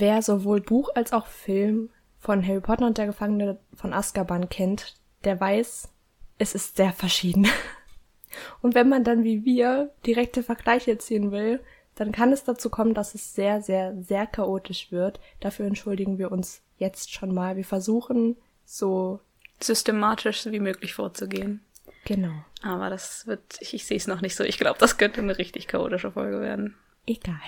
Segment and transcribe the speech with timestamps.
[0.00, 4.96] wer sowohl Buch als auch Film von Harry Potter und der Gefangene von Azkaban kennt,
[5.24, 5.88] der weiß,
[6.38, 7.46] es ist sehr verschieden.
[8.60, 11.60] Und wenn man dann wie wir direkte Vergleiche ziehen will,
[11.94, 15.20] dann kann es dazu kommen, dass es sehr, sehr, sehr chaotisch wird.
[15.40, 17.56] Dafür entschuldigen wir uns jetzt schon mal.
[17.56, 18.36] Wir versuchen
[18.66, 19.20] so
[19.60, 21.64] systematisch wie möglich vorzugehen.
[22.04, 22.34] Genau.
[22.62, 24.44] Aber das wird, ich, ich sehe es noch nicht so.
[24.44, 26.76] Ich glaube, das könnte eine richtig chaotische Folge werden.
[27.06, 27.40] Egal.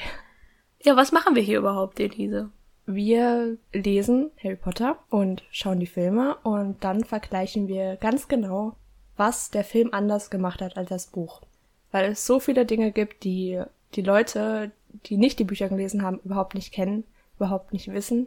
[0.82, 2.50] Ja, was machen wir hier überhaupt, Elise?
[2.87, 8.77] Wir lesen Harry Potter und schauen die Filme und dann vergleichen wir ganz genau,
[9.16, 11.42] was der Film anders gemacht hat als das Buch.
[11.91, 13.62] Weil es so viele Dinge gibt, die
[13.95, 14.70] die Leute,
[15.06, 17.04] die nicht die Bücher gelesen haben, überhaupt nicht kennen,
[17.37, 18.26] überhaupt nicht wissen.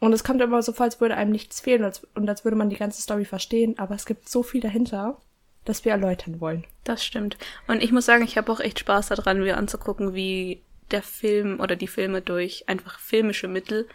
[0.00, 2.70] Und es kommt immer so vor, als würde einem nichts fehlen und als würde man
[2.70, 5.18] die ganze Story verstehen, aber es gibt so viel dahinter,
[5.64, 6.64] dass wir erläutern wollen.
[6.82, 7.36] Das stimmt.
[7.68, 10.60] Und ich muss sagen, ich habe auch echt Spaß daran, mir anzugucken, wie
[10.92, 13.88] der Film oder die Filme durch einfach filmische Mittel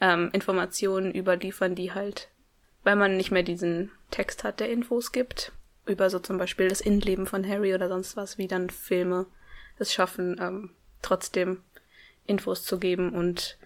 [0.00, 2.28] ähm, Informationen überliefern, die halt,
[2.82, 5.52] weil man nicht mehr diesen Text hat, der Infos gibt,
[5.86, 9.26] über so zum Beispiel das Innenleben von Harry oder sonst was, wie dann Filme
[9.78, 10.70] es schaffen, ähm,
[11.02, 11.62] trotzdem
[12.26, 13.58] Infos zu geben und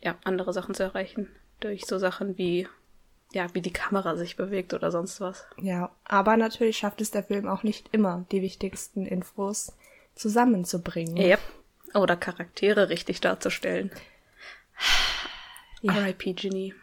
[0.00, 1.28] ja, andere Sachen zu erreichen.
[1.60, 2.66] Durch so Sachen wie,
[3.32, 5.46] ja, wie die Kamera sich bewegt oder sonst was.
[5.58, 9.76] Ja, aber natürlich schafft es der Film auch nicht immer, die wichtigsten Infos
[10.14, 11.16] zusammenzubringen.
[11.16, 11.40] Yep.
[11.94, 13.90] Oder Charaktere richtig darzustellen.
[15.82, 15.94] Ja.
[15.94, 16.34] R.I.P.
[16.34, 16.74] Ginny.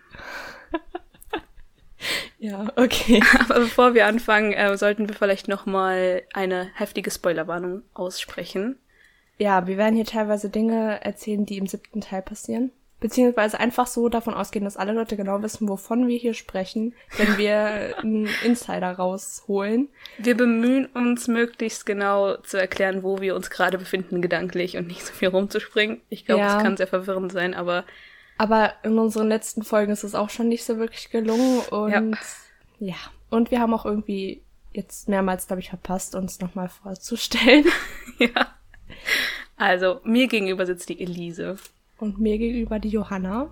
[2.40, 3.22] ja, okay.
[3.40, 8.78] Aber bevor wir anfangen, äh, sollten wir vielleicht noch mal eine heftige Spoilerwarnung aussprechen.
[9.38, 12.72] Ja, wir werden hier teilweise Dinge erzählen, die im siebten Teil passieren.
[13.00, 17.38] Beziehungsweise einfach so davon ausgehen, dass alle Leute genau wissen, wovon wir hier sprechen, wenn
[17.38, 19.90] wir einen Insider rausholen.
[20.18, 25.06] Wir bemühen uns möglichst genau zu erklären, wo wir uns gerade befinden gedanklich und nicht
[25.06, 26.02] so viel rumzuspringen.
[26.10, 26.62] Ich glaube, es ja.
[26.62, 27.86] kann sehr verwirrend sein, aber
[28.38, 31.60] aber in unseren letzten Folgen ist es auch schon nicht so wirklich gelungen.
[31.72, 32.04] Und ja,
[32.80, 32.96] ja.
[33.30, 34.44] und wir haben auch irgendwie
[34.74, 37.66] jetzt mehrmals, glaube ich, verpasst, uns nochmal vorzustellen.
[38.20, 38.56] ja.
[39.56, 41.58] Also, mir gegenüber sitzt die Elise.
[41.98, 43.50] Und mir gegenüber die Johanna.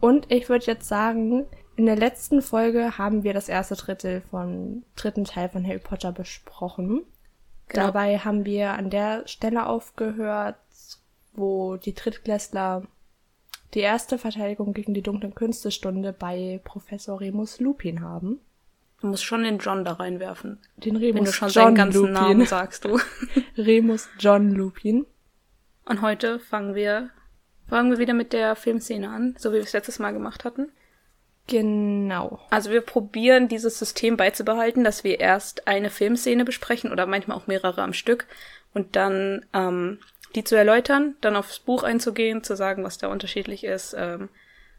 [0.00, 1.46] Und ich würde jetzt sagen,
[1.76, 6.12] in der letzten Folge haben wir das erste Drittel von dritten Teil von Harry Potter
[6.12, 7.02] besprochen.
[7.68, 7.86] Genau.
[7.86, 10.56] Dabei haben wir an der Stelle aufgehört,
[11.32, 12.82] wo die Drittklässler
[13.74, 18.40] die erste Verteidigung gegen die dunklen Künstestunde bei Professor Remus Lupin haben.
[19.00, 20.58] Du musst schon den John da reinwerfen.
[20.76, 22.12] Den Remus Wenn du schon John seinen ganzen Lupin.
[22.14, 22.98] Namen sagst du.
[23.56, 25.06] Remus John Lupin.
[25.86, 27.10] Und heute fangen wir,
[27.68, 30.70] fangen wir wieder mit der Filmszene an, so wie wir es letztes Mal gemacht hatten.
[31.46, 32.40] Genau.
[32.50, 37.46] Also wir probieren dieses System beizubehalten, dass wir erst eine Filmszene besprechen oder manchmal auch
[37.46, 38.26] mehrere am Stück
[38.72, 39.98] und dann ähm,
[40.34, 44.28] die zu erläutern, dann aufs Buch einzugehen, zu sagen, was da unterschiedlich ist, ähm,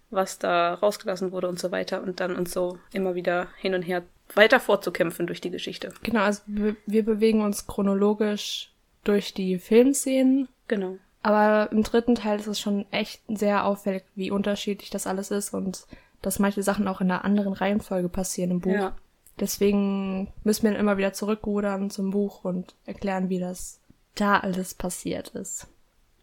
[0.09, 3.84] was da rausgelassen wurde und so weiter und dann uns so immer wieder hin und
[3.84, 4.03] her
[4.34, 5.94] weiter fortzukämpfen durch die Geschichte.
[6.03, 8.72] Genau, also wir bewegen uns chronologisch
[9.03, 10.47] durch die Filmszenen.
[10.68, 10.97] Genau.
[11.25, 15.56] Aber im dritten Teil ist es schon echt sehr auffällig, wie unterschiedlich das alles ist
[15.56, 15.88] und
[16.22, 18.72] dass manche Sachen auch in einer anderen Reihenfolge passieren im Buch.
[18.72, 18.96] Ja.
[19.40, 23.80] Deswegen müssen wir dann immer wieder zurückrudern zum Buch und erklären, wie das
[24.13, 25.66] da alles passiert ist.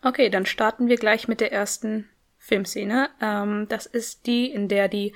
[0.05, 2.09] Okay, dann starten wir gleich mit der ersten
[2.39, 3.11] Filmszene.
[3.21, 5.15] Ähm, das ist die, in der die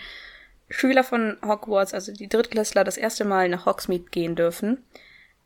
[0.69, 4.83] Schüler von Hogwarts, also die Drittklässler, das erste Mal nach Hogsmeade gehen dürfen.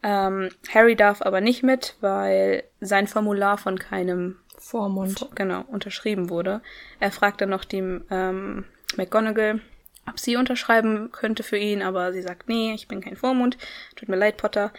[0.03, 6.63] Ähm, Harry darf aber nicht mit, weil sein Formular von keinem Vormund genau unterschrieben wurde.
[7.01, 8.65] Er fragt dann noch die ähm,
[8.97, 9.61] McGonagall,
[10.09, 13.59] ob sie unterschreiben könnte für ihn, aber sie sagt, nee, ich bin kein Vormund,
[13.97, 14.73] tut mir leid, Potter.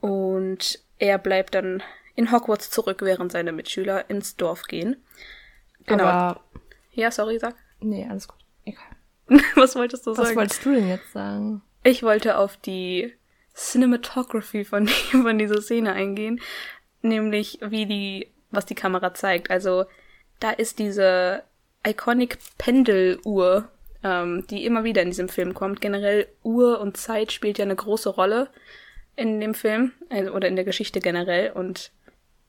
[0.00, 1.82] Und er bleibt dann
[2.14, 4.96] in Hogwarts zurück, während seine Mitschüler ins Dorf gehen.
[5.86, 6.04] Genau.
[6.04, 6.40] Aber
[6.92, 7.54] ja, sorry, sag.
[7.80, 8.38] Nee, alles gut.
[8.64, 8.84] Egal.
[9.54, 10.28] Was wolltest du Was sagen?
[10.30, 11.62] Was wolltest du denn jetzt sagen?
[11.82, 13.12] Ich wollte auf die
[13.56, 16.40] Cinematography von, von dieser Szene eingehen.
[17.02, 19.50] Nämlich, wie die, was die Kamera zeigt.
[19.50, 19.86] Also,
[20.40, 21.42] da ist diese
[21.86, 23.68] iconic Pendeluhr,
[24.02, 25.80] ähm, die immer wieder in diesem Film kommt.
[25.80, 28.48] Generell Uhr und Zeit spielt ja eine große Rolle
[29.14, 31.52] in dem Film also, oder in der Geschichte generell.
[31.52, 31.92] Und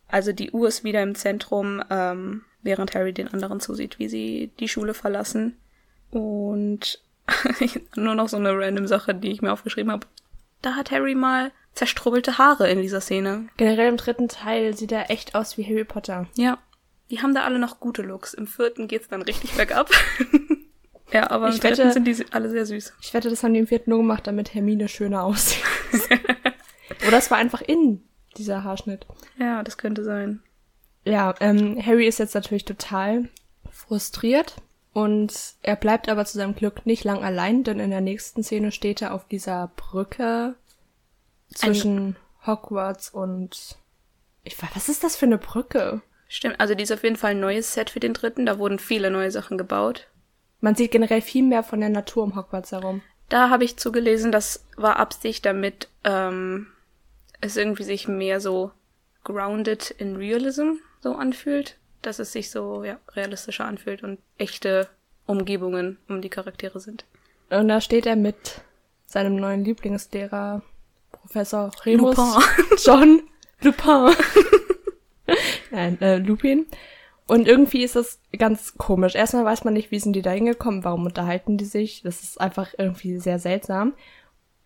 [0.08, 4.52] also die Uhr ist wieder im Zentrum, ähm, während Harry den anderen zusieht, wie sie
[4.60, 5.58] die Schule verlassen.
[6.12, 7.02] Und
[7.96, 10.08] nur noch so eine random Sache, die ich mir aufgeschrieben habe.
[10.62, 13.48] Da hat Harry mal zerstrubbelte Haare in dieser Szene.
[13.58, 16.28] Generell im dritten Teil sieht er echt aus wie Harry Potter.
[16.36, 16.58] Ja.
[17.10, 18.34] Die haben da alle noch gute Looks.
[18.34, 19.90] Im vierten geht's dann richtig bergab.
[21.12, 22.94] ja, aber im ich dritten wette, sind die alle sehr süß.
[23.02, 25.64] Ich wette, das haben die im vierten nur gemacht, damit Hermine schöner aussieht.
[27.08, 28.04] Oder es war einfach in
[28.38, 29.06] dieser Haarschnitt.
[29.40, 30.42] Ja, das könnte sein.
[31.06, 33.30] Ja, ähm, Harry ist jetzt natürlich total
[33.72, 34.56] frustriert,
[34.98, 38.72] Und er bleibt aber zu seinem Glück nicht lang allein, denn in der nächsten Szene
[38.72, 40.56] steht er auf dieser Brücke
[41.54, 42.16] zwischen
[42.48, 43.78] Hogwarts und
[44.44, 46.02] ich weiß, was ist das für eine Brücke?
[46.28, 48.48] Stimmt, also die ist auf jeden Fall ein neues Set für den dritten.
[48.48, 50.08] Da wurden viele neue Sachen gebaut.
[50.62, 53.04] Man sieht generell viel mehr von der Natur um Hogwarts herum.
[53.30, 56.70] Da habe ich zugelesen, das war Absicht, damit ähm,
[57.40, 58.72] es irgendwie sich mehr so
[59.24, 60.72] grounded in Realism
[61.02, 61.78] so anfühlt.
[62.02, 64.88] Dass es sich so ja, realistischer anfühlt und echte
[65.26, 67.06] Umgebungen um die Charaktere sind.
[67.50, 68.62] Und da steht er mit
[69.06, 70.62] seinem neuen Lieblingslehrer,
[71.12, 72.78] Professor Remus Lupin.
[72.84, 73.22] John
[73.62, 74.16] Lupin.
[75.72, 76.66] Nein, äh, Lupin.
[77.28, 79.16] Und irgendwie ist das ganz komisch.
[79.16, 82.02] Erstmal weiß man nicht, wie sind die da hingekommen, warum unterhalten die sich.
[82.02, 83.94] Das ist einfach irgendwie sehr seltsam.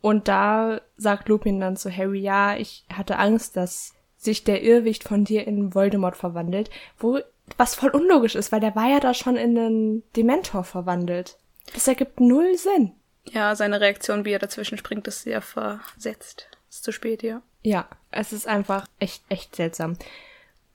[0.01, 5.03] Und da sagt Lupin dann zu Harry, ja, ich hatte Angst, dass sich der Irrwicht
[5.03, 7.19] von dir in Voldemort verwandelt, wo
[7.57, 11.37] was voll unlogisch ist, weil der war ja da schon in einen Dementor verwandelt.
[11.73, 12.91] Das ergibt null Sinn.
[13.25, 16.49] Ja, seine Reaktion, wie er dazwischen springt, ist sehr versetzt.
[16.69, 17.41] Ist zu spät, ja.
[17.63, 19.97] Ja, es ist einfach echt, echt seltsam.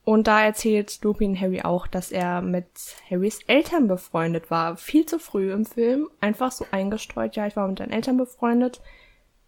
[0.05, 2.67] Und da erzählt Lupin Harry auch, dass er mit
[3.11, 4.77] Harrys Eltern befreundet war.
[4.77, 6.09] Viel zu früh im Film.
[6.21, 8.81] Einfach so eingestreut, ja, ich war mit deinen Eltern befreundet.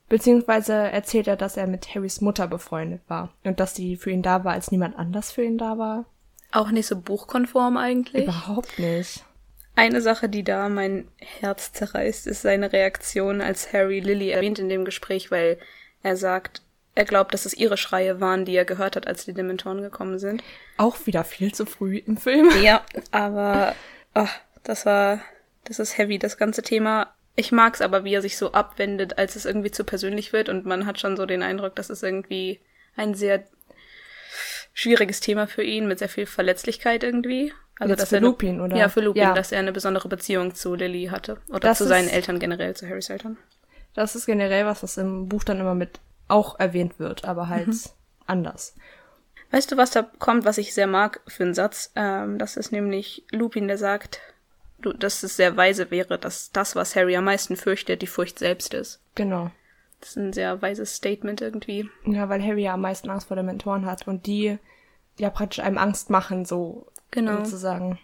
[0.09, 3.33] Beziehungsweise erzählt er, dass er mit Harrys Mutter befreundet war.
[3.45, 6.07] Und dass sie für ihn da war, als niemand anders für ihn da war.
[6.51, 8.25] Auch nicht so buchkonform eigentlich.
[8.25, 9.25] Überhaupt nicht.
[9.77, 14.69] Eine Sache, die da mein Herz zerreißt, ist seine Reaktion, als Harry Lily erwähnt in
[14.69, 15.59] dem Gespräch, weil
[16.03, 16.63] er sagt,
[16.97, 20.19] er glaubt, dass es ihre Schreie waren, die er gehört hat, als die Dementoren gekommen
[20.19, 20.43] sind.
[20.79, 22.51] Auch wieder viel zu früh im Film.
[22.61, 22.83] Ja,
[23.13, 23.77] aber
[24.15, 24.35] ach,
[24.65, 25.21] das war,
[25.63, 27.15] das ist heavy, das ganze Thema.
[27.41, 30.67] Ich mag's aber, wie er sich so abwendet, als es irgendwie zu persönlich wird und
[30.67, 32.59] man hat schon so den Eindruck, dass es irgendwie
[32.97, 33.45] ein sehr
[34.73, 37.53] schwieriges Thema für ihn mit sehr viel Verletzlichkeit irgendwie.
[37.79, 38.77] Also Jetzt dass für er eine- Lupin, oder?
[38.77, 39.35] Ja, für Lupin, Ja.
[39.35, 42.75] dass er eine besondere Beziehung zu Lily hatte oder Das zu seinen ist- Eltern generell,
[42.75, 43.37] zu Harrys Eltern.
[43.95, 47.69] Das ist generell was, was im Buch dann immer mit auch erwähnt wird, aber halt
[48.27, 48.75] anders.
[49.53, 51.93] Weißt du, was da kommt, was ich sehr mag für einen Satz?
[51.95, 54.21] Ähm, das ist nämlich Lupin, der sagt,
[54.99, 58.75] dass es sehr weise wäre, dass das, was Harry am meisten fürchtet, die Furcht selbst
[58.75, 59.01] ist.
[59.15, 59.51] Genau.
[60.01, 61.89] Das ist ein sehr weises Statement irgendwie.
[62.07, 64.59] Ja, weil Harry ja am meisten Angst vor den Mentoren hat und die
[65.19, 67.39] ja praktisch einem Angst machen, so Genau.
[67.39, 67.99] sozusagen.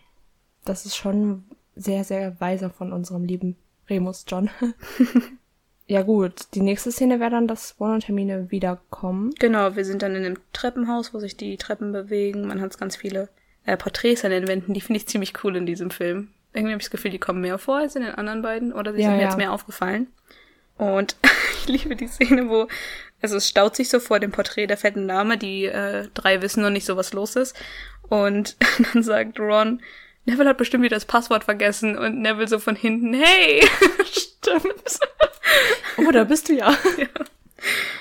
[0.65, 1.44] Das ist schon
[1.76, 3.56] sehr, sehr weise von unserem lieben
[3.88, 4.50] Remus John.
[5.87, 9.32] ja gut, die nächste Szene wäre dann, dass Ron und Hermine wiederkommen.
[9.38, 12.47] Genau, wir sind dann in einem Treppenhaus, wo sich die Treppen bewegen.
[12.47, 13.29] Man hat ganz viele
[13.67, 16.34] äh, Porträts an den Wänden, die finde ich ziemlich cool in diesem Film.
[16.55, 18.93] Irgendwie habe ich das Gefühl, die kommen mehr vor als in den anderen beiden oder
[18.95, 19.29] sie Ja, sind mir ja.
[19.29, 20.06] jetzt mehr aufgefallen.
[20.79, 21.17] Und
[21.59, 22.69] ich liebe die Szene, wo
[23.21, 26.62] also es staut sich so vor dem Porträt der fetten Dame, die äh, drei wissen
[26.62, 27.56] noch nicht so, was los ist.
[28.09, 28.56] Und
[28.93, 29.81] dann sagt Ron,
[30.27, 33.67] Neville hat bestimmt wieder das Passwort vergessen und Neville so von hinten, hey,
[34.05, 34.99] stimmt.
[35.97, 36.77] Oh, da bist du ja.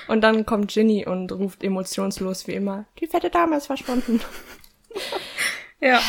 [0.08, 4.20] Und dann kommt Ginny und ruft emotionslos wie immer, die fette Dame ist verschwunden.
[5.80, 6.00] Ja.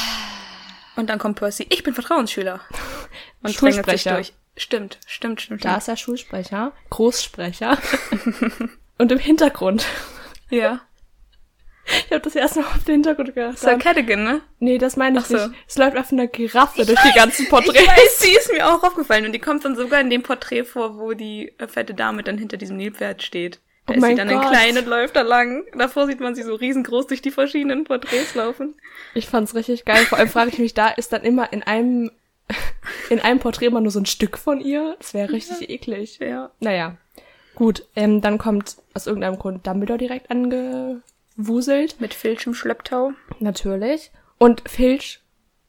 [0.95, 2.61] Und dann kommt Percy, ich bin Vertrauensschüler.
[3.41, 4.13] Und drängelt sich Schulsprecher.
[4.15, 4.33] durch.
[4.57, 5.65] Stimmt, stimmt, stimmt.
[5.65, 7.77] Da ist er Schulsprecher, Großsprecher.
[8.97, 9.85] und im Hintergrund.
[10.49, 10.79] Ja.
[11.85, 13.59] Ich habe das erst mal auf den Hintergrund gedacht.
[13.59, 14.41] Sir Cadogan, ne?
[14.59, 15.35] Nee, das meine ich so.
[15.35, 15.49] nicht.
[15.67, 17.85] Es läuft einfach eine Giraffe durch die ganzen Ich Porträts.
[17.85, 19.25] weiß, die ist mir auch aufgefallen.
[19.25, 22.37] Und die kommt dann sogar in dem Porträt vor, wo die äh, fette Dame dann
[22.37, 23.59] hinter diesem Nilpferd steht.
[23.85, 24.49] Da Oh ist sie dann in Gott.
[24.49, 25.63] klein und läuft da lang.
[25.77, 28.73] Davor sieht man sie so riesengroß durch die verschiedenen Porträts laufen.
[29.13, 30.03] Ich fand's richtig geil.
[30.05, 32.09] Vor allem frage ich mich, da ist dann immer in einem,
[33.09, 34.95] in einem Porträt immer nur so ein Stück von ihr.
[34.99, 36.17] Das wäre richtig eklig.
[36.19, 36.51] Ja.
[36.59, 36.97] Naja.
[37.53, 42.01] Gut, ähm, dann kommt aus irgendeinem Grund Dumbledore direkt angewuselt.
[42.01, 43.11] Mit Filch im Schlepptau.
[43.39, 44.11] Natürlich.
[44.37, 45.21] Und Filch,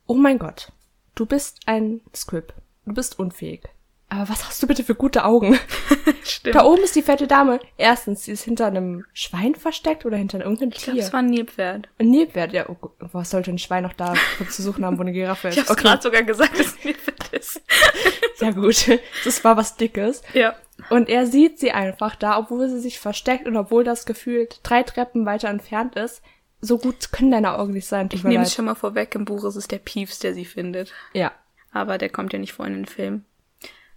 [0.06, 0.72] oh mein Gott,
[1.14, 2.52] du bist ein Squib.
[2.86, 3.62] Du bist unfähig.
[4.08, 5.58] Aber was hast du bitte für gute Augen?
[6.22, 6.54] Stimmt.
[6.54, 7.58] Da oben ist die fette Dame.
[7.76, 11.06] Erstens, sie ist hinter einem Schwein versteckt oder hinter irgendeinem Ich glaube, Tier.
[11.06, 11.88] es war ein Nilpferd.
[11.98, 12.68] Ein Nilpferd, ja.
[12.68, 14.14] Oh, was sollte ein Schwein noch da
[14.48, 15.56] zu suchen haben, wo eine Giraffe ist?
[15.58, 17.60] Ich habe gerade sogar gesagt, dass es ein Nilpferd ist.
[18.40, 19.00] ja gut.
[19.24, 20.22] Das war was Dickes.
[20.34, 20.54] Ja.
[20.88, 24.84] Und er sieht sie einfach da, obwohl sie sich versteckt und obwohl das gefühlt drei
[24.84, 26.22] Treppen weiter entfernt ist.
[26.60, 28.08] So gut können deine Augen nicht sein.
[28.12, 30.92] Ich nehme es schon mal vorweg, im Buch ist es der Piefs, der sie findet.
[31.12, 31.32] Ja.
[31.72, 33.24] Aber der kommt ja nicht vor in den Film.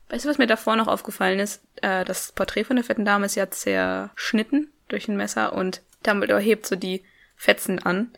[0.10, 1.62] Weißt du, was mir davor noch aufgefallen ist?
[1.82, 6.42] Äh, das Porträt von der fetten Dame ist ja zerschnitten durch ein Messer und Dumbledore
[6.42, 7.04] hebt so die
[7.36, 8.12] Fetzen an.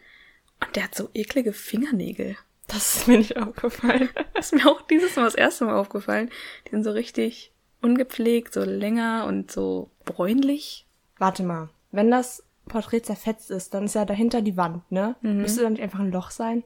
[0.62, 2.38] Und der hat so eklige Fingernägel.
[2.68, 4.10] Das ist mir nicht aufgefallen.
[4.34, 6.32] Das ist mir auch dieses Mal das erste Mal aufgefallen.
[6.66, 10.88] Die sind so richtig ungepflegt, so länger und so bräunlich.
[11.20, 11.70] Warte mal.
[11.92, 15.16] Wenn das Porträt zerfetzt ist, dann ist ja dahinter die Wand, ne?
[15.22, 15.42] Mhm.
[15.42, 16.64] Müsste da nicht einfach ein Loch sein?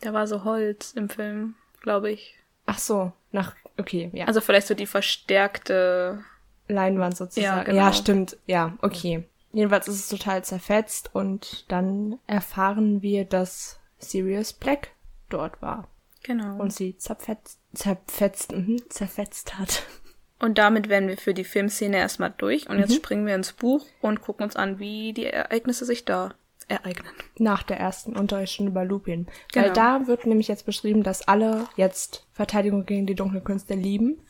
[0.00, 2.38] Da war so Holz im Film, glaube ich.
[2.64, 4.26] Ach so, nach, okay, ja.
[4.26, 6.24] Also vielleicht so die verstärkte.
[6.68, 7.70] Leinwand sozusagen.
[7.70, 7.92] Ja, Ja, genau.
[7.92, 8.36] stimmt.
[8.46, 9.24] Ja, okay.
[9.52, 14.92] Jedenfalls ist es total zerfetzt und dann erfahren wir, dass Sirius Black
[15.28, 15.88] dort war
[16.22, 16.56] Genau.
[16.56, 19.82] und sie zerfetzt, zerfetzt, mhm, zerfetzt hat.
[20.38, 22.68] Und damit wären wir für die Filmszene erstmal durch.
[22.68, 22.80] Und Mhm.
[22.82, 26.34] jetzt springen wir ins Buch und gucken uns an, wie die Ereignisse sich da
[26.68, 27.12] ereignen.
[27.38, 29.26] Nach der ersten Unterrichtsstunde bei Lupin.
[29.52, 29.66] Genau.
[29.66, 34.20] Weil da wird nämlich jetzt beschrieben, dass alle jetzt Verteidigung gegen die dunklen Künste lieben.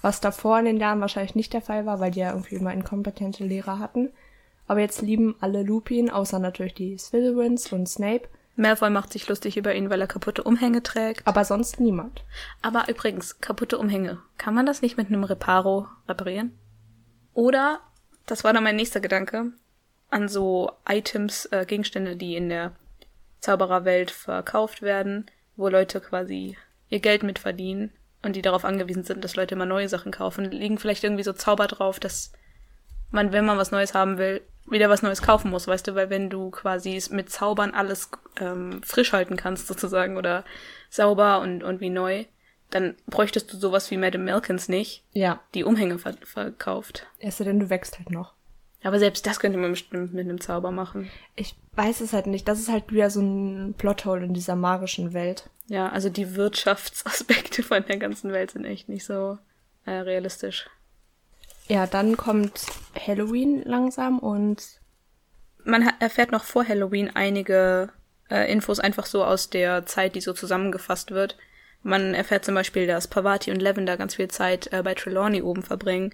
[0.00, 2.72] Was davor in den Jahren wahrscheinlich nicht der Fall war, weil die ja irgendwie immer
[2.72, 4.10] inkompetente Lehrer hatten.
[4.66, 8.28] Aber jetzt lieben alle Lupin, außer natürlich die Slytherins und Snape.
[8.56, 11.26] Malfoy macht sich lustig über ihn, weil er kaputte Umhänge trägt.
[11.26, 12.24] Aber sonst niemand.
[12.60, 14.18] Aber übrigens, kaputte Umhänge.
[14.38, 16.52] Kann man das nicht mit einem Reparo reparieren?
[17.32, 17.80] Oder,
[18.26, 19.52] das war dann mein nächster Gedanke,
[20.12, 22.72] an so Items, äh, Gegenstände, die in der
[23.40, 25.26] Zaubererwelt verkauft werden,
[25.56, 26.56] wo Leute quasi
[26.88, 27.92] ihr Geld mit verdienen
[28.22, 31.32] und die darauf angewiesen sind, dass Leute immer neue Sachen kaufen, liegen vielleicht irgendwie so
[31.32, 32.32] Zauber drauf, dass
[33.10, 36.08] man, wenn man was Neues haben will, wieder was Neues kaufen muss, weißt du, weil
[36.08, 40.44] wenn du quasi es mit Zaubern alles ähm, frisch halten kannst, sozusagen, oder
[40.88, 42.26] sauber und, und wie neu,
[42.70, 45.40] dann bräuchtest du sowas wie Madame Malkins nicht, Ja.
[45.54, 47.06] die Umhänge ver verkauft.
[47.18, 48.34] Es sei denn, du wächst halt noch.
[48.82, 51.10] Aber selbst das könnte man bestimmt mit einem Zauber machen.
[51.36, 52.48] Ich weiß es halt nicht.
[52.48, 55.48] Das ist halt wieder so ein Plothole in dieser magischen Welt.
[55.68, 59.38] Ja, also die Wirtschaftsaspekte von der ganzen Welt sind echt nicht so
[59.84, 60.68] äh, realistisch.
[61.68, 62.66] Ja, dann kommt
[63.06, 64.80] Halloween langsam und
[65.64, 67.90] Man erfährt noch vor Halloween einige
[68.30, 71.36] äh, Infos einfach so aus der Zeit, die so zusammengefasst wird.
[71.82, 75.62] Man erfährt zum Beispiel, dass Pavati und Lavender ganz viel Zeit äh, bei Trelawney oben
[75.62, 76.12] verbringen,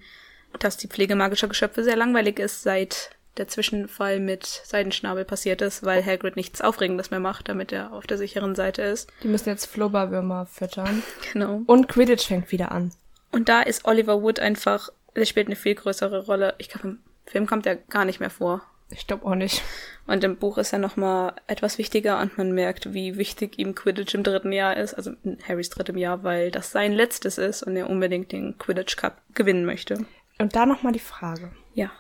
[0.59, 5.85] dass die Pflege magischer Geschöpfe sehr langweilig ist, seit der Zwischenfall mit Seidenschnabel passiert ist,
[5.85, 9.11] weil Hagrid nichts Aufregendes mehr macht, damit er auf der sicheren Seite ist.
[9.23, 11.03] die müssen jetzt Flubberwürmer füttern.
[11.33, 11.63] Genau.
[11.67, 12.93] Und Quidditch fängt wieder an.
[13.31, 16.55] Und da ist Oliver Wood einfach, der spielt eine viel größere Rolle.
[16.59, 18.63] Ich glaube, im Film kommt er gar nicht mehr vor.
[18.91, 19.63] Ich glaube auch nicht.
[20.07, 24.15] Und im Buch ist er nochmal etwas wichtiger und man merkt, wie wichtig ihm Quidditch
[24.15, 27.77] im dritten Jahr ist, also in Harrys drittem Jahr, weil das sein letztes ist und
[27.77, 30.07] er unbedingt den Quidditch Cup gewinnen möchte.
[30.39, 31.51] Und da nochmal die Frage.
[31.75, 31.91] Ja.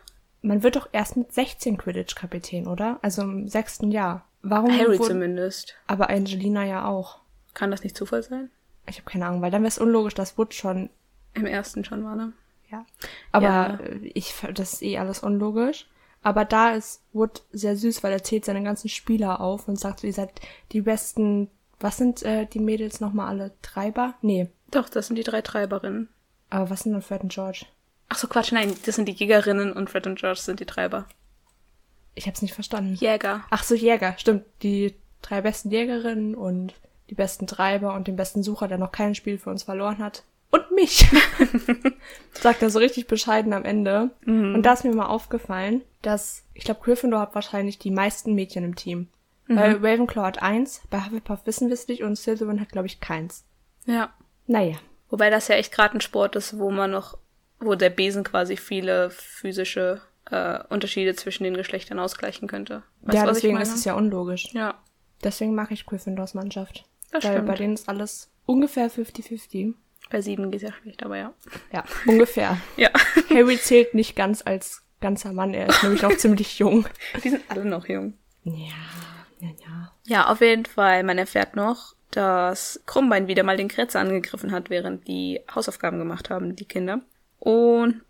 [0.42, 2.99] Man wird doch erst mit 16 Quidditch-Kapitän, oder?
[3.02, 4.25] Also im sechsten Jahr.
[4.42, 5.75] Warum Harry wurde- zumindest.
[5.87, 7.18] Aber Angelina ja auch.
[7.54, 8.50] Kann das nicht Zufall sein?
[8.87, 10.90] Ich habe keine Ahnung, weil dann wäre es unlogisch, dass Wood schon,
[11.35, 12.33] Im ersten schon war, ne?
[12.71, 12.87] ja.
[13.33, 13.75] Aber Ja.
[13.80, 15.88] äh, ich, das ist eh alles unlogisch.
[16.23, 20.00] Aber da ist Wood sehr süß, weil er zählt seine ganzen Spieler auf und sagt,
[20.00, 20.30] so, ihr seid
[20.73, 21.49] die besten,
[21.80, 23.52] was sind äh, die Mädels nochmal alle?
[23.62, 24.14] Treiber?
[24.23, 24.49] Nee.
[24.71, 26.09] Doch, das sind die drei Treiberinnen.
[26.50, 27.66] Aber was sind denn Fred und George?
[28.09, 31.07] Ach so, Quatsch, nein, das sind die Jägerinnen und Fred und George sind die Treiber.
[32.15, 32.95] Ich hab's nicht verstanden.
[32.95, 33.45] Jäger.
[33.50, 34.45] Ach so, Jäger, stimmt.
[34.62, 36.75] Die drei besten Jägerinnen und
[37.11, 40.25] die besten Treiber und den besten Sucher, der noch kein Spiel für uns verloren hat.
[40.50, 41.07] Und mich.
[42.33, 44.11] Sagt er so richtig bescheiden am Ende.
[44.55, 48.65] Und da ist mir mal aufgefallen, dass, ich glaube, Gryffindor hat wahrscheinlich die meisten Mädchen
[48.65, 49.09] im Team.
[49.49, 53.00] Weil Ravenclaw hat eins, bei Hufflepuff wissen wir es nicht und Slytherin hat, glaube ich,
[53.00, 53.45] keins.
[53.87, 54.12] Ja.
[54.47, 54.77] Naja.
[55.09, 57.17] Wobei das ja echt gerade ein Sport ist, wo man noch,
[57.61, 60.00] wo der Besen quasi viele physische
[60.31, 62.83] äh, Unterschiede zwischen den Geschlechtern ausgleichen könnte.
[63.03, 64.53] Weißt ja, du, deswegen ist es ja unlogisch.
[64.53, 64.75] Ja,
[65.23, 66.85] Deswegen mag ich Gryffindors Mannschaft.
[67.11, 67.47] Das Weil stimmt.
[67.49, 69.75] bei denen ist alles ungefähr 50-50.
[70.11, 71.33] bei sieben geht ja schlecht, aber ja.
[71.73, 72.59] Ja, ungefähr.
[72.77, 72.91] Ja,
[73.31, 76.87] Harry zählt nicht ganz als ganzer Mann, er ist nämlich noch ziemlich jung.
[77.23, 78.15] die sind alle noch jung.
[78.45, 78.55] Ja,
[79.41, 79.93] ja, ja.
[80.07, 81.03] Ja, auf jeden Fall.
[81.03, 86.31] Man erfährt noch, dass Krummbein wieder mal den Kretzer angegriffen hat, während die Hausaufgaben gemacht
[86.31, 87.00] haben, die Kinder.
[87.49, 88.02] Und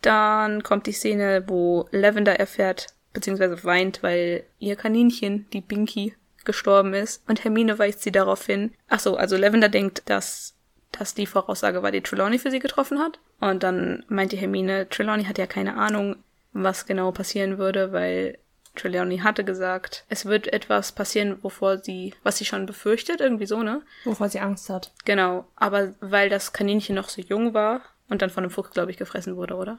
[0.00, 6.92] dann kommt die Szene, wo Lavender erfährt, beziehungsweise weint, weil ihr Kaninchen, die Binky, gestorben
[6.92, 7.22] ist.
[7.28, 8.72] Und Hermine weist sie darauf hin.
[8.88, 10.54] Ach so, also Lavender denkt, dass
[10.90, 13.20] das die Voraussage war, die Trelawney für sie getroffen hat.
[13.38, 16.16] Und dann meint die Hermine, Trelawney hat ja keine Ahnung,
[16.52, 18.36] was genau passieren würde, weil
[18.74, 23.62] Trelawney hatte gesagt, es wird etwas passieren, wovor sie, was sie schon befürchtet, irgendwie so,
[23.62, 23.82] ne?
[24.02, 24.90] Wovor sie Angst hat.
[25.04, 27.82] Genau, aber weil das Kaninchen noch so jung war
[28.12, 29.78] und dann von einem Fuchs, glaube ich, gefressen wurde, oder?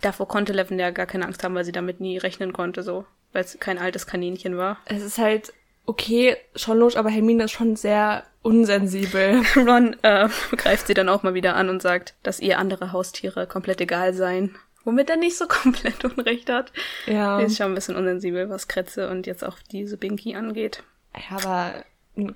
[0.00, 3.04] Davor konnte Lavender gar keine Angst haben, weil sie damit nie rechnen konnte, so.
[3.32, 4.78] Weil es kein altes Kaninchen war.
[4.84, 5.52] Es ist halt
[5.86, 9.42] okay, schon logisch, aber Hermine ist schon sehr unsensibel.
[9.56, 13.46] Ron äh, greift sie dann auch mal wieder an und sagt, dass ihr andere Haustiere
[13.46, 14.56] komplett egal seien.
[14.84, 16.72] Womit er nicht so komplett Unrecht hat.
[17.06, 17.38] Ja.
[17.38, 20.82] Sie ist schon ein bisschen unsensibel, was Kretze und jetzt auch diese Binky angeht.
[21.16, 21.84] Ja, aber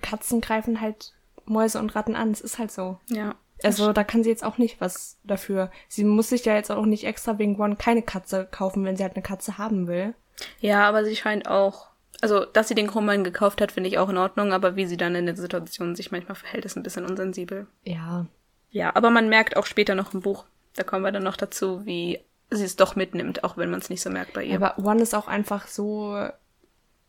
[0.00, 1.12] Katzen greifen halt
[1.44, 2.30] Mäuse und Ratten an.
[2.30, 2.98] Es ist halt so.
[3.08, 3.34] Ja.
[3.62, 5.70] Also da kann sie jetzt auch nicht was dafür.
[5.88, 9.02] Sie muss sich ja jetzt auch nicht extra wegen Ron keine Katze kaufen, wenn sie
[9.02, 10.14] halt eine Katze haben will.
[10.60, 11.88] Ja, aber sie scheint auch
[12.20, 14.96] Also, dass sie den Roman gekauft hat, finde ich auch in Ordnung, aber wie sie
[14.96, 17.66] dann in der Situation sich manchmal verhält, ist ein bisschen unsensibel.
[17.84, 18.26] Ja.
[18.70, 20.44] Ja, aber man merkt auch später noch im Buch,
[20.74, 22.20] da kommen wir dann noch dazu, wie
[22.50, 24.56] sie es doch mitnimmt, auch wenn man es nicht so merkt bei ihr.
[24.56, 26.28] Aber One ist auch einfach so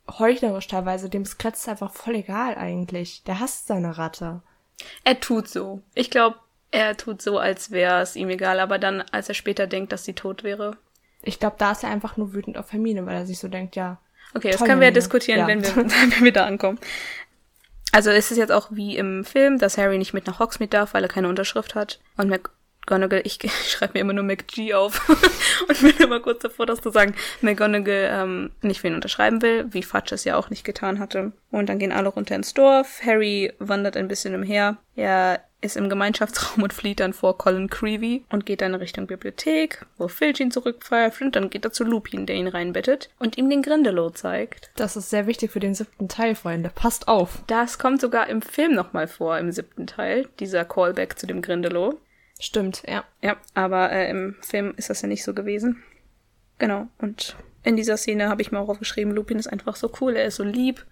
[0.08, 1.08] heuchlerisch teilweise.
[1.08, 3.22] Dem Skretz ist einfach voll egal eigentlich.
[3.24, 4.42] Der hasst seine Ratte.
[5.04, 5.82] Er tut so.
[5.94, 6.36] Ich glaube,
[6.70, 10.04] er tut so, als wäre es ihm egal, aber dann, als er später denkt, dass
[10.04, 10.76] sie tot wäre.
[11.22, 13.74] Ich glaube, da ist er einfach nur wütend auf Hermine, weil er sich so denkt,
[13.76, 13.98] ja.
[14.34, 15.46] Okay, das können wir ja diskutieren, Ja.
[15.46, 16.78] wenn, wir, wenn wir da ankommen.
[17.90, 20.92] Also es ist jetzt auch wie im Film, dass Harry nicht mit nach Hogsmeade darf,
[20.92, 22.00] weil er keine Unterschrift hat.
[22.18, 22.28] Und
[22.88, 25.08] McGonagall, ich, ich schreibe mir immer nur McG auf
[25.68, 29.66] und bin immer kurz davor, das zu sagen, McGonagall ähm, nicht für ihn unterschreiben will,
[29.70, 31.32] wie Fudge es ja auch nicht getan hatte.
[31.50, 33.00] Und dann gehen alle runter ins Dorf.
[33.04, 34.78] Harry wandert ein bisschen umher.
[34.96, 39.84] Er ist im Gemeinschaftsraum und flieht dann vor Colin Creevy und geht dann Richtung Bibliothek,
[39.98, 43.50] wo Filch ihn zurückpfeift und dann geht er zu Lupin, der ihn reinbettet und ihm
[43.50, 44.70] den Grindelow zeigt.
[44.76, 46.70] Das ist sehr wichtig für den siebten Teil, Freunde.
[46.74, 47.42] Passt auf.
[47.48, 51.98] Das kommt sogar im Film nochmal vor, im siebten Teil, dieser Callback zu dem Grindelow.
[52.38, 53.04] Stimmt, ja.
[53.22, 55.82] Ja, aber äh, im Film ist das ja nicht so gewesen.
[56.58, 60.14] Genau, und in dieser Szene habe ich mir auch aufgeschrieben, Lupin ist einfach so cool,
[60.16, 60.86] er ist so lieb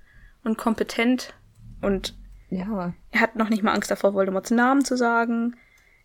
[0.45, 1.35] und kompetent
[1.83, 2.15] und
[2.51, 2.95] Ja.
[3.11, 5.57] er hat noch nicht mal Angst davor, Voldemorts Namen zu sagen.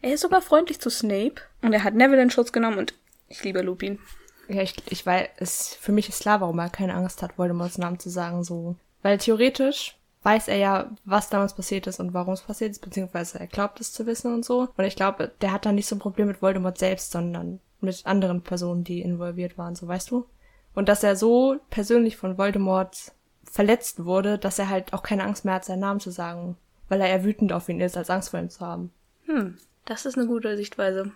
[0.01, 2.93] Er ist sogar freundlich zu Snape und er hat Neville in Schutz genommen und
[3.27, 4.00] ich liebe Lupin.
[4.48, 7.77] Ja, ich, ich weiß, es, für mich ist klar, warum er keine Angst hat, Voldemorts
[7.77, 8.75] Namen zu sagen, so.
[9.01, 13.40] Weil theoretisch weiß er ja, was damals passiert ist und warum es passiert ist, beziehungsweise
[13.40, 14.70] er glaubt es zu wissen und so.
[14.78, 18.06] Und ich glaube, der hat dann nicht so ein Problem mit Voldemort selbst, sondern mit
[18.06, 20.28] anderen Personen, die involviert waren, so weißt du?
[20.75, 23.12] Und dass er so persönlich von Voldemort
[23.44, 26.56] verletzt wurde, dass er halt auch keine Angst mehr hat, seinen Namen zu sagen,
[26.88, 28.92] weil er eher wütend auf ihn ist, als Angst vor ihm zu haben.
[29.25, 31.12] Hm, das ist eine gute Sichtweise.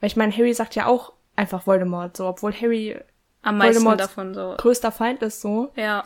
[0.00, 2.98] Weil ich meine, Harry sagt ja auch einfach Voldemort, so, obwohl Harry
[3.42, 4.54] Am meisten Voldemorts davon so.
[4.56, 5.70] größter Feind ist, so.
[5.76, 6.04] Ja.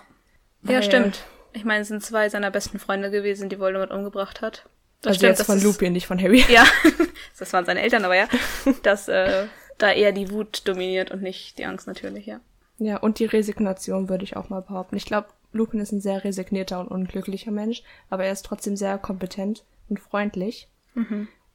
[0.62, 1.24] Ja, stimmt.
[1.52, 4.68] Ich meine, es sind zwei seiner besten Freunde gewesen, die Voldemort umgebracht hat.
[5.02, 6.44] Das also stimmt, jetzt das von Lupin, nicht von Harry.
[6.48, 6.64] Ja,
[7.38, 8.28] das waren seine Eltern, aber ja,
[8.82, 9.46] dass äh,
[9.78, 12.40] da eher die Wut dominiert und nicht die Angst natürlich, ja.
[12.78, 14.96] Ja, und die Resignation würde ich auch mal behaupten.
[14.96, 18.96] Ich glaube, Lupin ist ein sehr resignierter und unglücklicher Mensch, aber er ist trotzdem sehr
[18.96, 20.68] kompetent und freundlich.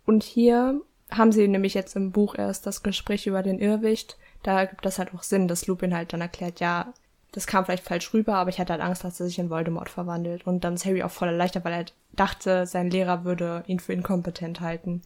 [0.05, 4.17] Und hier haben sie nämlich jetzt im Buch erst das Gespräch über den Irrwicht.
[4.43, 6.93] Da gibt das halt auch Sinn, dass Lupin halt dann erklärt, ja,
[7.35, 9.89] das kam vielleicht falsch rüber, aber ich hatte halt Angst, dass er sich in Voldemort
[9.89, 10.47] verwandelt.
[10.47, 13.91] Und dann ist Harry auch voll erleichtert, weil er dachte, sein Lehrer würde ihn für
[13.91, 15.01] inkompetent halten.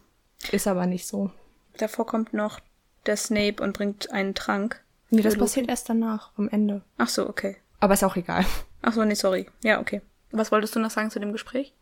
[0.52, 1.32] Ist aber nicht so.
[1.78, 2.60] Davor kommt noch
[3.06, 4.80] der Snape und bringt einen Trank.
[5.10, 6.82] Nee, das Für passiert erst danach, am Ende.
[6.98, 7.56] Ach so, okay.
[7.80, 8.46] Aber ist auch egal.
[8.80, 9.48] Ach so, nee, sorry.
[9.64, 10.00] Ja, okay.
[10.30, 11.74] Was wolltest du noch sagen zu dem Gespräch?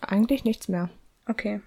[0.00, 0.88] Eigentlich nichts mehr.
[1.26, 1.60] Okay.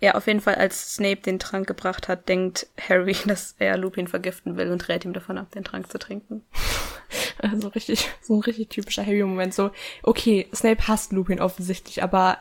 [0.00, 4.08] Ja, auf jeden Fall, als Snape den Trank gebracht hat, denkt Harry, dass er Lupin
[4.08, 6.44] vergiften will und rät ihm davon ab, den Trank zu trinken.
[7.52, 9.52] Also richtig, so ein richtig typischer Harry-Moment.
[9.52, 9.70] So,
[10.02, 12.38] okay, Snape hasst Lupin offensichtlich, aber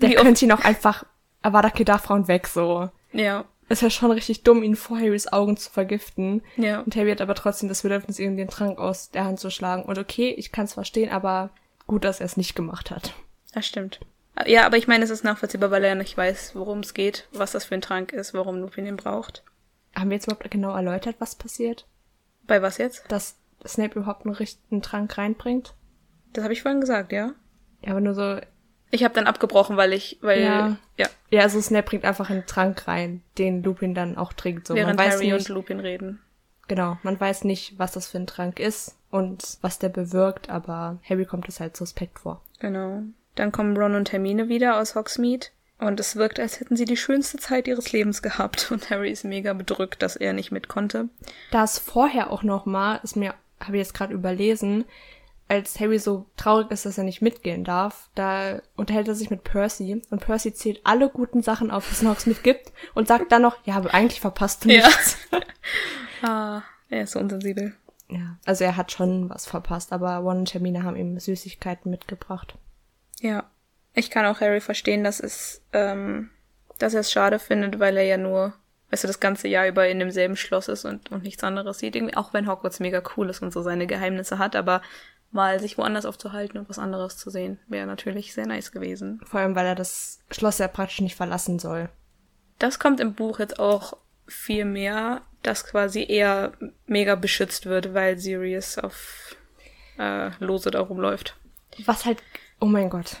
[0.00, 1.04] der Wie könnte ihn auch einfach
[1.42, 2.88] Avada Kedavra und weg, so.
[3.12, 6.42] Ja, Es wäre schon richtig dumm, ihn vor Harrys Augen zu vergiften.
[6.56, 6.80] ja.
[6.80, 9.82] Und Harry hat aber trotzdem das Bedürfnis, ihm den Trank aus der Hand zu schlagen.
[9.82, 11.50] Und okay, ich kann es verstehen, aber
[11.86, 13.14] gut, dass er es nicht gemacht hat.
[13.52, 14.00] Das stimmt.
[14.46, 17.52] Ja, aber ich meine, es ist nachvollziehbar, weil er nicht weiß, worum es geht, was
[17.52, 19.42] das für ein Trank ist, warum Lupin ihn braucht.
[19.94, 21.86] Haben wir jetzt überhaupt genau erläutert, was passiert?
[22.46, 23.04] Bei was jetzt?
[23.08, 25.74] Dass Snape überhaupt einen richtigen Trank reinbringt?
[26.32, 27.32] Das habe ich vorhin gesagt, ja.
[27.82, 28.38] Ja, aber nur so,
[28.90, 30.76] Ich habe dann abgebrochen, weil ich, weil, Ja.
[30.96, 34.66] ja, ja, also Snape bringt einfach einen Trank rein, den Lupin dann auch trinkt.
[34.68, 36.20] So, während man weiß Harry nicht, und Lupin reden.
[36.68, 40.98] Genau, man weiß nicht, was das für ein Trank ist und was der bewirkt, aber
[41.08, 42.42] Harry kommt es halt suspekt vor.
[42.60, 43.02] Genau.
[43.34, 45.48] Dann kommen Ron und Hermine wieder aus Hogsmeade.
[45.78, 48.68] Und es wirkt, als hätten sie die schönste Zeit ihres Lebens gehabt.
[48.72, 51.08] Und Harry ist mega bedrückt, dass er nicht mit konnte.
[51.50, 54.84] Da ist vorher auch noch mal, ist mir, habe ich jetzt gerade überlesen,
[55.48, 59.44] als Harry so traurig ist, dass er nicht mitgehen darf, da unterhält er sich mit
[59.44, 63.30] Percy und Percy zählt alle guten Sachen auf, die es in Hogsmeade gibt und sagt
[63.30, 64.86] dann noch, ja, aber eigentlich verpasst du Ja.
[64.86, 65.18] nichts.
[66.22, 67.74] Ah, er ist so unsensibel.
[68.08, 72.54] Ja, also er hat schon was verpasst, aber Ron und Hermine haben ihm Süßigkeiten mitgebracht.
[73.20, 73.44] Ja.
[73.92, 76.30] Ich kann auch Harry verstehen, dass es, ähm,
[76.78, 78.54] dass er es schade findet, weil er ja nur,
[78.94, 81.96] weißt du, das ganze Jahr über in demselben Schloss ist und, und nichts anderes sieht.
[81.96, 84.82] Irgendwie, auch wenn Hogwarts mega cool ist und so seine Geheimnisse hat, aber
[85.32, 89.20] mal sich woanders aufzuhalten und was anderes zu sehen, wäre natürlich sehr nice gewesen.
[89.26, 91.88] Vor allem, weil er das Schloss ja praktisch nicht verlassen soll.
[92.60, 93.96] Das kommt im Buch jetzt auch
[94.28, 96.52] viel mehr, dass quasi er
[96.86, 99.34] mega beschützt wird, weil Sirius auf
[99.98, 101.36] äh, Lose da rumläuft.
[101.84, 102.22] Was halt,
[102.60, 103.16] oh mein Gott.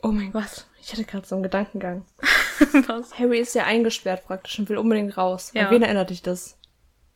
[0.00, 0.64] Oh mein Gott.
[0.80, 2.06] Ich hatte gerade so einen Gedankengang.
[2.88, 3.18] Was?
[3.18, 5.50] Harry ist ja eingesperrt praktisch und will unbedingt raus.
[5.54, 5.66] Ja.
[5.66, 6.56] An wen erinnert dich das?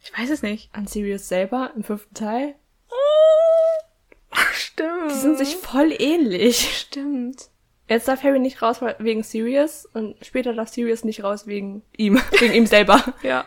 [0.02, 0.70] Ich weiß es nicht.
[0.74, 2.54] An Sirius selber im fünften Teil?
[4.52, 5.10] Stimmt.
[5.10, 6.78] Die sind sich voll ähnlich.
[6.80, 7.48] Stimmt.
[7.88, 12.20] Jetzt darf Harry nicht raus wegen Sirius und später darf Sirius nicht raus wegen ihm,
[12.38, 13.02] wegen ihm selber.
[13.22, 13.46] Ja.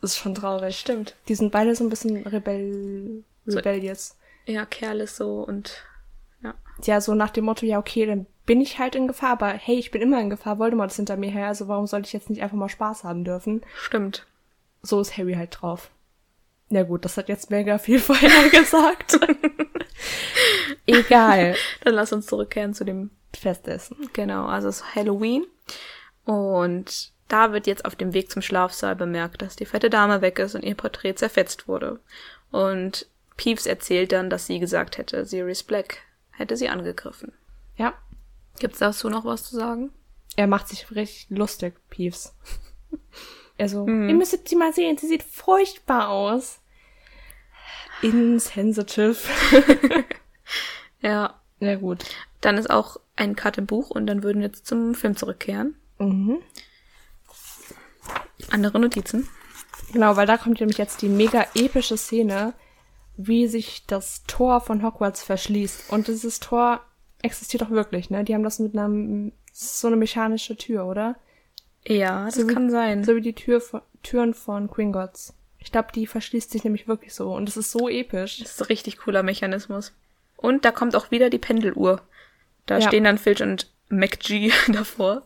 [0.00, 0.78] Das ist schon traurig.
[0.78, 1.14] Stimmt.
[1.28, 4.16] Die sind beide so ein bisschen rebell So- rebellious.
[4.46, 5.82] Ja, Kerl ist so und
[6.42, 6.54] ja.
[6.84, 9.76] Ja, so nach dem Motto, ja, okay, dann bin ich halt in Gefahr, aber hey,
[9.76, 12.30] ich bin immer in Gefahr, Voldemort ist hinter mir her, also warum sollte ich jetzt
[12.30, 13.62] nicht einfach mal Spaß haben dürfen?
[13.76, 14.26] Stimmt.
[14.82, 15.90] So ist Harry halt drauf.
[16.68, 19.18] Na gut, das hat jetzt mega viel vorher gesagt.
[20.86, 21.56] Egal.
[21.84, 23.96] Dann lass uns zurückkehren zu dem Festessen.
[24.12, 25.44] Genau, also es ist Halloween.
[26.24, 30.38] Und da wird jetzt auf dem Weg zum Schlafsaal bemerkt, dass die fette Dame weg
[30.38, 32.00] ist und ihr Porträt zerfetzt wurde.
[32.50, 33.06] Und
[33.36, 35.98] Peeves erzählt dann, dass sie gesagt hätte, Sirius Black
[36.30, 37.32] hätte sie angegriffen.
[37.76, 37.94] Ja.
[38.58, 39.90] Gibt's dazu noch was zu sagen?
[40.36, 42.34] Er macht sich richtig lustig, Peeves.
[43.56, 46.60] Er so, ihr müsstet sie mal sehen, sie sieht furchtbar aus.
[48.02, 49.16] Insensitive.
[51.00, 51.34] Ja.
[51.60, 52.04] Na gut.
[52.40, 55.76] Dann ist auch ein Cut im Buch und dann würden wir jetzt zum Film zurückkehren.
[55.98, 56.38] Mhm.
[58.50, 59.28] Andere Notizen.
[59.92, 62.54] Genau, weil da kommt nämlich jetzt die mega epische Szene,
[63.16, 65.90] wie sich das Tor von Hogwarts verschließt.
[65.90, 66.80] Und dieses Tor
[67.26, 68.24] existiert auch wirklich, ne?
[68.24, 71.16] Die haben das mit einer, so eine mechanische Tür, oder?
[71.86, 73.04] Ja, das So wie- kann sein.
[73.04, 75.34] So wie die Tür von, Türen von Gringotts.
[75.58, 77.34] Ich glaube, die verschließt sich nämlich wirklich so.
[77.34, 78.38] Und es ist so episch.
[78.38, 79.92] Das ist ein richtig cooler Mechanismus.
[80.36, 82.02] Und da kommt auch wieder die Pendeluhr.
[82.66, 82.86] Da Ja.
[82.86, 85.22] stehen dann Filch und MacG davor.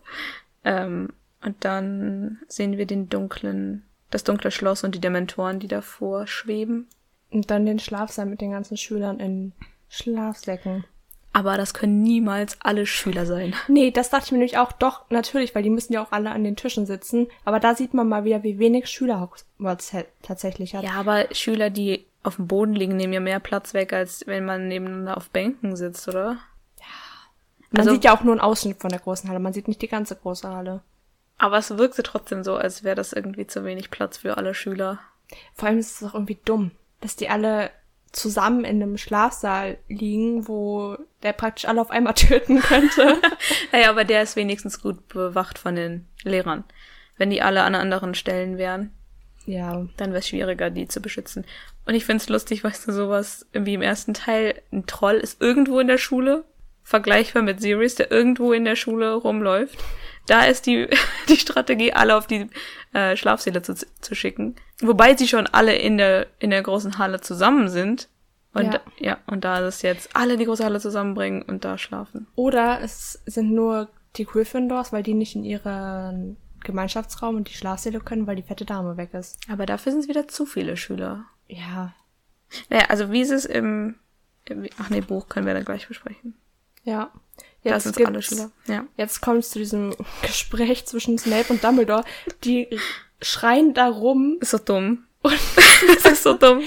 [0.64, 1.10] Ähm,
[1.42, 6.88] und dann sehen wir den dunklen, das dunkle Schloss und die Dementoren, die davor schweben.
[7.30, 9.52] Und dann den Schlafsaal mit den ganzen Schülern in
[9.88, 10.84] Schlafsäcken.
[11.33, 13.55] Aber das können niemals alle Schüler sein.
[13.69, 16.31] Nee, das dachte ich mir nämlich auch, doch, natürlich, weil die müssen ja auch alle
[16.31, 17.29] an den Tischen sitzen.
[17.45, 20.83] Aber da sieht man mal wieder, wie wenig Schüler Hogwarts tatsächlich hat.
[20.83, 24.45] Ja, aber Schüler, die auf dem Boden liegen, nehmen ja mehr Platz weg, als wenn
[24.45, 26.38] man nebeneinander auf Bänken sitzt, oder?
[27.71, 29.81] Man also- sieht ja auch nur einen Ausschnitt von der großen Halle, man sieht nicht
[29.83, 30.83] die ganze große Halle.
[31.38, 34.99] Aber es wirkte trotzdem so, als wäre das irgendwie zu wenig Platz für alle Schüler.
[35.55, 37.71] Vor allem ist es auch irgendwie dumm, dass die alle
[38.12, 43.18] zusammen in einem Schlafsaal liegen, wo der praktisch alle auf einmal töten könnte.
[43.73, 46.64] Naja, aber der ist wenigstens gut bewacht von den Lehrern.
[47.16, 48.92] Wenn die alle an anderen Stellen wären,
[49.46, 49.87] ja.
[49.96, 51.44] dann wäre es schwieriger, die zu beschützen.
[51.87, 55.79] Und ich find's lustig, weißt du, sowas wie im ersten Teil, ein Troll ist irgendwo
[55.81, 56.44] in der Schule,
[56.83, 59.79] vergleichbar mit Sirius, der irgendwo in der Schule rumläuft.
[60.31, 60.88] Da ist die,
[61.29, 62.47] die Strategie, alle auf die
[62.93, 64.55] äh, Schlafsäle zu, zu schicken.
[64.81, 68.09] Wobei sie schon alle in der, in der großen Halle zusammen sind.
[68.55, 68.81] Und Ja.
[68.99, 69.19] ja.
[69.27, 72.29] und da ist es jetzt alle in die große Halle zusammenbringen und da schlafen.
[72.37, 78.01] Oder es sind nur die Gryffindors, weil die nicht in ihren Gemeinschaftsraum und die Schlafsäle
[78.01, 79.38] können, weil die fette Dame weg ist.
[79.51, 81.25] Aber dafür sind es wieder zu viele Schüler.
[81.49, 81.93] Ja.
[82.69, 83.97] Naja, also wie ist es im,
[84.45, 86.35] im ach nee, Buch können wir dann gleich besprechen.
[86.85, 87.11] Ja.
[87.62, 88.51] Jetzt sind gibt's- alle Schüler.
[88.66, 88.85] Ja.
[88.96, 92.05] Jetzt kommt es zu diesem Gespräch zwischen Snape und Dumbledore.
[92.44, 92.68] Die
[93.20, 94.38] schreien da rum.
[94.40, 95.05] Ist so dumm.
[95.23, 96.62] das ist so dumm.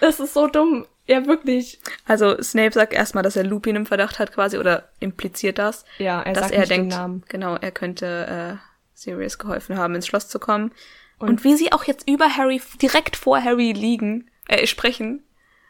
[0.00, 0.86] Das ist so dumm.
[1.06, 1.78] Ja, wirklich.
[2.06, 6.22] Also Snape sagt erstmal, dass er Lupin im Verdacht hat quasi oder impliziert das, Ja,
[6.22, 7.22] er dass sagt er denkt, den Namen.
[7.28, 10.72] genau, er könnte äh, Sirius geholfen haben, ins Schloss zu kommen.
[11.18, 15.22] Und, wie sie auch jetzt über Harry, direkt vor Harry liegen, äh, sprechen.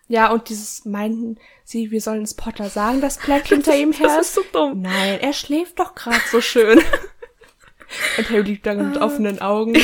[0.06, 4.06] Ja, und dieses meinten sie, wir sollen es Potter sagen, dass Black hinter ihm her
[4.06, 4.82] Das ist so dumm.
[4.82, 6.78] Nein, er schläft doch gerade so schön.
[8.18, 9.74] und Harry liegt da mit offenen Augen.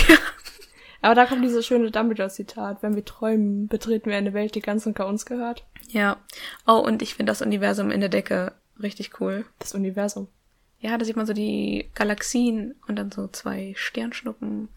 [1.03, 2.83] Aber da kommt dieses schöne Dumbledore-Zitat.
[2.83, 5.65] Wenn wir träumen, betreten wir eine Welt, die ganz und gar uns gehört.
[5.89, 6.19] Ja.
[6.67, 8.53] Oh, und ich finde das Universum in der Decke
[8.83, 9.47] richtig cool.
[9.59, 10.29] Das Universum.
[10.81, 14.69] Ja, da sieht man so die Galaxien und dann so zwei Sternschnuppen.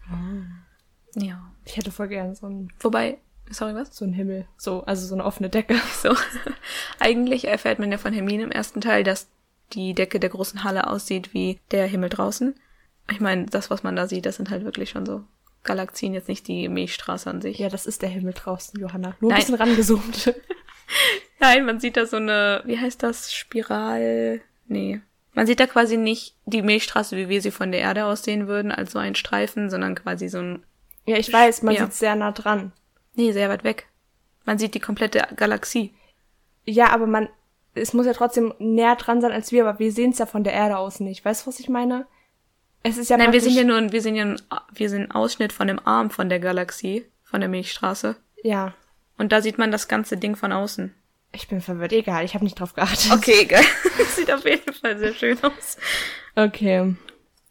[1.14, 1.50] Ja.
[1.64, 3.18] Ich hätte voll gern so einen, Wobei,
[3.50, 3.94] sorry, was?
[3.96, 4.46] so einen Himmel.
[4.56, 5.76] So, also so eine offene Decke.
[6.02, 6.14] So.
[6.98, 9.28] Eigentlich erfährt man ja von Hermine im ersten Teil, dass
[9.72, 12.54] die Decke der großen Halle aussieht wie der Himmel draußen.
[13.10, 15.24] Ich meine, das, was man da sieht, das sind halt wirklich schon so
[15.62, 17.58] Galaxien, jetzt nicht die Milchstraße an sich.
[17.58, 19.14] Ja, das ist der Himmel draußen, Johanna.
[19.20, 19.40] Nur ein Nein.
[19.40, 20.34] bisschen rangezoomt.
[21.40, 24.40] Nein, man sieht da so eine, wie heißt das, Spiral?
[24.66, 25.00] Nee.
[25.32, 28.46] Man sieht da quasi nicht die Milchstraße, wie wir sie von der Erde aus sehen
[28.46, 30.62] würden, als so ein Streifen, sondern quasi so ein,
[31.06, 31.84] ja, ich weiß, man Ja.
[31.84, 32.72] sieht sehr nah dran.
[33.14, 33.86] Nee, sehr weit weg.
[34.44, 35.94] Man sieht die komplette Galaxie.
[36.66, 37.28] Ja, aber man,
[37.74, 40.44] es muss ja trotzdem näher dran sein als wir, aber wir sehen es ja von
[40.44, 41.24] der Erde aus nicht.
[41.24, 42.06] Weißt du, was ich meine?
[42.82, 44.40] Es ist ja Nein, wir sind ja nur, ein- wir sind ja, ein,
[44.72, 48.16] wir sind ein Ausschnitt von dem Arm von der Galaxie, von der Milchstraße.
[48.42, 48.74] Ja,
[49.16, 50.94] Und da sieht man das ganze Ding von außen.
[51.32, 51.92] ich bin verwirrt.
[51.92, 53.10] Egal, ich habe nicht drauf geachtet.
[53.12, 53.64] Okay, egal.
[54.14, 55.78] sieht auf jeden Fall sehr schön aus.
[56.36, 56.94] Okay.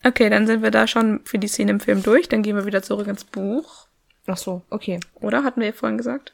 [0.04, 2.30] Okay, dann sind wir da schon für die Szene im Film durch.
[2.30, 3.88] Dann gehen wir wieder zurück ins Buch.
[4.28, 5.00] Ach so, okay.
[5.16, 5.44] Oder?
[5.44, 6.34] Hatten wir ja vorhin gesagt?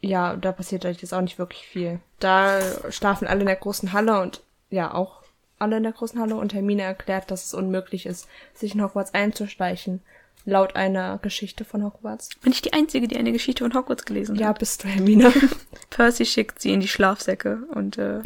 [0.00, 2.00] ja, da passiert halt jetzt auch nicht wirklich viel.
[2.20, 5.22] Da schlafen alle in der großen Halle und ja, auch
[5.58, 9.14] alle in der großen Halle und Hermine erklärt, dass es unmöglich ist, sich in Hogwarts
[9.14, 10.00] einzuschleichen.
[10.44, 12.30] Laut einer Geschichte von Hogwarts.
[12.42, 14.40] Bin ich die Einzige, die eine Geschichte von Hogwarts gelesen hat?
[14.40, 15.32] Ja, bist du, Hermine.
[15.90, 18.20] Percy schickt sie in die Schlafsäcke und äh,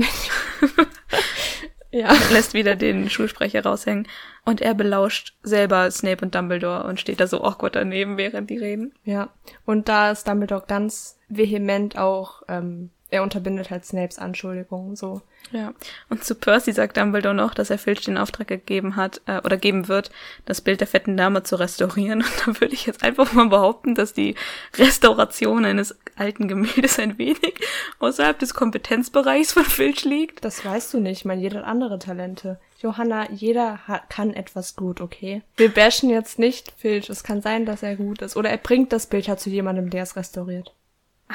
[1.92, 2.10] ja.
[2.32, 4.08] lässt wieder den Schulsprecher raushängen.
[4.44, 8.58] Und er belauscht selber Snape und Dumbledore und steht da so awkward daneben, während die
[8.58, 8.92] reden.
[9.04, 9.30] Ja.
[9.64, 15.22] Und da ist Dumbledore ganz vehement auch, ähm, er unterbindet halt Snapes Anschuldigungen so.
[15.50, 15.74] Ja.
[16.08, 19.56] Und zu Percy sagt Dumbledore noch, dass er Filch den Auftrag gegeben hat, äh, oder
[19.56, 20.10] geben wird,
[20.46, 22.22] das Bild der fetten Dame zu restaurieren.
[22.22, 24.34] Und da würde ich jetzt einfach mal behaupten, dass die
[24.76, 27.54] Restauration eines alten Gemäldes ein wenig
[27.98, 30.44] außerhalb des Kompetenzbereichs von Filch liegt.
[30.44, 31.20] Das weißt du nicht.
[31.20, 32.58] Ich meine, jeder hat andere Talente.
[32.78, 35.42] Johanna, jeder hat, kann etwas gut, okay?
[35.56, 37.08] Wir bashen jetzt nicht Filch.
[37.08, 38.36] Es kann sein, dass er gut ist.
[38.36, 40.74] Oder er bringt das Bild halt zu jemandem, der es restauriert.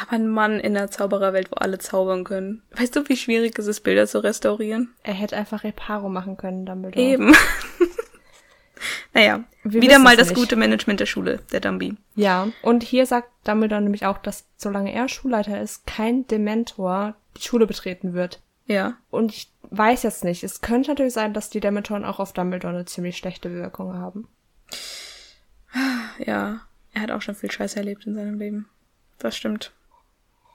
[0.01, 2.61] Aber ein Mann in der Zaubererwelt, wo alle zaubern können.
[2.75, 4.93] Weißt du, wie schwierig es ist, Bilder zu restaurieren?
[5.03, 7.03] Er hätte einfach Reparo machen können, Dumbledore.
[7.03, 7.33] Eben.
[9.13, 10.37] naja, Wir wieder mal das nicht.
[10.37, 11.95] gute Management der Schule, der Dumby.
[12.15, 17.41] Ja, und hier sagt Dumbledore nämlich auch, dass solange er Schulleiter ist, kein Dementor die
[17.41, 18.41] Schule betreten wird.
[18.65, 18.97] Ja.
[19.09, 20.43] Und ich weiß jetzt nicht.
[20.43, 24.27] Es könnte natürlich sein, dass die Dementoren auch auf Dumbledore eine ziemlich schlechte Wirkung haben.
[26.19, 26.61] Ja.
[26.93, 28.67] Er hat auch schon viel Scheiß erlebt in seinem Leben.
[29.19, 29.71] Das stimmt.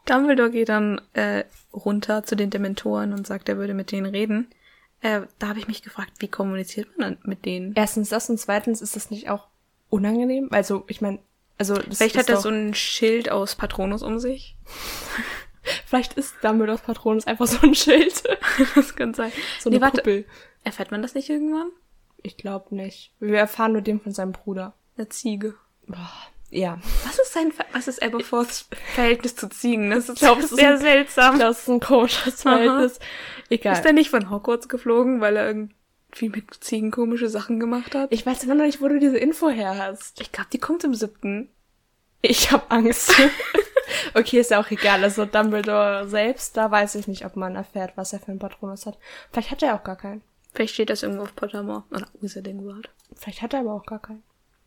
[0.06, 4.48] Dumbledore geht dann äh, runter zu den Dementoren und sagt, er würde mit denen reden.
[5.00, 7.72] Äh, da habe ich mich gefragt, wie kommuniziert man dann mit denen?
[7.74, 9.48] Erstens das und zweitens ist das nicht auch
[9.90, 10.48] unangenehm?
[10.50, 11.18] Also, ich meine,
[11.58, 14.56] also das Vielleicht ist hat er so ein Schild aus Patronus um sich.
[15.86, 18.22] vielleicht ist Dumbledores Patronus einfach so ein Schild.
[18.74, 19.32] das kann sein.
[19.60, 19.98] so eine Nee, warte.
[19.98, 20.24] Kuppel.
[20.64, 21.70] Erfährt man das nicht irgendwann?
[22.22, 23.12] Ich glaube nicht.
[23.18, 24.74] Wir erfahren nur den von seinem Bruder.
[24.96, 25.54] Eine Ziege.
[26.54, 26.78] Ja.
[27.04, 29.90] Was ist sein, was ist Aberforths Verhältnis zu Ziegen?
[29.90, 31.38] Das ist, glaub, das ist sehr ein- seltsam.
[31.38, 32.98] Das ist ein komisches Verhältnis.
[33.48, 33.72] Egal.
[33.72, 38.12] Ist er nicht von Hogwarts geflogen, weil er irgendwie mit Ziegen komische Sachen gemacht hat?
[38.12, 40.20] ich weiß immer noch nicht, wo du diese Info her hast.
[40.20, 41.48] Ich glaube, die kommt im siebten.
[42.20, 43.14] Ich hab Angst.
[44.14, 45.02] okay, ist ja auch egal.
[45.02, 48.84] Also Dumbledore selbst, da weiß ich nicht, ob man erfährt, was er für einen Patronus
[48.84, 48.98] hat.
[49.32, 50.22] Vielleicht hat er auch gar keinen.
[50.54, 51.84] Vielleicht steht das irgendwo auf Pottermore.
[51.90, 52.90] Oder Wizarding World.
[53.16, 54.22] Vielleicht hat er aber auch gar keinen.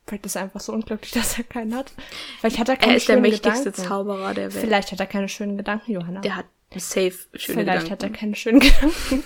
[0.07, 1.91] Vielleicht ist er einfach so unglücklich, dass er keinen hat.
[2.39, 3.87] Vielleicht hat er keine Er ist der mächtigste Gedanken.
[3.89, 4.63] Zauberer der Welt.
[4.63, 6.21] Vielleicht hat er keine schönen Gedanken, Johanna.
[6.21, 8.13] Der hat safe schöne Vielleicht hat er Gedanken.
[8.19, 9.23] keine schönen Gedanken.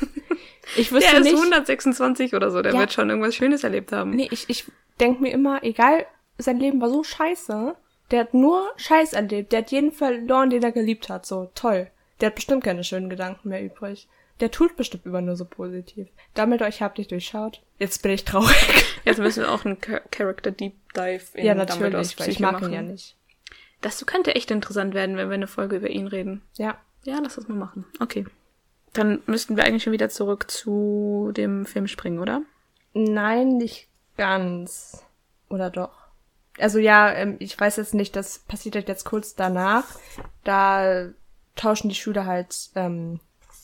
[0.78, 1.36] Ich wüsste Der ist nicht.
[1.36, 2.62] 126 oder so.
[2.62, 2.80] Der Ja.
[2.80, 4.12] wird schon irgendwas Schönes erlebt haben.
[4.12, 4.66] Nee, ich, ich
[5.00, 6.06] denk mir immer, egal,
[6.38, 7.76] sein Leben war so scheiße.
[8.12, 9.52] Der hat nur Scheiß erlebt.
[9.52, 11.26] Der hat jeden verloren, den er geliebt hat.
[11.26, 11.90] So, toll.
[12.22, 14.08] Der hat bestimmt keine schönen Gedanken mehr übrig.
[14.40, 16.08] Der tut bestimmt immer nur so positiv.
[16.34, 17.62] Damit euch habt dich durchschaut.
[17.78, 18.56] Jetzt bin ich traurig.
[19.06, 22.54] Jetzt müssen wir auch einen Char Character Deep Dive in ja, natürlich, weil ich mag
[22.54, 22.68] machen.
[22.68, 23.16] ihn ja nicht.
[23.82, 26.42] Das könnte echt interessant werden, wenn wir eine Folge über ihn reden.
[26.56, 26.78] Ja.
[27.04, 27.86] Ja, lass das mal machen.
[28.00, 28.26] Okay.
[28.94, 32.42] Dann müssten wir eigentlich schon wieder zurück zu dem Film springen, oder?
[32.94, 35.06] Nein, nicht ganz.
[35.50, 35.92] Oder doch?
[36.58, 39.86] Also ja, ähm, ich weiß jetzt nicht, das passiert halt jetzt kurz danach.
[40.44, 41.10] Da
[41.56, 43.20] tauschen die Schüler halt ähm,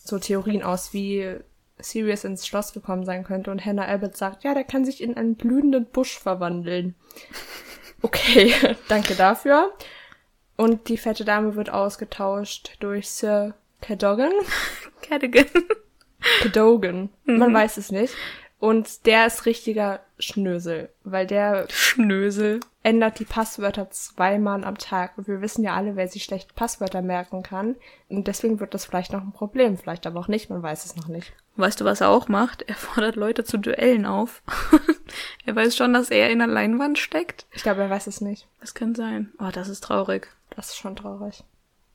[0.05, 1.35] so Theorien aus, wie
[1.79, 3.51] Sirius ins Schloss gekommen sein könnte.
[3.51, 6.95] Und Hannah Abbott sagt, ja, der kann sich in einen blühenden Busch verwandeln.
[8.01, 8.53] Okay,
[8.87, 9.73] danke dafür.
[10.55, 14.31] Und die fette Dame wird ausgetauscht durch Sir Cadogan.
[15.01, 15.45] Cadogan.
[16.41, 17.09] Cadogan.
[17.25, 18.13] Man weiß es nicht.
[18.59, 22.61] Und der ist richtiger Schnösel, weil der Schnösel.
[22.85, 25.17] Ändert die Passwörter zweimal am Tag.
[25.17, 27.75] Und wir wissen ja alle, wer sich schlecht Passwörter merken kann.
[28.09, 30.95] Und deswegen wird das vielleicht noch ein Problem, vielleicht aber auch nicht, man weiß es
[30.95, 31.33] noch nicht.
[31.55, 32.61] Weißt du, was er auch macht?
[32.61, 34.43] Er fordert Leute zu Duellen auf.
[35.45, 37.47] er weiß schon, dass er in der Leinwand steckt.
[37.53, 38.47] Ich glaube, er weiß es nicht.
[38.59, 39.31] Das kann sein.
[39.39, 40.27] Oh, das ist traurig.
[40.51, 41.43] Das ist schon traurig.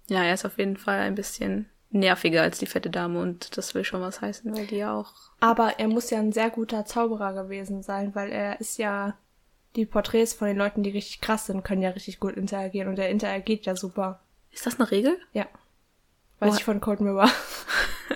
[0.09, 3.74] Ja, er ist auf jeden Fall ein bisschen nerviger als die fette Dame und das
[3.76, 5.12] will schon was heißen, weil die ja auch.
[5.38, 9.14] Aber er muss ja ein sehr guter Zauberer gewesen sein, weil er ist ja
[9.76, 12.98] die Porträts von den Leuten, die richtig krass sind, können ja richtig gut interagieren und
[12.98, 14.20] er interagiert ja super.
[14.52, 15.18] Ist das eine Regel?
[15.33, 15.46] Ja.
[16.40, 16.56] Weiß Boah.
[16.56, 17.30] ich von Cold Mirror.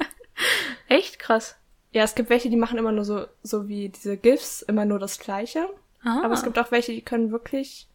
[0.88, 1.56] Echt krass.
[1.92, 4.98] Ja, es gibt welche, die machen immer nur so, so wie diese GIFs, immer nur
[4.98, 5.68] das Gleiche.
[6.02, 6.22] Ah.
[6.24, 7.88] Aber es gibt auch welche, die können wirklich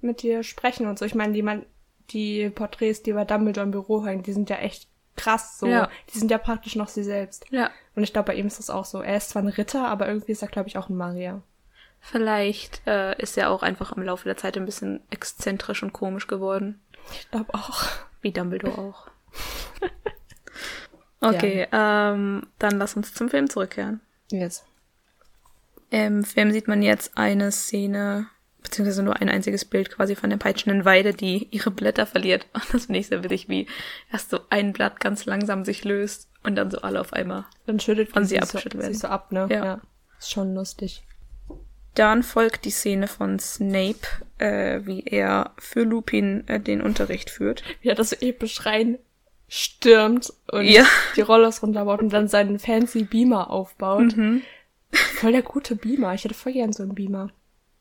[0.00, 1.04] mit dir sprechen und so.
[1.04, 1.66] Ich meine, die, man,
[2.10, 5.66] die Porträts, die bei Dumbledore im Büro hängen, die sind ja echt krass so.
[5.66, 5.90] Ja.
[6.12, 7.44] Die sind ja praktisch noch sie selbst.
[7.50, 7.70] Ja.
[7.94, 9.00] Und ich glaube, bei ihm ist das auch so.
[9.00, 11.42] Er ist zwar ein Ritter, aber irgendwie ist er, glaube ich, auch ein Magier.
[12.06, 16.26] Vielleicht äh, ist er auch einfach im Laufe der Zeit ein bisschen exzentrisch und komisch
[16.26, 16.78] geworden.
[17.10, 17.82] Ich glaube auch.
[18.20, 19.08] Wie Dumbledore auch.
[21.22, 24.02] okay, ähm, dann lass uns zum Film zurückkehren.
[24.30, 24.66] Jetzt.
[25.88, 28.26] Im Film sieht man jetzt eine Szene,
[28.62, 32.46] beziehungsweise nur ein einziges Bild quasi von der peitschenden Weide, die ihre Blätter verliert.
[32.52, 33.66] Und das finde ich sehr witzig, wie
[34.12, 37.46] erst so ein Blatt ganz langsam sich löst und dann so alle auf einmal.
[37.64, 38.92] Dann schüttelt Von man sie sich abgeschüttelt so, werden.
[38.92, 39.48] sich so ab, ne?
[39.50, 39.80] Ja.
[40.18, 41.02] Ist schon lustig.
[41.94, 44.00] Dann folgt die Szene von Snape,
[44.38, 47.62] äh, wie er für Lupin äh, den Unterricht führt.
[47.82, 48.98] Wie er das so episch rein
[49.48, 50.84] stürmt und Ja.
[51.16, 54.16] die Rollers runterbaut und dann seinen fancy Beamer aufbaut.
[54.16, 54.42] Mhm.
[54.92, 56.14] Voll der gute Beamer.
[56.14, 57.30] Ich hätte voll gern so einen Beamer.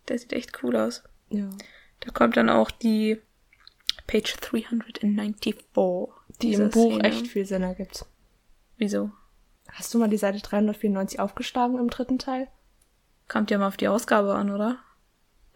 [0.07, 1.03] Der sieht echt cool aus.
[1.29, 1.49] Ja.
[2.01, 3.19] Da kommt dann auch die
[4.07, 5.55] Page 394.
[6.41, 7.03] Die im Buch Szene.
[7.07, 8.05] echt viel Sinn ergibt.
[8.77, 9.11] Wieso?
[9.71, 12.47] Hast du mal die Seite 394 aufgeschlagen im dritten Teil?
[13.33, 14.77] Kommt ja mal auf die Ausgabe an, oder?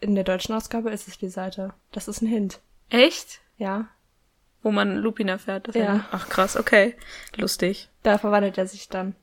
[0.00, 1.72] In der deutschen Ausgabe ist es die Seite.
[1.92, 2.60] Das ist ein Hint.
[2.90, 3.40] Echt?
[3.56, 3.86] Ja.
[4.62, 5.74] Wo man Lupin erfährt.
[5.74, 5.82] Ja.
[5.82, 6.96] er- Ach krass, okay.
[7.36, 7.88] Lustig.
[8.02, 9.14] Da verwandelt er sich dann.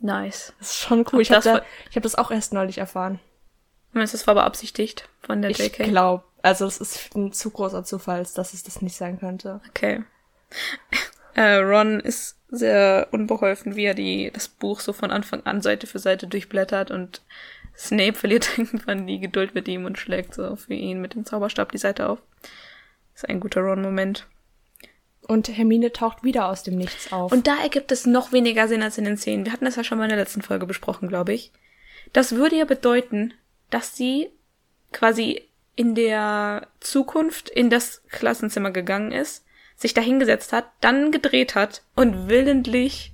[0.00, 0.52] Nice.
[0.58, 1.22] Das ist schon cool.
[1.22, 3.20] Ich habe das da, war- ich hab das auch erst neulich erfahren.
[3.92, 5.84] Meinst du, das war beabsichtigt von der Ich JK?
[5.84, 9.60] glaube, also es ist ein zu großer Zufall, als dass es das nicht sein könnte.
[9.70, 10.04] Okay.
[11.36, 15.88] Äh, Ron ist sehr unbeholfen, wie er die, das Buch so von Anfang an Seite
[15.88, 17.22] für Seite durchblättert und
[17.76, 21.72] Snape verliert irgendwann die Geduld mit ihm und schlägt so für ihn mit dem Zauberstab
[21.72, 22.20] die Seite auf.
[23.14, 24.26] ist ein guter Ron-Moment.
[25.26, 27.32] Und Hermine taucht wieder aus dem Nichts auf.
[27.32, 29.46] Und da ergibt es noch weniger Sinn als in den Szenen.
[29.46, 31.50] Wir hatten das ja schon mal in der letzten Folge besprochen, glaube ich.
[32.12, 33.32] Das würde ja bedeuten,
[33.70, 34.28] dass sie
[34.92, 35.42] quasi
[35.76, 39.44] in der Zukunft in das Klassenzimmer gegangen ist,
[39.76, 43.13] sich da hingesetzt hat, dann gedreht hat und willentlich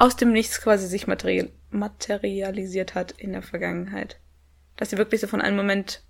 [0.00, 4.18] aus dem Nichts quasi sich material materialisiert hat in der Vergangenheit.
[4.76, 6.02] Dass sie wirklich so von einem Moment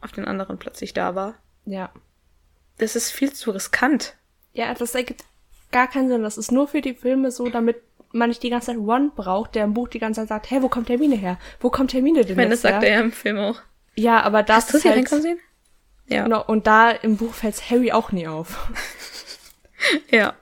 [0.00, 1.34] auf den anderen plötzlich da war.
[1.64, 1.90] ja.
[2.76, 4.14] Das ist viel zu riskant.
[4.52, 5.24] Ja, das ergibt
[5.72, 6.22] gar keinen Sinn.
[6.22, 9.56] Das ist nur für die Filme so, damit man nicht die ganze Zeit Ron braucht,
[9.56, 11.40] der im Buch die ganze Zeit sagt, hey, wo kommt Hermine her?
[11.58, 12.90] Wo kommt Hermine denn Ich meine, das sagt her?
[12.90, 13.60] er ja im Film auch.
[13.96, 15.08] Ja, aber das Hast du ist sie halt...
[15.08, 15.40] sehen?
[16.06, 16.22] Ja.
[16.22, 18.70] Genau, und da im Buch fällt Harry auch nie auf.
[20.10, 20.34] Ja.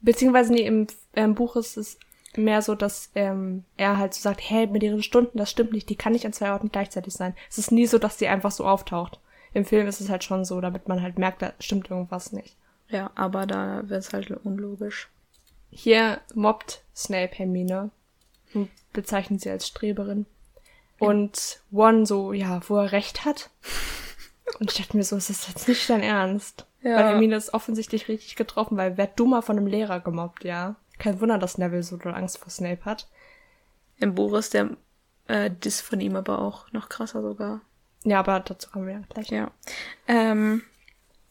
[0.00, 0.86] Beziehungsweise nee, im,
[1.24, 1.98] im Buch ist es
[2.36, 5.88] mehr so, dass ähm, er halt so sagt, hey, mit ihren Stunden, das stimmt nicht,
[5.88, 7.34] die kann nicht an zwei Orten gleichzeitig sein.
[7.50, 9.18] Es ist nie so, dass sie einfach so auftaucht.
[9.54, 12.56] Im Film ist es halt schon so, damit man halt merkt, da stimmt irgendwas nicht.
[12.88, 15.08] Ja, aber da wird es halt unlogisch.
[15.70, 17.90] Hier mobbt Snape Hermine
[18.54, 20.26] und bezeichnet sie als Streberin.
[20.98, 23.50] Und One so, ja, wo er recht hat.
[24.60, 26.66] Und ich dachte mir so, ist das jetzt nicht dein Ernst?
[26.80, 26.96] Ja.
[26.96, 30.76] Weil Hermine ist offensichtlich richtig getroffen, weil wer dummer von einem Lehrer gemobbt, ja.
[30.98, 33.08] Kein Wunder, dass Neville so Angst vor Snape hat.
[33.98, 34.70] Im Buch ist der
[35.28, 37.60] äh, Diss von ihm aber auch noch krasser sogar.
[38.04, 39.28] Ja, aber dazu kommen wir ja gleich.
[39.30, 39.50] Ja.
[40.06, 40.62] Ähm,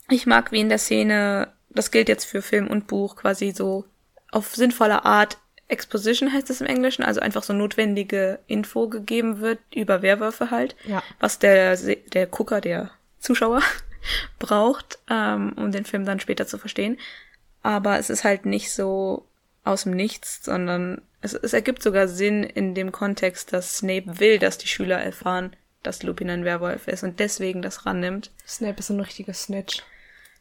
[0.09, 3.85] ich mag, wie in der Szene, das gilt jetzt für Film und Buch, quasi so
[4.31, 9.57] auf sinnvolle Art Exposition heißt es im Englischen, also einfach so notwendige Info gegeben wird
[9.73, 11.01] über Werwölfe halt, Ja.
[11.19, 13.61] was der, der Gucker, der Zuschauer
[14.39, 16.99] braucht, ähm, um den Film dann später zu verstehen.
[17.63, 19.25] Aber es ist halt nicht so
[19.65, 24.39] aus dem Nichts, sondern es, es ergibt sogar Sinn in dem Kontext, dass Snape will,
[24.39, 28.31] dass die Schüler erfahren, dass Lupin ein Werwolf ist und deswegen das rannimmt.
[28.47, 29.83] Snape ist ein richtiger Snitch.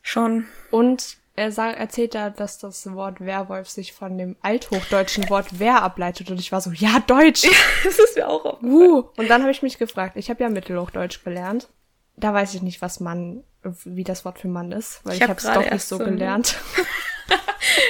[0.02, 0.46] Schon.
[0.70, 5.82] Und er sagt, erzählt da, dass das Wort Werwolf sich von dem althochdeutschen Wort Wer
[5.82, 6.30] ableitet.
[6.30, 7.48] Und ich war so, ja, Deutsch!
[7.84, 8.62] das ist mir auch.
[8.62, 11.68] Uh, und dann habe ich mich gefragt, ich habe ja Mittelhochdeutsch gelernt.
[12.16, 13.42] Da weiß ich nicht, was Mann,
[13.84, 15.98] wie das Wort für Mann ist, weil Ich ich, hab habe es doch nicht so-
[15.98, 16.56] gelernt.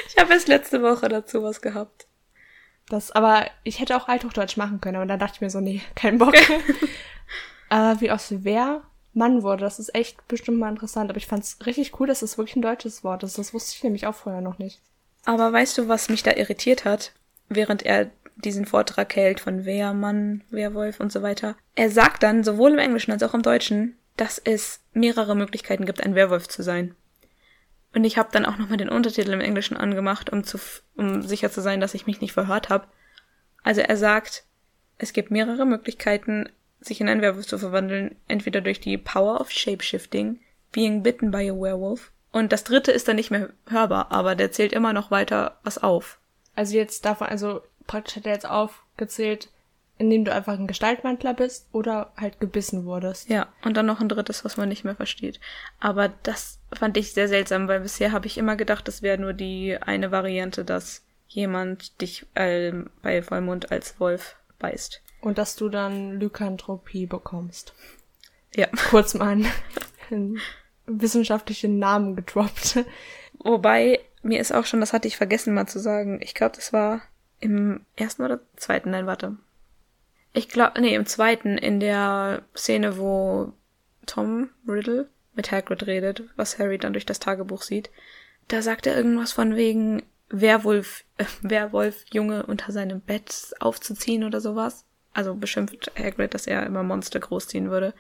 [0.09, 2.07] Ich habe erst letzte Woche dazu was gehabt.
[2.88, 5.83] Das, aber ich hätte auch Althochdeutsch machen können, aber dann dachte ich mir so, nee,
[5.97, 6.35] kein Bock.
[7.70, 8.83] äh, wie aus wer
[9.14, 11.11] Mann wurde, das ist echt bestimmt mal interessant.
[11.11, 13.38] Aber ich fand's richtig cool, dass das wirklich ein deutsches Wort ist.
[13.38, 14.81] Das wusste ich nämlich auch vorher noch nicht.
[15.25, 17.12] Aber weißt du, was mich da irritiert hat,
[17.49, 21.57] während er diesen Vortrag hält von Wer, Mann, Werwolf und so weiter?
[21.77, 26.03] Er sagt dann, sowohl im Englischen als auch im Deutschen, dass es mehrere Möglichkeiten gibt,
[26.03, 26.94] ein Werwolf zu sein.
[27.95, 30.59] Und ich habe dann auch nochmal den Untertitel im Englischen angemacht, um, zu,
[30.97, 32.89] um sicher zu sein, dass ich mich nicht verhört habe.
[33.63, 34.45] Also er sagt,
[34.99, 36.49] es gibt mehrere Möglichkeiten,
[36.81, 40.40] sich in einen Werwolf zu verwandeln, entweder durch die Power of Shapeshifting,
[40.73, 44.51] being bitten by a werewolf, und das dritte ist dann nicht mehr hörbar, aber der
[44.51, 46.19] zählt immer noch weiter was auf.
[46.57, 49.51] Also jetzt davon, also praktisch hat er jetzt aufgezählt,
[49.99, 53.29] indem du einfach ein Gestaltwandler bist oder halt gebissen wurdest.
[53.29, 55.40] Ja, und dann noch ein drittes, was man nicht mehr versteht.
[55.79, 59.33] Aber das fand ich sehr seltsam, weil bisher habe ich immer gedacht, das wäre nur
[59.33, 65.01] die eine Variante, dass jemand dich ähm, bei Vollmond als Wolf beißt.
[65.21, 67.75] Und dass du dann Lykanthropie bekommst.
[68.55, 68.67] Ja.
[68.90, 69.47] Kurz mal einen,
[70.11, 70.40] einen
[70.87, 72.85] wissenschaftlichen Namen gedroppt.
[73.38, 76.73] Wobei, mir ist auch schon, das hatte ich vergessen mal zu sagen, ich glaube, das
[76.73, 77.03] war
[77.40, 79.37] im ersten oder zweiten, nein, warte.
[80.35, 83.53] Ich glaube, nee, im zweiten, in der Szene, wo
[84.05, 87.91] Tom Riddle mit Hagrid redet, was Harry dann durch das Tagebuch sieht,
[88.49, 94.41] da sagt er irgendwas von wegen Werwolf, äh, Werwolf Junge unter seinem Bett aufzuziehen oder
[94.41, 94.85] sowas.
[95.13, 97.95] Also beschimpft Hagrid, dass er immer Monster großziehen würde.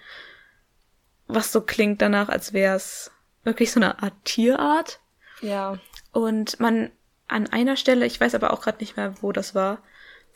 [1.28, 3.12] Was so klingt danach, als wäre es
[3.44, 4.98] wirklich so eine Art Tierart.
[5.40, 5.78] Ja.
[6.12, 6.90] Und man
[7.28, 9.78] an einer Stelle, ich weiß aber auch gerade nicht mehr, wo das war,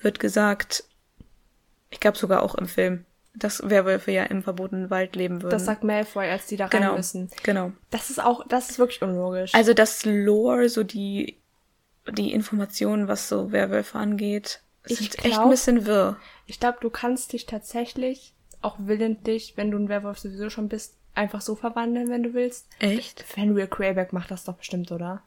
[0.00, 0.84] wird gesagt,
[1.90, 5.50] ich glaube sogar auch im Film, dass Werwölfe ja im verbotenen Wald leben würden.
[5.52, 7.30] Das sagt Malfoy, als die da genau, rein müssen.
[7.42, 7.72] genau.
[7.90, 9.54] Das ist auch, das ist wirklich unlogisch.
[9.54, 11.38] Also das Lore, so die,
[12.10, 16.16] die Informationen, was so Werwölfe angeht, Ich sind echt glaub- ein bisschen wirr.
[16.46, 20.96] ich glaube, du kannst dich tatsächlich auch willentlich, wenn du ein Werwolf sowieso schon bist,
[21.14, 22.66] einfach so verwandeln, wenn du willst.
[22.80, 23.20] Echt?
[23.22, 25.22] Fenrir Greyback macht das doch bestimmt, oder?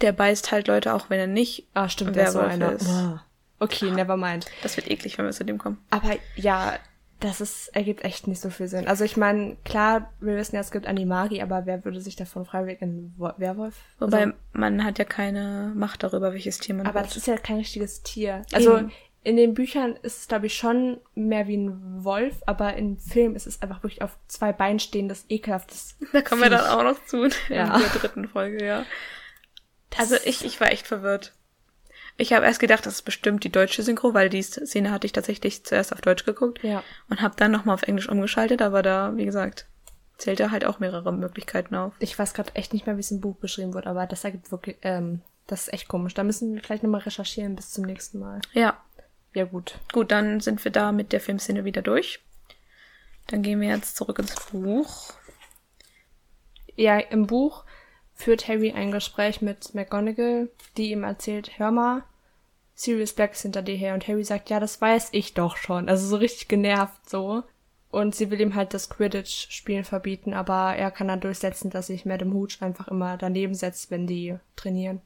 [0.00, 1.68] Der beißt halt Leute auch, wenn er nicht.
[1.74, 2.72] Ah, stimmt, der ist so Werwolf einer.
[2.72, 2.88] ist.
[2.88, 3.20] Wow.
[3.64, 4.46] Okay, never mind.
[4.62, 5.78] Das wird eklig, wenn wir zu dem kommen.
[5.90, 6.74] Aber ja,
[7.20, 8.86] das ist, ergibt echt nicht so viel Sinn.
[8.86, 12.44] Also ich meine, klar, wir wissen ja, es gibt Animagi, aber wer würde sich davon
[12.44, 13.74] freiwillig in Wo- Werwolf?
[13.98, 17.36] Wobei Also, man hat ja keine Macht darüber, welches Tier man aber das ist ja
[17.38, 18.42] kein richtiges Tier.
[18.52, 18.92] Also Eben.
[19.22, 23.36] in den Büchern ist es, glaube ich, schon mehr wie ein Wolf, aber im Film
[23.36, 25.96] ist es einfach wirklich auf zwei Beinen stehendes, ekelhaftes.
[26.12, 26.70] Da kommen wir dann Viech.
[26.72, 27.78] auch noch zu in Ja.
[27.78, 28.84] der dritten Folge, ja.
[29.96, 31.32] Also ich, ich war echt verwirrt.
[32.16, 35.12] Ich habe erst gedacht, das ist bestimmt die deutsche Synchro, weil die Szene hatte ich
[35.12, 36.82] tatsächlich zuerst auf Deutsch geguckt Ja.
[37.10, 39.66] und habe dann nochmal auf Englisch umgeschaltet, aber da, wie gesagt,
[40.16, 41.92] zählt er halt auch mehrere Möglichkeiten auf.
[41.98, 44.52] Ich weiß gerade echt nicht mehr, wie es im Buch beschrieben wird, aber das ergibt
[44.52, 46.14] wirklich, ähm, das ist echt komisch.
[46.14, 48.40] Da müssen wir vielleicht nochmal recherchieren bis zum nächsten Mal.
[48.52, 48.80] Ja,
[49.34, 49.78] Ja, gut.
[49.92, 52.20] gut, dann sind wir da mit der Filmszene wieder durch.
[53.26, 55.12] Dann gehen wir jetzt zurück ins Buch.
[56.76, 57.64] Ja, im Buch
[58.14, 62.02] führt Harry ein Gespräch mit McGonagall, die ihm erzählt, hör mal,
[62.74, 63.94] Sirius Black ist hinter dir her.
[63.94, 65.88] Und Harry sagt, ja, das weiß ich doch schon.
[65.88, 67.42] Also so richtig genervt so.
[67.90, 72.04] Und sie will ihm halt das Quidditch-Spielen verbieten, aber er kann dann durchsetzen, dass sich
[72.04, 75.00] Madame Hooch einfach immer daneben setzt, wenn die trainieren.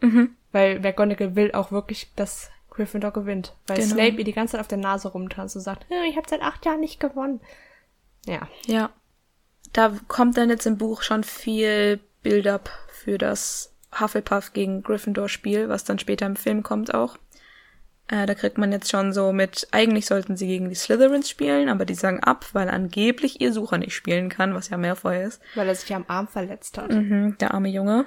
[0.00, 0.34] Mhm.
[0.50, 3.54] Weil McGonagall will auch wirklich, dass Gryffindor gewinnt.
[3.66, 3.94] Weil Genau.
[3.94, 6.40] Snape ihr die ganze Zeit auf der Nase rumtanzt und sagt, "Ja, ich habe seit
[6.40, 7.40] acht Jahren nicht gewonnen.
[8.24, 8.48] Ja.
[8.66, 8.90] Ja.
[9.74, 15.84] Da kommt dann jetzt im Buch schon viel Build-up für das Hufflepuff gegen Gryffindor-Spiel, was
[15.84, 17.16] dann später im Film kommt auch.
[18.08, 21.68] Äh, da kriegt man jetzt schon so mit, eigentlich sollten sie gegen die Slytherins spielen,
[21.68, 25.40] aber die sagen ab, weil angeblich ihr Sucher nicht spielen kann, was ja Malfoy ist.
[25.54, 26.90] Weil er sich ja am Arm verletzt hat.
[26.90, 28.06] Mhm, der arme Junge.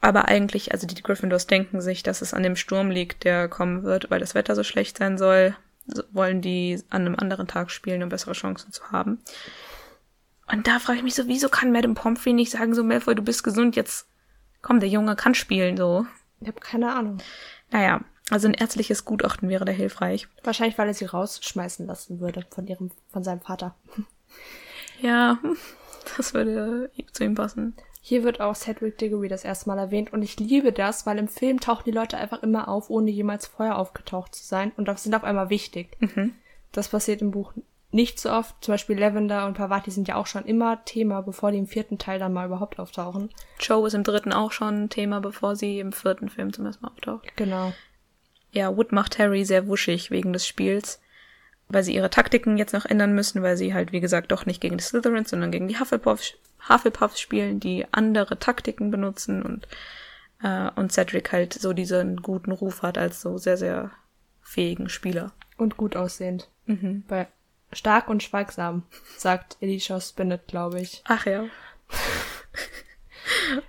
[0.00, 3.82] Aber eigentlich, also die Gryffindors denken sich, dass es an dem Sturm liegt, der kommen
[3.84, 5.56] wird, weil das Wetter so schlecht sein soll.
[5.86, 9.20] So wollen die an einem anderen Tag spielen, um bessere Chancen zu haben.
[10.50, 13.22] Und da frage ich mich so, wieso kann Madame Pomfrey nicht sagen, so Malfoy, du
[13.22, 14.08] bist gesund, jetzt
[14.62, 16.06] komm, der Junge kann spielen, so.
[16.40, 17.18] Ich habe keine Ahnung.
[17.70, 20.28] Naja, also ein ärztliches Gutachten wäre da hilfreich.
[20.44, 23.74] Wahrscheinlich, weil er sie rausschmeißen lassen würde von ihrem, von seinem Vater.
[25.00, 25.38] Ja,
[26.16, 27.74] das würde zu ihm passen.
[28.00, 31.26] Hier wird auch Cedric Diggory das erste Mal erwähnt und ich liebe das, weil im
[31.26, 35.02] Film tauchen die Leute einfach immer auf, ohne jemals vorher aufgetaucht zu sein und das
[35.02, 35.96] sind auf einmal wichtig.
[36.70, 37.52] Das passiert im Buch
[37.96, 38.54] nicht so oft.
[38.60, 41.98] Zum Beispiel Lavender und Pavati sind ja auch schon immer Thema, bevor die im vierten
[41.98, 43.30] Teil dann mal überhaupt auftauchen.
[43.58, 46.92] Joe ist im dritten auch schon Thema, bevor sie im vierten Film zum ersten Mal
[46.92, 47.36] auftaucht.
[47.36, 47.72] Genau.
[48.52, 51.00] Ja, Wood macht Harry sehr wuschig wegen des Spiels,
[51.68, 54.60] weil sie ihre Taktiken jetzt noch ändern müssen, weil sie halt, wie gesagt, doch nicht
[54.60, 56.34] gegen die Slytherins, sondern gegen die Hufflepuffs,
[56.68, 59.66] Hufflepuffs spielen, die andere Taktiken benutzen und,
[60.42, 63.90] äh, und Cedric halt so diesen guten Ruf hat als so sehr, sehr
[64.42, 65.32] fähigen Spieler.
[65.56, 66.48] Und gut aussehend.
[66.66, 67.02] Mhm.
[67.08, 67.28] Weil
[67.72, 68.82] stark und schweigsam,
[69.16, 71.02] sagt Elisha Spinnet, glaube ich.
[71.04, 71.44] Ach ja.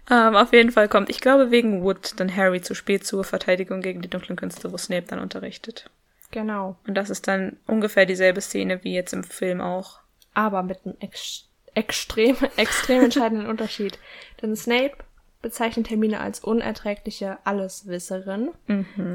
[0.09, 3.81] ähm, auf jeden Fall kommt, ich glaube, wegen Wood dann Harry zu spät zur Verteidigung
[3.81, 5.89] gegen die dunklen Künste, wo Snape dann unterrichtet.
[6.31, 6.77] Genau.
[6.85, 9.99] Und das ist dann ungefähr dieselbe Szene wie jetzt im Film auch.
[10.33, 13.99] aber mit einem ex extrem, extrem entscheidenden Unterschied.
[14.41, 14.97] Denn Snape
[15.41, 18.49] bezeichnet Hermine als unerträgliche Alleswisserin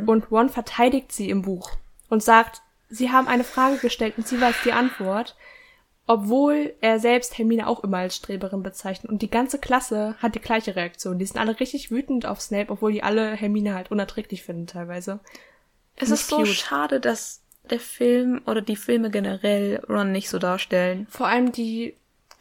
[0.07, 1.72] und Ron verteidigt sie im Buch
[2.09, 2.62] und sagt,
[2.93, 5.34] sie haben eine Frage gestellt und sie weiß die Antwort,
[6.07, 10.40] obwohl er selbst Hermine auch immer als Streberin bezeichnet und die ganze Klasse hat die
[10.40, 11.18] gleiche Reaktion.
[11.18, 15.20] Die sind alle richtig wütend auf Snape, obwohl die alle Hermine halt unerträglich finden teilweise.
[15.97, 16.49] Es ist so cute.
[16.49, 21.07] schade, dass der Film oder die Filme generell Ron nicht so darstellen.
[21.09, 21.95] vor allem die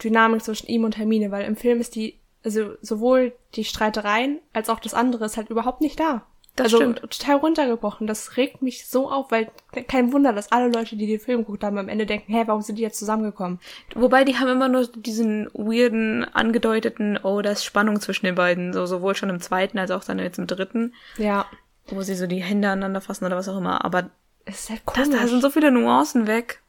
[0.04, 4.70] Dynamik zwischen ihm und Hermine, weil im Film ist die, also sowohl die Streitereien als
[4.70, 6.26] auch das andere ist halt überhaupt nicht da.
[6.56, 7.02] Das also stimmt.
[7.02, 8.08] total runtergebrochen.
[8.08, 9.50] Das regt mich so auf, weil
[9.88, 12.62] kein Wunder, dass alle Leute, die den Film geguckt haben, am Ende denken, hä, warum
[12.62, 13.60] sind die jetzt zusammengekommen?
[13.96, 18.74] Wobei die haben immer nur diesen weirden, angedeuteten, oh, da ist Spannung zwischen den beiden.
[18.74, 21.46] So, sowohl schon im zweiten als auch dann jetzt im dritten, Ja,
[21.88, 23.86] wo sie so die Hände aneinander fassen oder was auch immer.
[23.86, 24.10] Aber
[24.46, 25.20] es ist halt das, komisch.
[25.20, 26.62] da sind so viele Nuancen weg.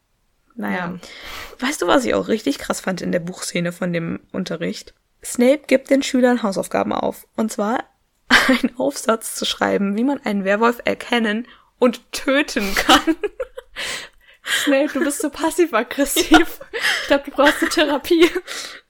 [0.54, 0.94] Naja.
[1.58, 4.94] Weißt du, was ich auch richtig krass fand in der Buchszene von dem Unterricht?
[5.24, 7.26] Snape gibt den Schülern Hausaufgaben auf.
[7.36, 7.84] Und zwar
[8.48, 11.46] einen Aufsatz zu schreiben, wie man einen Werwolf erkennen
[11.78, 13.16] und töten kann.
[14.44, 16.60] Snape, du bist so passiv-aggressiv.
[17.02, 18.28] Ich glaube, du brauchst eine Therapie.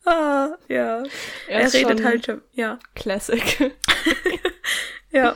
[0.05, 1.03] Ah, ja.
[1.49, 2.78] Er Er, redet schon- halt, ja.
[2.95, 3.72] Classic.
[5.11, 5.34] Ja.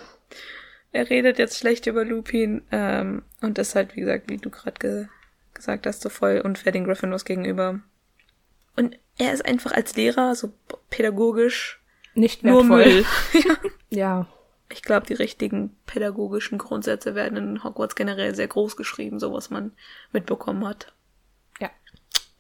[0.93, 4.79] Er redet jetzt schlecht über Lupin ähm, und ist halt, wie gesagt, wie du gerade
[4.79, 5.07] ge
[5.55, 7.81] gesagt hast, so voll unfair den Gryffindors gegenüber.
[8.77, 10.53] Und er ist einfach als Lehrer so
[10.91, 11.81] pädagogisch
[12.15, 12.85] Nicht nur wertvoll.
[12.85, 13.05] Müll.
[13.33, 13.57] ja.
[13.91, 14.27] Ja.
[14.71, 19.51] Ich glaube, die richtigen pädagogischen Grundsätze werden in Hogwarts generell sehr groß geschrieben, so was
[19.51, 19.73] man
[20.13, 20.93] mitbekommen hat.
[21.61, 21.71] Ja,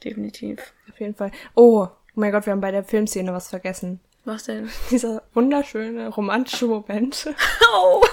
[0.02, 0.72] Definitiv.
[0.90, 1.30] auf jeden Fall.
[1.54, 4.00] Oh, oh mein Gott, wir haben bei der Filmszene was vergessen.
[4.24, 4.68] Was denn?
[4.90, 7.28] Dieser wunderschöne romantische Moment,
[7.72, 8.04] Oh!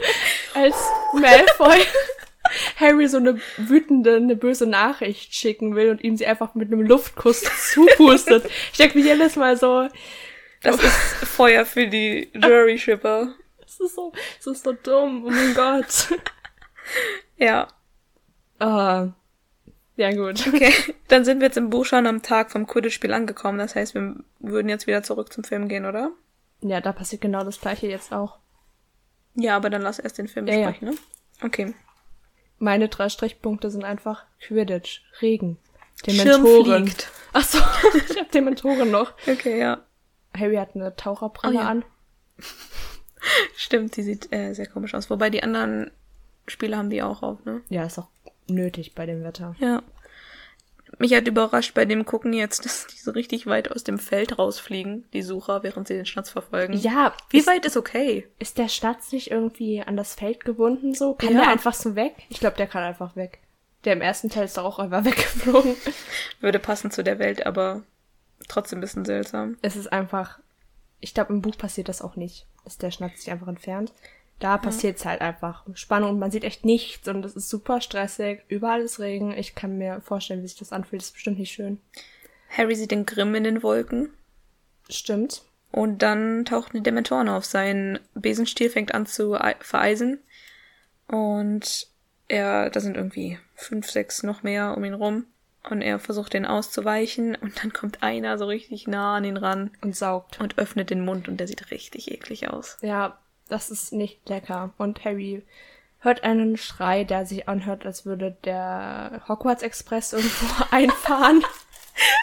[0.54, 0.76] als
[1.12, 1.84] Malfoy
[2.76, 6.80] Harry so eine wütende, eine böse Nachricht schicken will und ihm sie einfach mit einem
[6.80, 8.46] Luftkuss zupustet.
[8.72, 9.88] Ich denke mir jedes Mal so,
[10.62, 10.92] Das ist
[11.28, 13.34] Feuer für die Jury-Shipper.
[13.60, 16.08] das ist so, das ist so dumm, oh mein Gott.
[17.36, 17.68] Ja.
[18.58, 19.08] Ah,
[19.96, 20.46] ja gut.
[20.46, 20.72] Okay,
[21.08, 23.58] dann sind wir jetzt im Buch schon am Tag vom Quidditch-Spiel angekommen.
[23.58, 26.12] Das heißt, wir würden jetzt wieder zurück zum Film gehen, oder?
[26.62, 28.38] Ja, da passiert genau das gleiche jetzt auch.
[29.34, 30.66] Ja, aber dann lass erst den Film Ja, ja.
[30.70, 31.46] besprechen, ne?
[31.46, 31.74] Okay.
[32.58, 35.58] Meine drei Strichpunkte sind einfach Quidditch, Regen,
[36.04, 36.86] Schirm Dementoren.
[36.86, 37.08] fliegt.
[37.34, 37.58] Ach so,
[38.10, 39.12] ich hab Dementoren noch.
[39.28, 39.84] Okay, ja.
[40.38, 41.68] Harry hat eine Taucherbrille Oh ja.
[41.68, 41.84] an.
[43.56, 45.10] Stimmt, die sieht äh, sehr komisch aus.
[45.10, 45.90] Wobei die anderen
[46.46, 47.60] Spiele haben die auch auf, ne?
[47.68, 48.08] Ja, ist auch
[48.48, 49.54] nötig bei dem Wetter.
[49.58, 49.82] Ja.
[50.98, 54.38] Mich hat überrascht bei dem Gucken jetzt, dass die so richtig weit aus dem Feld
[54.38, 56.74] rausfliegen, die Sucher, während sie den Schnatz verfolgen.
[56.74, 58.26] Ja, Wie ist, weit ist okay?
[58.38, 61.14] ist der Schnatz nicht irgendwie an das Feld gebunden so?
[61.14, 61.40] Kann Ja.
[61.40, 62.14] der einfach so weg?
[62.30, 63.40] Ich glaube, der kann einfach weg.
[63.84, 65.76] Der im ersten Teil ist doch auch einfach weggeflogen.
[66.40, 67.82] Würde passen zu der Welt, aber
[68.46, 69.56] trotzdem ein bisschen seltsam.
[69.62, 70.38] Es ist einfach,
[71.00, 73.92] ich glaube, im Buch passiert das auch nicht, dass der Schnatz sich einfach entfernt.
[74.38, 75.64] Da passiert's halt einfach.
[75.74, 78.42] Spannung und man sieht echt nichts und es ist super stressig.
[78.46, 79.32] Überall ist Regen.
[79.32, 81.02] Ich kann mir vorstellen, wie sich das anfühlt.
[81.02, 81.80] Das ist bestimmt nicht schön.
[82.48, 84.10] Harry sieht den Grimm in den Wolken.
[84.88, 85.42] Stimmt.
[85.72, 87.44] Und dann tauchten die Dementoren auf.
[87.44, 90.20] Sein Besenstiel fängt an zu ei- vereisen.
[91.08, 91.88] Und
[92.28, 95.24] er, da sind irgendwie fünf, sechs noch mehr um ihn rum.
[95.70, 97.34] Und er versucht den auszuweichen.
[97.36, 100.40] Und dann kommt einer so richtig nah an ihn ran Und saugt.
[100.40, 101.28] und öffnet den Mund.
[101.28, 102.78] Und der sieht richtig eklig aus.
[102.80, 104.72] Ja, das ist nicht lecker.
[104.78, 105.42] Und Harry
[106.00, 111.42] hört einen Schrei, der sich anhört, als würde der Hogwarts Express irgendwo einfahren.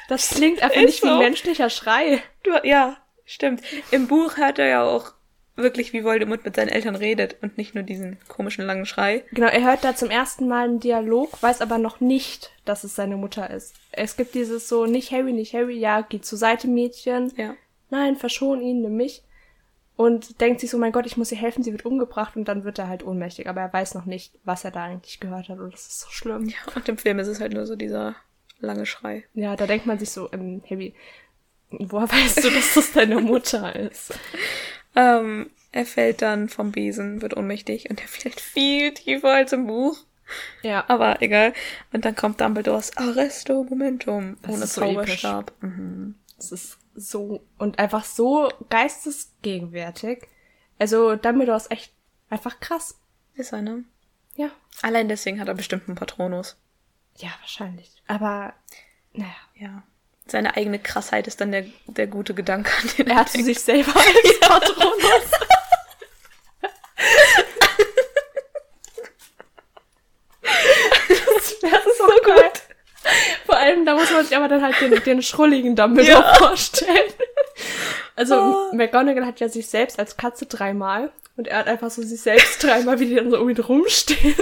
[0.07, 1.13] Das klingt einfach nicht wie so.
[1.13, 2.21] ein menschlicher Schrei.
[2.43, 3.61] Du, ja, stimmt.
[3.91, 5.11] Im Buch hört er ja auch
[5.55, 7.37] wirklich, wie Voldemort mit seinen Eltern redet.
[7.41, 9.23] Und nicht nur diesen komischen langen Schrei.
[9.31, 12.95] Genau, er hört da zum ersten Mal einen Dialog, weiß aber noch nicht, dass es
[12.95, 13.75] seine Mutter ist.
[13.91, 17.31] Es gibt dieses so, nicht Harry, nicht Harry, ja, geh zur Seite, Mädchen.
[17.37, 17.55] Ja.
[17.89, 19.23] Nein, verschon ihn, nimm mich.
[19.97, 22.65] Und denkt sich so, mein Gott, ich muss ihr helfen, sie wird umgebracht und dann
[22.65, 23.47] wird er halt ohnmächtig.
[23.47, 26.09] Aber er weiß noch nicht, was er da eigentlich gehört hat und das ist so
[26.09, 26.49] schlimm.
[26.49, 26.57] ja.
[26.75, 28.15] Und im Film ist es halt nur so dieser
[28.59, 29.23] lange Schrei.
[29.33, 30.93] Ja, da denkt man sich so, ähm, Harry,
[31.71, 34.13] woher weißt du, dass das deine Mutter ist?
[34.95, 39.67] Ähm, er fällt dann vom Besen, wird ohnmächtig und er fällt viel tiefer als im
[39.67, 39.97] Buch.
[40.63, 41.53] Ja, Aber egal.
[41.93, 45.51] Und dann kommt Dumbledores Arresto Momentum Das ohne ist so Zauberstab.
[45.61, 46.15] Mhm.
[46.37, 50.27] es ist so, und einfach so geistesgegenwärtig.
[50.79, 51.91] Also, Dumbledore ist echt
[52.29, 52.97] einfach krass.
[53.35, 53.83] Ist er, ne?
[54.35, 54.49] Ja.
[54.81, 56.57] Allein deswegen hat er bestimmt einen Patronus.
[57.17, 58.01] Ja, wahrscheinlich.
[58.07, 58.53] Aber,
[59.13, 59.35] naja.
[59.55, 59.83] Ja.
[60.27, 63.45] Seine eigene Krassheit ist dann der, der gute Gedanke an den Er hat denkt.
[63.45, 65.31] sich selber als Patronus.
[71.07, 72.61] das wäre so gut.
[73.45, 76.33] Vor allem, da muss man sich aber dann halt den, den schrulligen Dumbledore Ja.
[76.35, 77.13] vorstellen.
[78.15, 78.75] Also, Oh.
[78.75, 82.63] McGonagall hat ja sich selbst als Katze dreimal und er hat einfach so sich selbst
[82.63, 84.35] dreimal, wie die dann so um ihn rumstehen.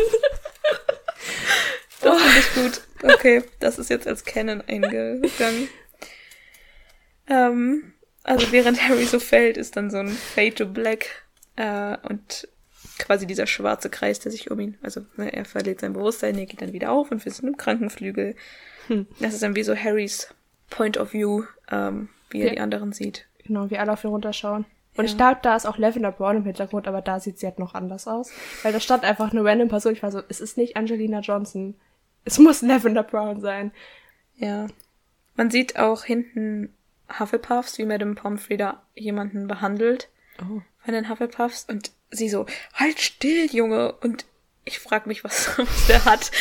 [2.01, 2.81] Das finde ich gut.
[3.03, 5.67] Okay, das ist jetzt als Canon eingegangen.
[7.27, 7.93] Ähm,
[8.23, 11.23] also während Harry so fällt, ist dann so ein Fade to Black
[11.55, 12.47] äh, und
[12.99, 16.45] quasi dieser schwarze Kreis, der sich um ihn, also ne, er verliert sein Bewusstsein, er
[16.45, 18.35] geht dann wieder auf und wir sind im Krankenflügel.
[18.87, 19.07] Hm.
[19.19, 20.33] Das ist dann wie so Harrys
[20.69, 22.53] Point of View, ähm, wie er Ja.
[22.53, 23.25] die anderen sieht.
[23.45, 24.65] Genau, wie alle auf ihn runterschauen.
[24.95, 25.09] Und Ja.
[25.11, 27.73] ich glaube, da ist auch Lavender Brown im Hintergrund, aber da sieht sie halt noch
[27.73, 28.31] anders aus.
[28.61, 29.93] Weil da stand einfach eine random Person.
[29.93, 31.75] Ich war so, es ist nicht Angelina Johnson.
[32.25, 33.71] Es muss Lavender Brown sein.
[34.35, 34.67] Ja.
[35.35, 36.73] Man sieht auch hinten
[37.19, 40.09] Hufflepuffs, wie Madame Pomfrey da jemanden behandelt
[40.41, 40.61] Oh.
[40.83, 43.93] von den Hufflepuffs und sie so, halt still, Junge.
[44.01, 44.25] Und
[44.65, 46.31] ich frage mich, was, was der hat,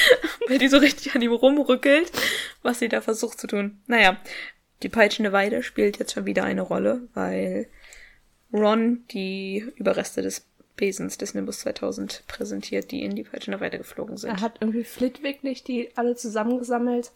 [0.49, 2.11] weil die so richtig an ihm rumrückelt,
[2.63, 3.81] was sie da versucht zu tun.
[3.87, 4.17] Naja,
[4.83, 7.69] die peitschende Weide spielt jetzt schon wieder eine Rolle, weil
[8.53, 10.47] Ron die Überreste des
[10.77, 14.31] Besens des Nimbus 2000 präsentiert, die in die peitschende Weide geflogen sind.
[14.31, 17.13] Er hat irgendwie Flitwick nicht die alle zusammengesammelt.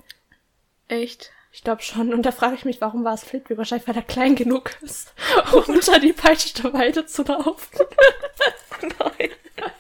[0.88, 1.32] Echt?
[1.52, 2.12] Ich glaube schon.
[2.12, 3.56] Und da frage ich mich, warum war es Flitwick?
[3.56, 5.14] Wahrscheinlich, weil er klein genug ist,
[5.52, 7.86] um unter die peitschende Weide zu laufen.
[8.82, 9.30] Nein.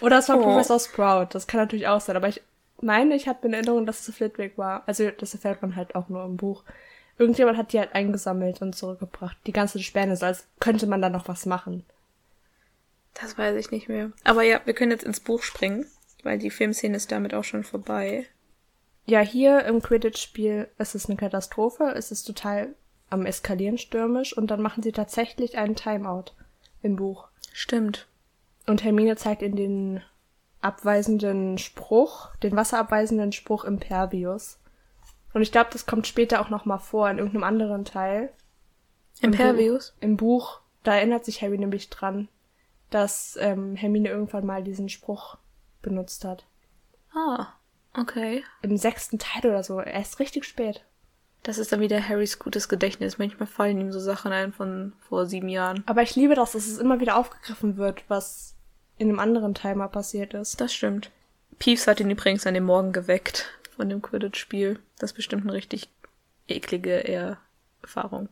[0.00, 0.42] Oder es war Oh.
[0.42, 1.28] Professor Sprout.
[1.30, 2.16] Das kann natürlich auch sein.
[2.16, 2.42] Aber ich
[2.80, 4.82] meine, ich habe in Erinnerung, dass es Flitwick war.
[4.86, 6.64] Also das erfährt man halt auch nur im Buch.
[7.18, 9.36] Irgendjemand hat die halt eingesammelt und zurückgebracht.
[9.46, 11.84] Die ganze so als könnte man da noch was machen.
[13.14, 14.12] Das weiß ich nicht mehr.
[14.24, 15.86] Aber ja, wir können jetzt ins Buch springen,
[16.22, 18.26] weil die Filmszene ist damit auch schon vorbei.
[19.04, 21.92] Ja, hier im Quidditch-Spiel ist es eine Katastrophe.
[21.94, 22.74] Es ist total
[23.10, 26.32] am Eskalieren stürmisch und dann machen sie tatsächlich einen Timeout
[26.82, 27.28] im Buch.
[27.52, 28.08] Stimmt.
[28.66, 30.02] Und Hermine zeigt ihnen den
[30.60, 34.58] abweisenden Spruch, den wasserabweisenden Spruch Impervius.
[35.34, 38.32] Und ich glaube, das kommt später auch noch mal vor in irgendeinem anderen Teil.
[39.20, 39.90] Im Impervious?
[39.90, 42.28] Buch, Im Buch, da erinnert sich Harry nämlich dran,
[42.94, 45.38] dass ähm, Hermine irgendwann mal diesen Spruch
[45.80, 46.44] benutzt hat.
[47.14, 47.48] Ah,
[47.98, 48.44] okay.
[48.62, 49.80] Im sechsten Teil oder so.
[49.80, 50.84] Er ist richtig spät.
[51.42, 53.18] Das ist dann wieder Harrys gutes Gedächtnis.
[53.18, 55.82] Manchmal fallen ihm so Sachen ein von vor sieben Jahren.
[55.86, 58.54] Aber ich liebe das, dass es immer wieder aufgegriffen wird, was
[58.96, 60.60] in einem anderen Teil mal passiert ist.
[60.60, 61.10] Das stimmt.
[61.58, 64.78] Peeves hat ihn übrigens an dem Morgen geweckt von dem Quidditch-Spiel.
[64.98, 65.88] Das ist bestimmt eine richtig
[66.46, 67.02] eklige
[67.82, 68.28] Erfahrung.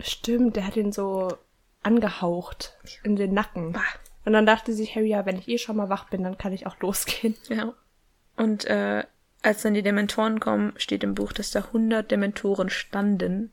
[0.00, 1.38] Stimmt, der hat ihn so
[1.84, 3.78] angehaucht in den Nacken.
[4.24, 6.52] Und dann dachte sich Harry, ja, wenn ich eh schon mal wach bin, dann kann
[6.52, 7.36] ich auch losgehen.
[7.48, 7.74] Ja.
[8.36, 9.04] Und äh,
[9.42, 13.52] als dann die Dementoren kommen, steht im Buch, dass da 100 Dementoren standen.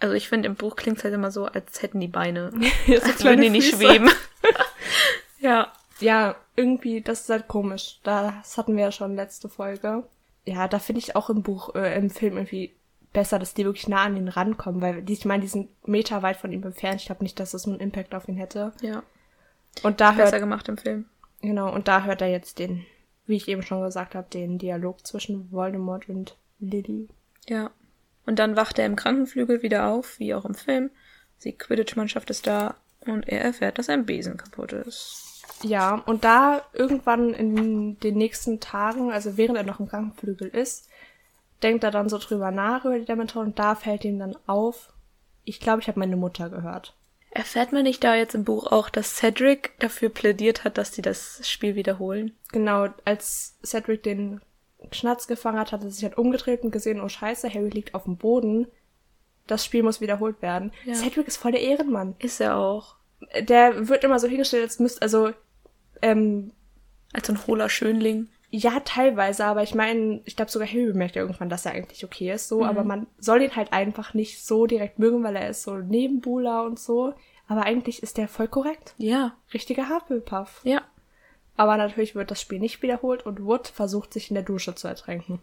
[0.00, 2.50] Also ich finde, im Buch klingt halt immer so, als hätten die Beine.
[2.88, 3.86] Als würden die nicht Füße.
[3.86, 4.10] schweben.
[5.38, 5.72] ja.
[6.00, 8.00] Ja, irgendwie, das ist halt komisch.
[8.02, 10.02] Das hatten wir ja schon letzte Folge.
[10.44, 12.74] Ja, da finde ich auch im Buch, äh, im Film irgendwie
[13.12, 16.22] besser, dass die wirklich nah an ihn rankommen, weil die, ich meine, die sind Meter
[16.22, 17.00] weit von ihm entfernt.
[17.00, 18.72] Ich glaube nicht, dass das einen Impact auf ihn hätte.
[18.80, 19.02] Ja.
[19.82, 21.06] Und da Besser hört, gemacht im Film.
[21.40, 22.84] genau, und da hört er jetzt den,
[23.26, 27.08] wie ich eben schon gesagt habe, den Dialog zwischen Voldemort und Lily.
[27.48, 27.70] Ja.
[28.24, 30.90] Und dann wacht er im Krankenflügel wieder auf, wie auch im Film.
[31.44, 35.42] Die Quidditch-Mannschaft ist da und er erfährt, dass ein Besen kaputt ist.
[35.62, 40.88] Ja, und da irgendwann in den nächsten Tagen, also während er noch im Krankenflügel ist,
[41.62, 44.92] denkt er dann so drüber nach über die Dementoren und da fällt ihm dann auf,
[45.44, 46.94] ich glaube, ich habe meine Mutter gehört.
[47.30, 51.00] Erfährt man nicht da jetzt im Buch auch, dass Cedric dafür plädiert hat, dass sie
[51.00, 52.36] das Spiel wiederholen?
[52.52, 54.42] Genau, als Cedric den
[54.90, 58.04] Schnatz gefangen hat, hat er sich halt umgedreht und gesehen, oh scheiße, Harry liegt auf
[58.04, 58.66] dem Boden.
[59.46, 60.72] Das Spiel muss wiederholt werden.
[60.84, 60.94] Ja.
[60.94, 62.16] Cedric ist voll der Ehrenmann.
[62.18, 62.96] Ist er auch.
[63.40, 65.30] Der wird immer so hingestellt, als müsste, also,
[66.02, 66.52] ähm,
[67.14, 68.28] Als so ein hohler Schönling.
[68.54, 72.04] Ja, teilweise, aber ich meine, ich glaube sogar Harry bemerkt ja irgendwann, dass er eigentlich
[72.04, 75.48] okay ist, so, aber man soll ihn halt einfach nicht so direkt mögen, weil er
[75.48, 77.14] ist so Nebenbuhler und so.
[77.48, 78.94] Aber eigentlich ist der voll korrekt.
[78.98, 79.34] Ja.
[79.54, 80.60] Richtiger Hufflepuff.
[80.64, 80.82] Ja.
[81.56, 84.86] Aber natürlich wird das Spiel nicht wiederholt und Wood versucht sich in der Dusche zu
[84.86, 85.40] ertränken.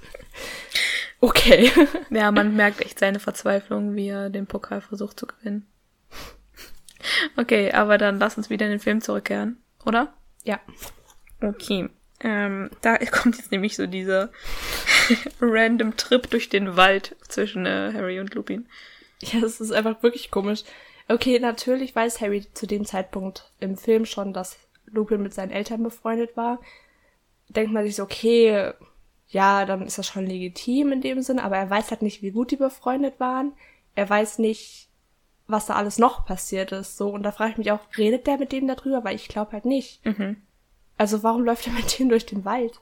[1.20, 1.70] okay.
[2.10, 5.66] Ja, man merkt echt seine Verzweiflung, wie er den Pokal versucht zu gewinnen.
[7.36, 10.14] Okay, aber dann lass uns wieder in den Film zurückkehren, oder?
[10.44, 10.58] ja.
[11.42, 11.90] Okay.
[12.24, 14.30] Ähm, da kommt jetzt nämlich so dieser
[15.40, 18.66] random Trip durch den Wald zwischen äh, Harry und Lupin.
[19.20, 20.64] Ja, das ist einfach wirklich komisch.
[21.06, 24.56] Okay, natürlich weiß Harry zu dem Zeitpunkt im Film schon, dass
[24.86, 26.60] Lupin mit seinen Eltern befreundet war.
[27.48, 28.72] Denkt man sich so, okay,
[29.28, 32.30] ja, dann ist das schon legitim in dem Sinne, aber er weiß halt nicht, wie
[32.30, 33.52] gut die befreundet waren.
[33.94, 34.88] Er weiß nicht,
[35.46, 37.10] was da alles noch passiert ist, so.
[37.10, 39.04] Und da frage ich mich auch, redet der mit dem darüber?
[39.04, 40.04] Weil ich glaube halt nicht.
[40.06, 40.36] Mhm.
[40.96, 42.80] Also warum läuft er mit dem durch den Wald?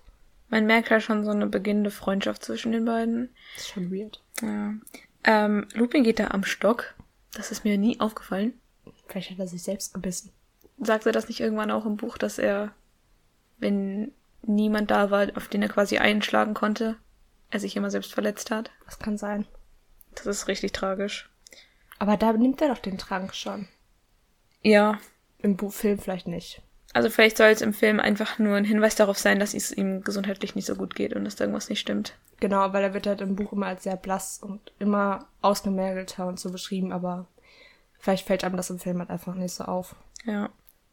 [0.48, 3.30] Man merkt halt schon so eine beginnende Freundschaft zwischen den beiden.
[3.54, 4.22] Das ist schon weird.
[4.42, 4.74] Ja.
[5.24, 6.94] Ähm, Lupin geht da am Stock.
[7.32, 8.52] Das ist mir nie aufgefallen.
[9.06, 10.30] Vielleicht hat er sich selbst gebissen.
[10.78, 12.72] Sagt er das nicht irgendwann auch im Buch, dass er,
[13.58, 16.96] wenn niemand da war, auf den er quasi einschlagen konnte,
[17.50, 18.70] er sich immer selbst verletzt hat?
[18.84, 19.46] Das kann sein.
[20.14, 21.30] Das ist richtig tragisch.
[21.98, 23.68] Aber da nimmt er doch den Trank schon.
[24.62, 24.98] Ja.
[25.38, 26.60] Im Bu Film vielleicht nicht.
[26.92, 30.02] Also vielleicht soll es im Film einfach nur ein Hinweis darauf sein, dass es ihm
[30.02, 32.14] gesundheitlich nicht so gut geht und dass da irgendwas nicht stimmt.
[32.40, 36.38] Genau, weil er wird halt im Buch immer als sehr blass und immer ausgemergelter und
[36.38, 37.26] so beschrieben, aber
[37.98, 39.94] vielleicht fällt einem das im Film halt einfach nicht so auf.
[40.24, 40.50] Ja.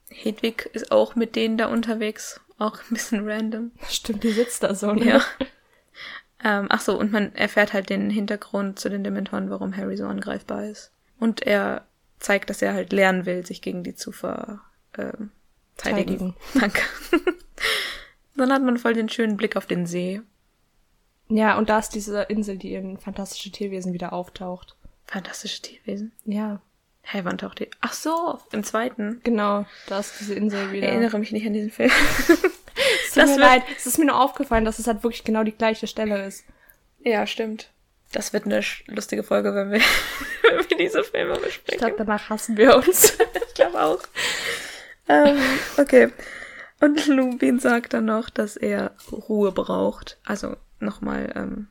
[0.09, 2.39] Hedwig ist auch mit denen da unterwegs.
[2.57, 3.71] Auch ein bisschen random.
[3.89, 5.05] Stimmt, die sitzt da so, ne?
[5.05, 5.21] Ja.
[6.43, 10.05] ähm, ach so, und man erfährt halt den Hintergrund zu den Dementoren, warum Harry so
[10.05, 10.91] angreifbar ist.
[11.19, 11.85] Und er
[12.19, 14.61] zeigt, dass er halt lernen will, sich gegen die zu ver,
[14.97, 15.31] ähm,
[15.79, 16.35] Teiligen.
[16.53, 16.81] Danke.
[18.35, 20.21] Dann hat man voll den schönen Blick auf den See.
[21.29, 24.75] Ja, und da ist diese Insel, die in Fantastische Tierwesen wieder auftaucht.
[25.05, 26.11] Fantastische Tierwesen?
[26.25, 26.61] Ja.
[27.01, 27.69] Hey, wann taucht die?
[27.81, 29.21] Ach so, im zweiten.
[29.23, 30.87] Genau, da ist diese Insel wieder.
[30.87, 31.91] Ich erinnere mich nicht an diesen Film.
[32.27, 35.51] es tut mir leid, es ist mir nur aufgefallen, dass es halt wirklich genau die
[35.51, 36.45] gleiche Stelle ist.
[37.03, 37.71] Ja, stimmt.
[38.11, 39.81] Das wird eine lustige Folge, wenn wir,
[40.43, 41.63] wenn wir diese Filme besprechen.
[41.73, 43.17] Ich glaube, danach hassen wir uns.
[43.47, 44.01] ich glaube auch.
[45.09, 45.37] Ähm,
[45.77, 46.11] okay.
[46.79, 50.17] Und Lupin sagt dann noch, dass er Ruhe braucht.
[50.23, 51.67] Also nochmal ähm,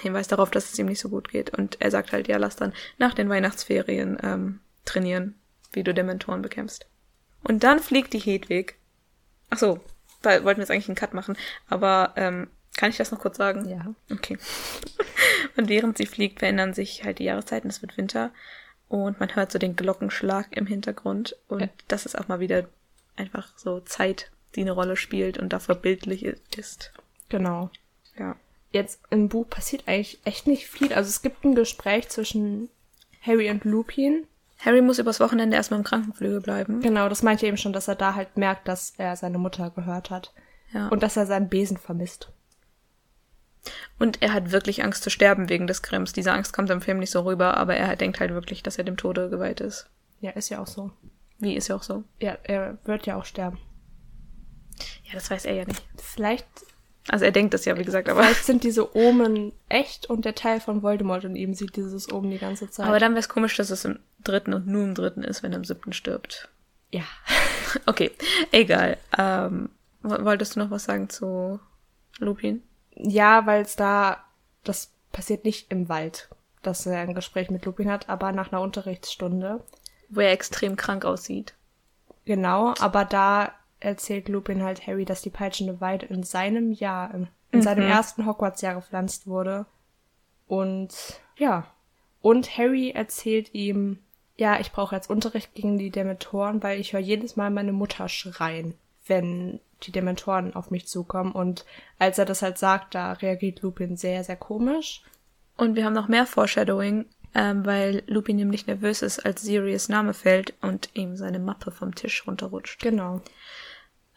[0.00, 1.56] Hinweis darauf, dass es ihm nicht so gut geht.
[1.56, 5.34] Und er sagt halt, ja, lass dann nach den Weihnachtsferien ähm, trainieren,
[5.72, 6.86] wie du Dementoren bekämpfst.
[7.42, 8.76] Und dann fliegt die Hedwig.
[9.50, 9.80] Ach so,
[10.22, 11.36] da wollten wir jetzt eigentlich einen Cut machen.
[11.68, 13.68] Aber ähm, kann ich das noch kurz sagen?
[13.68, 13.94] Ja.
[14.12, 14.38] Okay.
[15.56, 17.70] und während sie fliegt, verändern sich halt die Jahreszeiten.
[17.70, 18.32] Es wird Winter.
[18.88, 21.36] Und man hört so den Glockenschlag im Hintergrund.
[21.48, 21.68] Und ja.
[21.88, 22.68] das ist auch mal wieder
[23.16, 26.24] einfach so Zeit, die eine Rolle spielt und dafür bildlich
[26.56, 26.92] ist.
[27.28, 27.70] Genau.
[28.18, 28.36] Ja.
[28.70, 30.92] Jetzt im Buch passiert eigentlich echt nicht viel.
[30.92, 32.68] Also es gibt ein Gespräch zwischen
[33.22, 34.26] Harry und Lupin.
[34.58, 36.80] Harry muss übers Wochenende erstmal im Krankenflügel bleiben.
[36.80, 40.10] Genau, das meinte eben schon, dass er da halt merkt, dass er seine Mutter gehört
[40.10, 40.32] hat.
[40.72, 40.88] Ja.
[40.88, 42.30] Und dass er seinen Besen vermisst.
[43.98, 46.12] Und er hat wirklich Angst zu sterben wegen des Grimms.
[46.12, 48.84] Diese Angst kommt im Film nicht so rüber, aber er denkt halt wirklich, dass er
[48.84, 49.88] dem Tode geweiht ist.
[50.20, 50.90] Ja, ist ja auch so.
[51.38, 52.04] Wie ist ja auch so?
[52.20, 53.58] Ja, er wird ja auch sterben.
[55.04, 55.82] Ja, das weiß er ja nicht.
[55.96, 56.46] Vielleicht.
[57.08, 58.22] Also er denkt das ja, wie gesagt, aber.
[58.24, 62.30] Vielleicht sind diese Omen echt und der Teil von Voldemort in ihm sieht dieses Omen
[62.30, 62.86] die ganze Zeit.
[62.86, 65.52] Aber dann wäre es komisch, dass es im dritten und nur im dritten ist, wenn
[65.52, 66.48] er im siebten stirbt.
[66.90, 67.04] Ja.
[67.86, 68.10] okay,
[68.50, 68.96] egal.
[69.16, 69.70] Ähm,
[70.02, 71.60] wolltest du noch was sagen zu
[72.18, 72.62] Lupin?
[72.96, 74.24] Ja, weil es da,
[74.64, 76.28] das passiert nicht im Wald,
[76.62, 79.62] dass er ein Gespräch mit Lupin hat, aber nach einer Unterrichtsstunde.
[80.08, 81.54] Wo er extrem krank aussieht.
[82.24, 87.28] Genau, aber da erzählt Lupin halt Harry, dass die peitschende Weide in seinem Jahr, in
[87.52, 87.62] mhm.
[87.62, 89.66] seinem ersten Hogwarts-Jahr gepflanzt wurde.
[90.46, 91.66] Und ja.
[92.20, 94.00] Und Harry erzählt ihm,
[94.36, 98.08] ja, ich brauche jetzt Unterricht gegen die Dementoren, weil ich höre jedes Mal meine Mutter
[98.08, 98.74] schreien,
[99.06, 101.32] wenn die Dementoren auf mich zukommen.
[101.32, 101.64] Und
[101.98, 105.02] als er das halt sagt, da reagiert Lupin sehr, sehr komisch.
[105.56, 110.14] Und wir haben noch mehr Foreshadowing, ähm, weil Lupin nämlich nervös ist, als Sirius Name
[110.14, 112.82] fällt und ihm seine Mappe vom Tisch runterrutscht.
[112.82, 113.20] Genau.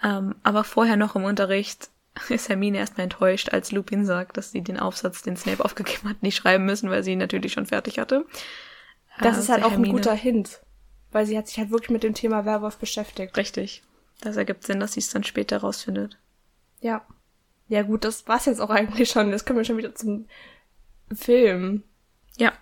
[0.03, 1.89] Ähm, aber vorher noch im Unterricht
[2.30, 6.24] ist Hermine erstmal enttäuscht, als Lupin sagt, dass sie den Aufsatz, den Snape aufgegeben hat,
[6.24, 8.26] nicht schreiben müssen, weil sie ihn natürlich schon fertig hatte.
[9.20, 9.93] Das äh, ist halt auch Hermine.
[9.93, 10.62] ein guter Hint,
[11.12, 13.36] weil sie hat sich halt wirklich mit dem Thema Werwolf beschäftigt.
[13.38, 13.84] Richtig.
[14.22, 16.17] Das ergibt Sinn, dass sie es dann später rausfindet.
[16.82, 17.05] Ja.
[17.67, 19.30] Ja gut, das war's jetzt auch eigentlich schon.
[19.30, 20.28] Jetzt kommen wir schon wieder zum
[21.13, 21.84] Film.
[22.38, 22.53] Ja.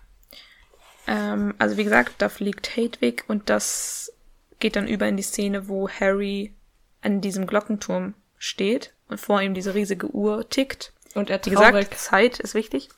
[1.07, 4.11] Ähm, also wie gesagt, da fliegt Hedwig und das
[4.59, 6.53] geht dann über in die Szene, wo Harry
[7.01, 10.93] an diesem Glockenturm steht und vor ihm diese riesige Uhr tickt.
[11.13, 12.89] Und er traurig, wie gesagt, Zeit ist wichtig.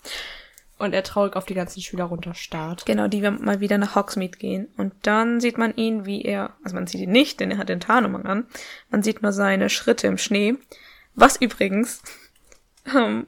[0.79, 2.85] Und er traurig auf die ganzen Schüler runterstarrt.
[2.85, 4.69] Genau, die mal wieder nach Hogsmeade gehen.
[4.77, 7.67] Und dann sieht man ihn, wie er, also man sieht ihn nicht, denn er hat
[7.67, 8.47] den Tarnumhang an.
[8.89, 10.55] Man sieht nur seine Schritte im Schnee.
[11.15, 12.01] Was übrigens
[12.95, 13.27] ähm,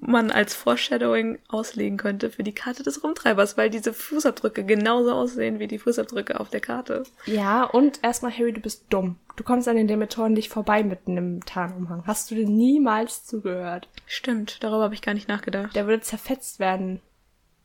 [0.00, 5.58] man als Foreshadowing auslegen könnte für die Karte des Rumtreibers, weil diese Fußabdrücke genauso aussehen
[5.58, 7.04] wie die Fußabdrücke auf der Karte.
[7.26, 9.16] Ja, und erstmal, Harry, du bist dumm.
[9.36, 12.04] Du kommst an den Dementoren nicht vorbei mit einem Tarnumhang.
[12.06, 13.88] Hast du dir niemals zugehört?
[14.06, 15.74] Stimmt, darüber habe ich gar nicht nachgedacht.
[15.74, 17.00] Der würde zerfetzt werden.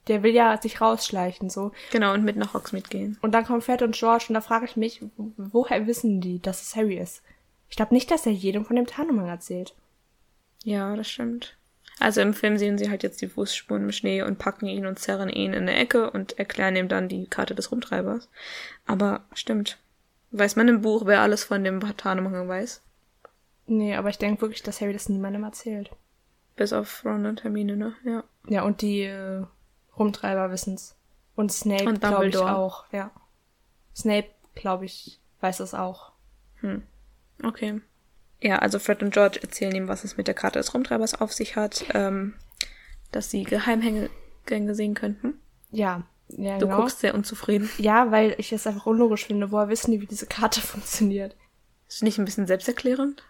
[0.07, 1.71] Der will ja sich rausschleichen, so.
[1.91, 3.17] Genau, und mit nach Hogsmeade gehen.
[3.21, 5.01] Und dann kommen Fred und George und da frage ich mich,
[5.37, 7.21] woher wissen die, dass es Harry ist?
[7.69, 9.75] Ich glaube nicht, dass er jedem von dem Tarnumhang erzählt.
[10.63, 11.55] Ja, das stimmt.
[12.01, 14.97] Also im Film sehen sie halt jetzt die Fußspuren im Schnee und packen ihn und
[14.97, 18.27] zerren ihn in eine Ecke und erklären ihm dann die Karte des Rumtreibers.
[18.87, 19.77] Aber stimmt.
[20.31, 22.81] Weiß man im Buch, wer alles von dem Tarnumhang weiß?
[23.67, 25.91] Nee, aber ich denke wirklich, dass Harry das niemandem erzählt.
[26.55, 27.93] Bis auf Ron und Hermine, ne?
[28.03, 28.23] Ja.
[28.47, 29.43] Ja, und die äh,
[29.97, 30.95] Rumtreiber wissen's.
[31.35, 33.11] Und Snape, glaube ich, auch, ja.
[33.95, 36.13] Snape, glaube ich, weiß es auch.
[36.61, 36.81] Hm.
[37.43, 37.79] Okay.
[38.41, 41.31] Ja, also Fred und George erzählen ihm, was es mit der Karte des Rumtreibers auf
[41.31, 42.33] sich hat, ähm,
[43.11, 44.09] dass sie Geheimgänge
[44.75, 45.39] sehen könnten.
[45.69, 46.79] Ja, ja, Du genau.
[46.81, 47.69] guckst sehr unzufrieden.
[47.77, 49.51] Ja, weil ich es einfach unlogisch finde.
[49.51, 51.35] Woher wissen die, wie diese Karte funktioniert?
[51.87, 53.23] Ist nicht ein bisschen selbsterklärend?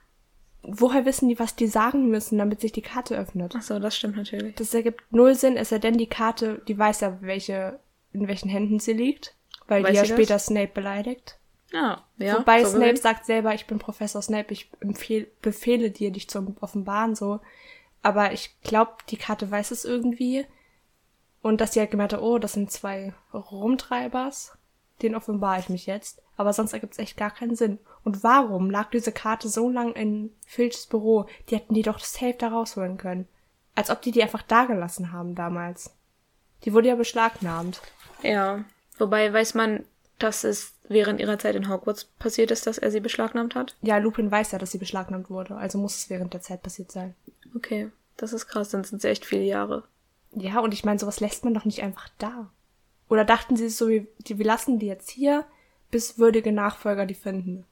[0.64, 3.54] Woher wissen die, was die sagen müssen, damit sich die Karte öffnet?
[3.58, 4.56] Ach so, das stimmt natürlich.
[4.56, 7.80] Das ergibt null Sinn, es sei denn, die Karte, die weiß ja, welche,
[8.14, 9.36] in welchen Händen sie liegt,
[9.68, 10.46] weil weiß die ja später das?
[10.46, 11.40] Snape beleidigt.
[11.72, 12.38] Ja, ja.
[12.40, 16.56] Wobei so Snape sagt selber, ich bin Professor Snape, ich empfehl, befehle dir, dich zu
[16.60, 17.40] offenbaren, so.
[18.04, 20.46] Aber ich glaube, die Karte weiß es irgendwie.
[21.42, 24.58] Und dass sie halt gemeint hat, oh, das sind zwei Rumtreibers.
[25.02, 26.22] den offenbare ich mich jetzt.
[26.38, 27.80] Aber sonst ergibt es echt gar keinen Sinn.
[28.04, 31.26] Und warum lag diese Karte so lang in Filchs Büro?
[31.50, 33.28] Die hätten die doch safe da rausholen können.
[33.76, 35.96] Als ob die die einfach dagelassen haben damals.
[36.64, 37.82] Die wurde ja beschlagnahmt.
[38.22, 38.64] Ja.
[38.98, 39.86] Wobei weiß man,
[40.24, 43.76] dass es während ihrer Zeit in Hogwarts passiert ist, dass er sie beschlagnahmt hat?
[43.82, 45.56] Ja, Lupin weiß ja, dass sie beschlagnahmt wurde.
[45.56, 47.16] Also muss es während der Zeit passiert sein.
[47.56, 47.90] Okay.
[48.18, 49.84] Das ist krass, dann sind es echt viele Jahre.
[50.34, 52.52] Ja, und ich meine, sowas lässt man doch nicht einfach da.
[53.10, 55.46] Oder dachten sie so, wie, wir lassen die jetzt hier,
[55.90, 57.66] bis würdige Nachfolger die finden.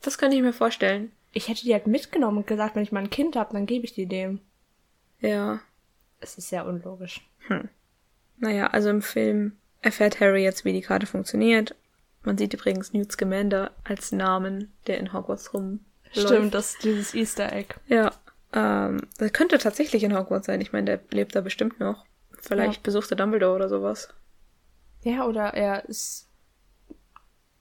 [0.00, 1.12] Das kann ich mir vorstellen.
[1.32, 3.84] Ich hätte die halt mitgenommen und gesagt, wenn ich mal ein Kind habe, dann gebe
[3.84, 4.40] ich die dem.
[5.20, 5.60] Ja.
[6.20, 7.28] Es ist sehr unlogisch.
[7.48, 7.68] Hm.
[8.38, 11.74] Naja, also im Film erfährt Harry jetzt, wie die Karte funktioniert.
[12.22, 15.80] Man sieht übrigens Newt Scamander als Namen, der in Hogwarts rum.
[16.12, 17.74] Stimmt, das ist dieses Easter Egg.
[17.86, 18.12] Ja.
[18.52, 20.60] Ähm, das könnte tatsächlich in Hogwarts sein.
[20.60, 22.04] Ich meine, der lebt da bestimmt noch.
[22.40, 22.82] Vielleicht Ja.
[22.82, 24.08] besucht er Dumbledore oder sowas.
[25.02, 26.28] Ja, oder er ist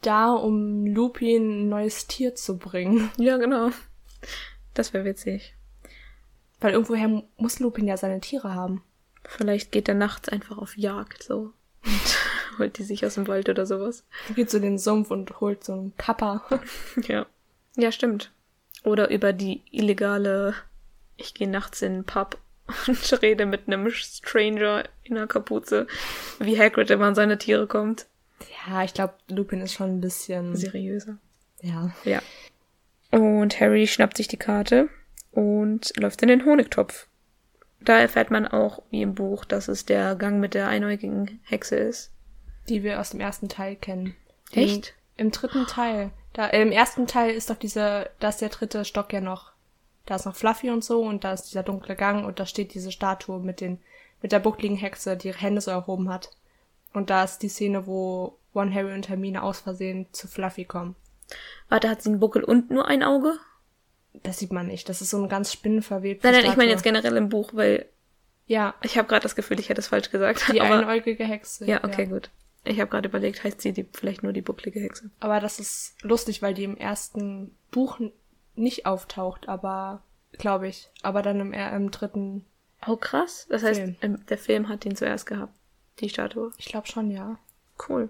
[0.02, 3.10] da, um Lupin ein neues Tier zu bringen.
[3.18, 3.72] Ja, genau.
[4.74, 5.56] Das wäre witzig.
[6.60, 8.84] Weil irgendwoher muss Lupin ja seine Tiere haben.
[9.26, 11.54] Vielleicht geht er nachts einfach auf Jagd so.
[12.58, 14.06] Holt die sich aus dem Wald oder sowas.
[14.30, 16.44] Er geht so in den Sumpf und holt so einen Kappa.
[17.08, 17.26] Ja.
[17.76, 18.32] Ja, stimmt.
[18.84, 20.56] Oder über die illegale,
[21.16, 22.38] ich gehe nachts in den Pub
[22.88, 25.88] und rede mit einem Stranger in einer Kapuze,
[26.40, 28.08] wie Hagrid immer an seine Tiere kommt.
[28.68, 30.56] Ja, ich glaube, Lupin ist schon ein bisschen.
[30.56, 31.18] Seriöser.
[31.62, 31.92] Ja.
[32.04, 32.22] Ja.
[33.12, 34.90] Und Harry schnappt sich die Karte
[35.32, 37.08] und läuft in den Honigtopf.
[37.80, 41.76] Da erfährt man auch, wie im Buch, dass es der Gang mit der einäugigen Hexe
[41.76, 42.12] ist.
[42.70, 44.16] Die wir aus dem ersten Teil kennen.
[44.52, 44.94] Echt?
[45.16, 46.12] Im, Im dritten Teil.
[46.34, 49.52] Da, äh, Im ersten Teil ist doch dieser, da ist der dritte Stock ja noch.
[50.06, 52.74] Da ist noch Fluffy und so und da ist dieser dunkle Gang und da steht
[52.74, 53.80] diese Statue mit den,
[54.22, 56.32] mit der buckligen Hexe, die ihre Hände so erhoben hat.
[56.94, 60.96] Und da ist die Szene, wo One Harry und Hermine aus Versehen zu Fluffy kommen.
[61.70, 63.34] Warte, hat sie einen Buckel und nur ein Auge?
[64.24, 64.90] Das sieht man nicht.
[64.90, 66.72] Das ist so eine ganz spinnenverwebte Nein, nein, ich meine Statue.
[66.72, 67.86] jetzt generell im Buch, weil
[68.46, 70.52] Ja, ich habe gerade das Gefühl, ich hätte es falsch gesagt.
[70.54, 71.66] die aber, einäugige Hexe.
[71.66, 72.30] ja, okay, gut.
[72.68, 75.10] Ich habe gerade überlegt, heißt sie die, vielleicht nur die bucklige Hexe?
[75.20, 78.00] Aber das ist lustig, weil die im ersten Buch
[78.56, 80.04] nicht auftaucht, aber
[80.34, 80.90] glaube ich.
[81.02, 82.46] Aber dann im, im dritten,
[82.86, 83.48] Oh, krass.
[83.50, 84.26] Das heißt, Film.
[84.28, 85.54] der Film hat ihn zuerst gehabt.
[86.00, 86.52] Die Statue.
[86.58, 87.40] ich glaube schon, ja.
[87.90, 88.10] Cool.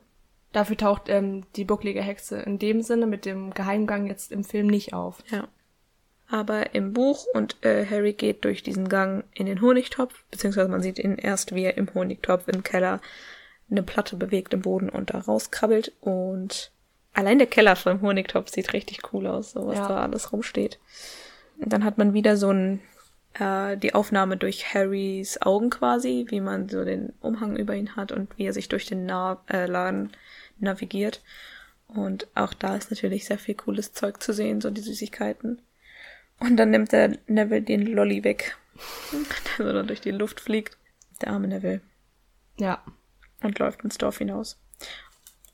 [0.51, 4.67] Dafür taucht ähm, die bucklige Hexe in dem Sinne mit dem Geheimgang jetzt im Film
[4.67, 5.23] nicht auf.
[5.29, 5.47] Ja.
[6.29, 10.81] Aber im Buch und äh, Harry geht durch diesen Gang in den Honigtopf, beziehungsweise man
[10.81, 12.99] sieht ihn erst, wie er im Honigtopf im Keller
[13.69, 16.71] eine Platte bewegt im Boden und da rauskrabbelt und
[17.13, 19.87] allein der Keller vom Honigtopf sieht richtig cool aus, so was Ja.
[19.87, 20.79] da alles rumsteht.
[21.59, 22.79] Und dann hat man wieder so ein
[23.33, 28.11] äh, die Aufnahme durch Harrys Augen quasi, wie man so den Umhang über ihn hat
[28.11, 30.11] und wie er sich durch den Na äh, Laden
[30.59, 31.21] navigiert.
[31.87, 35.61] Und auch da ist natürlich sehr viel cooles Zeug zu sehen, so die Süßigkeiten.
[36.39, 38.57] Und dann nimmt der Neville den Lolly weg,
[39.57, 40.77] der so dann durch die Luft fliegt.
[41.21, 41.81] Der arme Neville.
[42.59, 42.83] Ja,
[43.41, 44.59] Und läuft ins Dorf hinaus.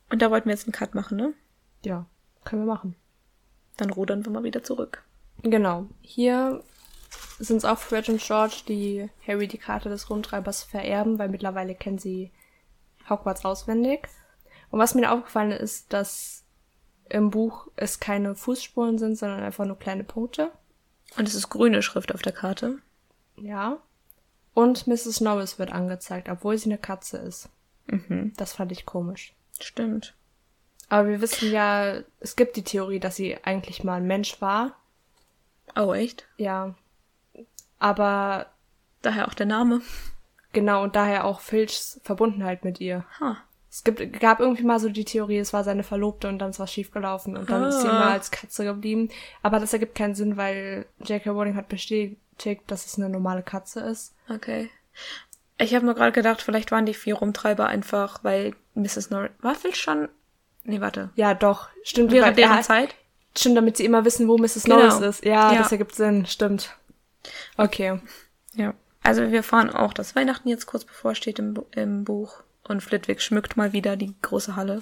[0.10, 1.34] Und da wollten wir jetzt einen Cut machen, ne?
[1.86, 2.06] ja,
[2.44, 2.96] können wir machen.
[3.78, 5.04] Dann rudern wir mal wieder zurück.
[5.42, 5.88] Genau.
[6.02, 6.64] Hier
[7.40, 11.76] sind es auch Fred und George, die Harry die Karte des Rumtreibers vererben, weil mittlerweile
[11.76, 12.32] kennen sie
[13.10, 14.08] Hogwarts auswendig.
[14.70, 16.44] Und was mir aufgefallen ist, dass
[17.10, 20.52] im Buch es keine Fußspuren sind, sondern einfach nur kleine Punkte.
[21.18, 22.80] Und es ist grüne Schrift auf der Karte.
[23.36, 23.78] Ja.
[24.54, 25.22] Und Mrs.
[25.22, 27.50] Norris wird angezeigt, obwohl sie eine Katze ist.
[27.88, 28.34] Mhm.
[28.38, 29.34] Das fand ich komisch.
[29.60, 30.16] Stimmt.
[30.90, 34.76] Aber wir wissen ja, es gibt die Theorie, dass sie eigentlich mal ein Mensch war.
[35.76, 36.28] Oh, echt?
[36.38, 36.76] Ja.
[37.80, 38.48] Aber
[39.02, 39.82] Daher auch der Name.
[40.54, 43.06] genau, und daher auch Filchs Verbundenheit mit ihr.
[43.20, 43.38] Ha.
[43.70, 46.60] Es gibt, gab irgendwie mal so die Theorie, es war seine Verlobte und dann ist
[46.60, 47.92] was schiefgelaufen und dann ist sie Ah.
[47.92, 49.10] immer als Katze geblieben.
[49.42, 51.32] Aber das ergibt keinen Sinn, weil J.K.
[51.32, 54.14] Rowling hat bestätigt, dass es eine normale Katze ist.
[54.30, 54.70] Okay.
[55.64, 59.10] Ich habe mir gerade gedacht, vielleicht waren die vier Rumtreiber einfach, weil Mrs.
[59.10, 59.32] Norris.
[59.42, 60.10] War Filch schon.
[60.64, 61.10] Nee, warte.
[61.16, 61.70] Ja, doch.
[61.84, 62.12] Stimmt.
[62.12, 62.96] Während deren ja, Zeit?
[63.38, 64.64] Stimmt, damit sie immer wissen, wo Mrs.
[64.64, 64.78] Genau.
[64.78, 65.26] Norris ist.
[65.26, 65.60] Ja, Ja.
[65.60, 66.26] das ergibt Sinn.
[66.26, 66.76] Stimmt.
[67.58, 68.00] Okay.
[68.54, 68.74] Ja.
[69.02, 72.44] Also wir fahren auch, dass Weihnachten jetzt kurz bevorsteht im, im Buch.
[72.64, 74.82] Und Flitwick schmückt mal wieder die große Halle.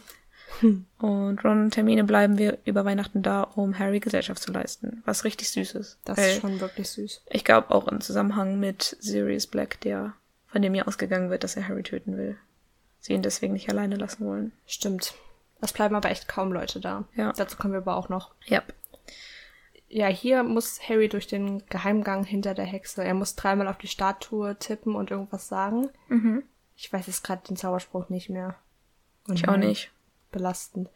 [0.62, 5.02] Und Ron und Hermine bleiben wir über Weihnachten da, um Harry Gesellschaft zu leisten.
[5.06, 5.98] Was richtig süß ist.
[6.06, 7.22] Das ist schon wirklich süß.
[7.30, 10.14] Ich glaube auch im Zusammenhang mit Sirius Black, der
[10.52, 12.38] von dem ja ausgegangen wird, dass er Harry töten will.
[13.00, 14.52] Sie ihn deswegen nicht alleine lassen wollen.
[14.68, 15.16] Stimmt.
[15.62, 17.06] Es bleiben aber echt kaum Leute da.
[17.16, 17.32] Ja.
[17.34, 18.34] Dazu kommen wir aber auch noch.
[18.46, 18.62] Ja.
[19.88, 23.04] Ja, hier muss Harry durch den Geheimgang hinter der Hexe.
[23.04, 25.90] Er muss dreimal auf die Statue tippen und irgendwas sagen.
[26.08, 26.44] Mhm.
[26.78, 28.56] Ich weiß jetzt gerade den Zauberspruch nicht mehr.
[29.28, 29.92] Und Ich auch nicht.
[30.32, 30.90] belastend.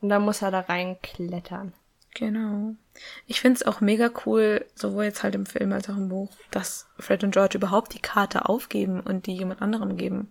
[0.00, 1.72] Und dann muss er da reinklettern.
[2.14, 2.74] Genau.
[3.26, 6.30] Ich finde es auch mega cool, sowohl jetzt halt im Film als auch im Buch,
[6.50, 10.30] dass Fred und George überhaupt die Karte aufgeben und die jemand anderem geben.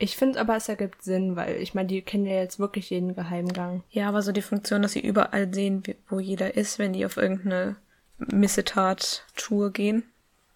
[0.00, 3.14] Ich finde aber, es ergibt Sinn, weil ich meine, die kennen ja jetzt wirklich jeden
[3.14, 3.82] Geheimgang.
[3.90, 7.16] Ja, aber so die Funktion, dass sie überall sehen, wo jeder ist, wenn die auf
[7.16, 7.76] irgendeine
[8.18, 10.04] Missetat-Tour gehen.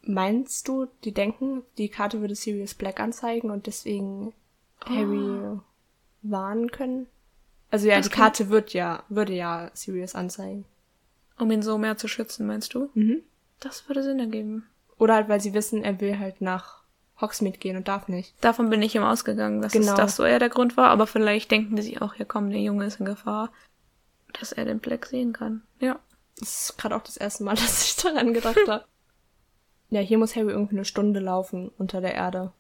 [0.05, 4.33] Meinst du, die denken, die Karte würde Sirius Black anzeigen und deswegen
[4.85, 5.59] Harry
[6.23, 7.07] warnen können?
[7.73, 10.65] Also ja, Das die Karte wird ja, würde ja Sirius anzeigen.
[11.39, 12.91] Um ihn so mehr zu schützen, meinst du?
[12.95, 13.23] Mhm.
[13.59, 14.67] Das würde Sinn ergeben.
[14.99, 16.83] Oder halt, weil sie wissen, er will halt nach
[17.21, 18.35] Hogsmeade gehen und darf nicht.
[18.41, 19.97] Davon bin ich immer ausgegangen, dass Genau.
[19.97, 22.61] das so eher der Grund war, aber vielleicht denken die sich auch, ja komm, der
[22.61, 23.51] Junge ist in Gefahr,
[24.39, 25.63] dass er den Black sehen kann.
[25.81, 25.99] Ja.
[26.39, 28.85] Das ist gerade auch das erste Mal, dass ich daran gedacht habe.
[29.91, 32.53] Ja, hier muss Harry irgendwie eine Stunde laufen unter der Erde.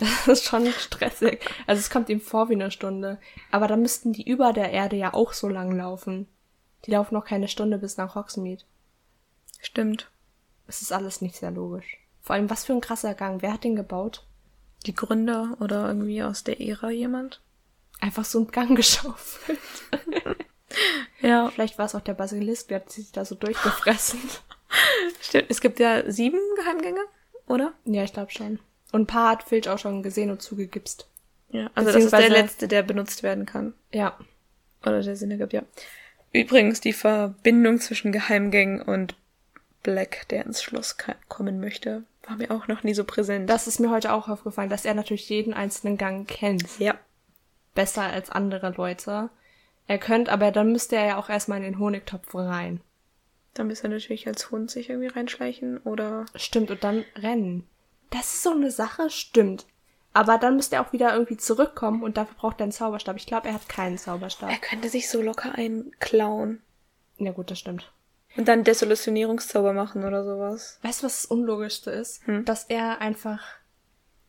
[0.00, 1.40] Das ist schon stressig.
[1.66, 3.18] Also es kommt ihm vor wie eine Stunde.
[3.50, 6.26] Aber dann müssten die über der Erde ja auch so lang laufen.
[6.86, 8.64] Die laufen noch keine Stunde bis nach Hogsmeade.
[9.60, 10.10] Stimmt.
[10.66, 11.98] Es ist alles nicht sehr logisch.
[12.22, 13.42] Vor allem, was für ein krasser Gang.
[13.42, 14.26] Wer hat den gebaut?
[14.86, 17.42] Die Gründer oder irgendwie aus der Ära jemand?
[18.00, 19.58] Einfach so ein Gang geschaufelt.
[21.20, 24.20] Ja, Vielleicht war es auch der Basilisk, der hat sich da so durchgefressen.
[25.20, 25.46] stimmt.
[25.48, 27.00] Es gibt ja sieben Geheimgänge,
[27.46, 27.74] oder?
[27.84, 28.58] ja, ich glaube schon.
[28.92, 31.06] Und ein paar hat Filch auch schon gesehen und zugegipst.
[31.50, 33.74] Ja, also das ist der letzte, der benutzt werden kann.
[33.92, 34.16] Ja.
[34.82, 35.62] Oder der Sinn ergibt, ja.
[36.32, 39.16] Übrigens, die Verbindung zwischen Geheimgängen und
[39.82, 40.96] Black, der ins Schloss
[41.28, 43.50] kommen möchte, war mir auch noch nie so präsent.
[43.50, 46.78] Das ist mir heute auch aufgefallen, dass er natürlich jeden einzelnen Gang kennt.
[46.78, 46.94] ja.
[47.74, 49.30] Besser als andere Leute.
[49.86, 52.80] Er könnte, aber dann müsste er ja auch erstmal in den Honigtopf rein.
[53.54, 56.26] Da müsste er natürlich als Hund sich irgendwie reinschleichen oder.
[56.34, 57.66] Stimmt, und dann rennen.
[58.10, 59.66] Das ist so eine Sache, stimmt.
[60.12, 63.16] Aber dann müsste er auch wieder irgendwie zurückkommen und dafür braucht er einen Zauberstab.
[63.16, 64.50] Ich glaube, er hat keinen Zauberstab.
[64.50, 66.60] Er könnte sich so locker einklauen.
[67.18, 67.92] Ja gut, das stimmt.
[68.36, 70.78] Und dann Desolutionsierungszauber machen oder sowas.
[70.82, 72.26] Weißt du, was das Unlogischste ist?
[72.26, 72.44] Hm.
[72.44, 73.40] Dass er einfach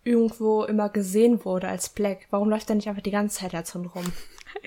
[0.03, 2.27] irgendwo immer gesehen wurde als Black.
[2.29, 4.05] Warum läuft er nicht einfach die ganze Zeit als Hund rum?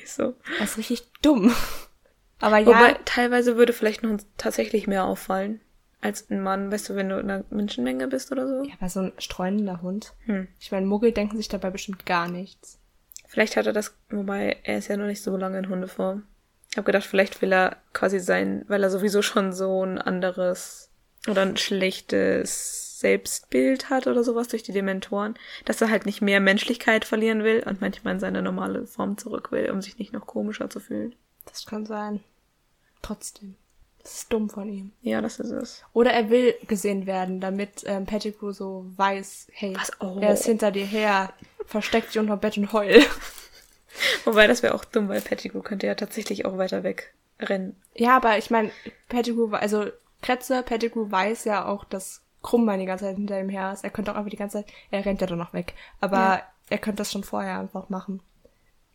[0.01, 0.35] Also.
[0.59, 1.55] Das ist richtig dumm.
[2.41, 5.61] Aber ja, Wobei, teilweise würde vielleicht noch tatsächlich mehr auffallen.
[6.05, 8.63] Als ein Mann, weißt du, wenn du in einer Menschenmenge bist oder so.
[8.63, 10.13] ja, aber so ein streunender Hund.
[10.27, 10.49] Hm.
[10.61, 12.79] Ich meine, Muggel denken sich dabei bestimmt gar nichts.
[13.27, 16.25] Vielleicht hat er das, wobei er ist ja noch nicht so lange in Hundeform.
[16.71, 20.91] Ich habe gedacht, vielleicht will er quasi sein, weil er sowieso schon so ein anderes
[21.27, 26.41] oder ein schlechtes Selbstbild hat oder sowas durch die Dementoren, dass er halt nicht mehr
[26.41, 30.27] Menschlichkeit verlieren will und manchmal in seine normale Form zurück will, um sich nicht noch
[30.27, 31.15] komischer zu fühlen.
[31.47, 32.21] Das kann sein.
[33.01, 33.57] Trotzdem.
[34.05, 34.93] Das ist dumm von ihm.
[35.03, 35.83] Ja, das ist es.
[35.93, 39.91] Oder er will gesehen werden, damit ähm, Pettigrew so weiß, hey, Was?
[40.01, 40.19] Oh.
[40.21, 41.33] er ist hinter dir her,
[41.67, 43.03] versteck dich unter Bett und heul.
[44.25, 47.77] Wobei, das wäre auch dumm, weil Pettigrew könnte ja tatsächlich auch weiter weg rennen.
[47.95, 48.71] ja, aber ich meine,
[49.09, 49.87] Pettigrew, also
[50.23, 53.85] Kretze, Pettigrew weiß ja auch, dass Krummbein die ganze Zeit hinter ihm her ist.
[53.85, 55.75] Er könnte auch einfach die ganze Zeit, er rennt ja dann noch weg.
[56.01, 56.43] Aber Ja.
[56.71, 58.21] er könnte das schon vorher einfach machen.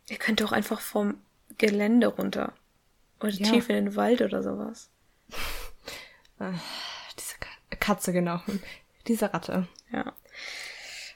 [0.08, 1.14] Er könnte auch einfach vom
[1.58, 2.52] Gelände runter.
[3.20, 3.50] Oder Ja.
[3.50, 4.88] tief in den Wald oder sowas.
[7.18, 8.40] Diese Ka- Katze, genau.
[9.06, 9.66] Diese Ratte.
[9.92, 10.12] Ja.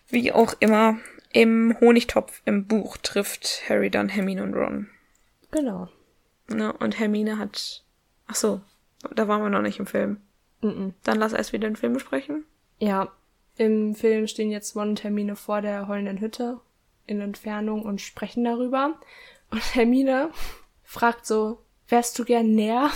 [0.08, 0.98] Wie auch immer,
[1.32, 4.88] im Honigtopf im Buch trifft Harry dann Hermine und Ron.
[5.50, 5.88] Genau.
[6.48, 6.72] Ne?
[6.74, 7.82] Und Hermine hat.
[8.26, 8.60] Ach so,
[9.14, 10.20] da waren wir noch nicht im Film.
[10.60, 10.94] Mhm.
[11.02, 12.44] Dann lass erst wieder den Film besprechen.
[12.78, 13.12] Ja,
[13.56, 16.60] im Film stehen jetzt Ron und Hermine vor der heulenden Hütte
[17.06, 18.98] in Entfernung und sprechen darüber.
[19.50, 20.30] Und Hermine
[20.84, 22.90] fragt so, wärst du gern näher?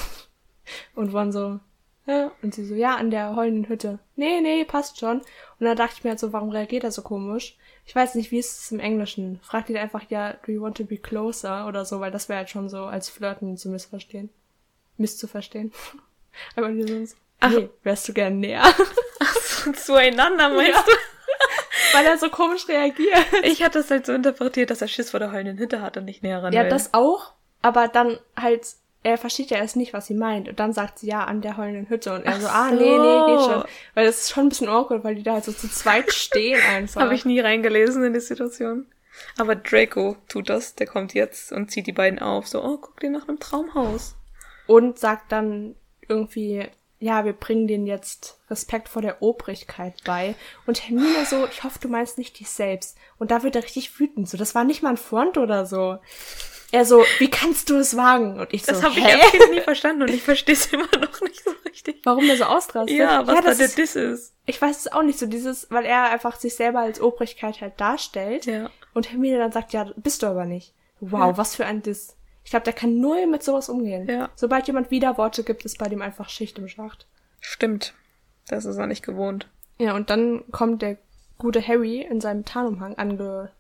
[0.95, 1.61] Und Ron so,
[2.07, 2.31] ja.
[2.43, 3.99] Und sie so, ja, an der heulenden Hütte.
[4.17, 5.19] Nee, nee, passt schon.
[5.21, 7.57] Und dann dachte ich mir halt so, warum reagiert er so komisch?
[7.87, 9.41] Ich weiß nicht, wie ist es im Englischen?
[9.43, 11.67] Fragt ihn einfach, ja, do you want to be closer?
[11.67, 14.31] Oder so, weil das wäre halt schon so als Flirten zu missverstehen.
[14.97, 15.73] Misszuverstehen.
[16.57, 17.51] Aber die sind so, Ach.
[17.51, 18.65] nee, wärst du gern näher?
[19.75, 20.85] Zueinander meinst
[21.95, 23.25] weil er so komisch reagiert.
[23.33, 23.37] du?
[23.45, 26.05] Ich hatte das halt so interpretiert, dass er Schiss vor der heulenden Hütte hat und
[26.05, 26.69] nicht näher ran Ja, will.
[26.71, 28.67] das auch, aber dann halt,
[29.03, 30.49] er versteht ja erst nicht, was sie meint.
[30.49, 32.15] Und dann sagt sie ja an der heulenden Hütte.
[32.15, 32.75] Und er Ach so, ah, so.
[32.75, 33.65] nee, nee, geht schon.
[33.95, 36.61] Weil das ist schon ein bisschen awkward, weil die da halt so zu zweit stehen
[36.61, 37.03] einfach.
[37.03, 38.87] Habe ich nie reingelesen in die Situation.
[39.37, 42.47] Aber Draco tut das, der kommt jetzt und zieht die beiden auf.
[42.47, 44.17] So, oh, guck dir nach einem Traumhaus.
[44.67, 45.77] Und sagt dann
[46.09, 46.67] irgendwie,
[47.01, 50.35] ja, wir bringen denen jetzt Respekt vor der Obrigkeit bei.
[50.67, 52.97] Und Hermine so, ich hoffe, du meinst nicht dich selbst.
[53.19, 54.29] Und da wird er richtig wütend.
[54.29, 55.99] So, das war nicht mal ein Front oder so.
[56.71, 58.39] Er so, wie kannst du es wagen?
[58.39, 60.89] Und ich so, Das habe ich als Kind nie verstanden und ich verstehe es immer
[61.01, 62.01] noch nicht so richtig.
[62.05, 62.97] Warum der so austrastet?
[62.97, 64.35] Ja, was da das der ist, Diss ist.
[64.45, 67.81] Ich weiß es auch nicht so, dieses, weil er einfach sich selber als Obrigkeit halt
[67.81, 68.45] darstellt.
[68.47, 68.71] Ja.
[68.93, 70.75] Und Hermine dann sagt, ja, bist du aber nicht.
[71.01, 72.17] Wow, was für ein Diss.
[72.45, 74.09] Ich glaube, der kann null mit sowas umgehen.
[74.09, 74.31] Ja.
[74.35, 77.07] Sobald jemand Widerworte gibt, ist bei dem einfach Schicht im Schacht.
[77.41, 77.95] Stimmt.
[78.49, 79.49] Das ist er nicht gewohnt.
[79.79, 80.99] Ja, und dann kommt der
[81.39, 83.53] gute Harry in seinem Tarnumhang ange...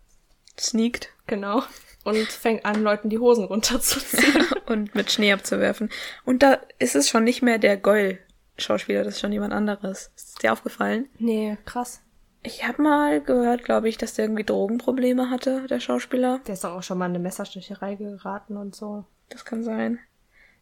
[0.58, 1.62] Sneakt Genau.
[2.04, 4.46] Und fängt an, Leuten die Hosen runterzuziehen.
[4.66, 5.90] und mit Schnee abzuwerfen.
[6.24, 10.10] Und da ist es schon nicht mehr der Goyle-Schauspieler, das ist schon jemand anderes.
[10.16, 11.08] Ist dir aufgefallen?
[11.18, 12.00] nee, krass.
[12.44, 16.40] Ich habe mal gehört, glaube ich, dass der irgendwie Drogenprobleme hatte, der Schauspieler.
[16.46, 19.04] Der ist doch auch schon mal in eine Messersticherei geraten und so.
[19.28, 19.98] Das kann sein.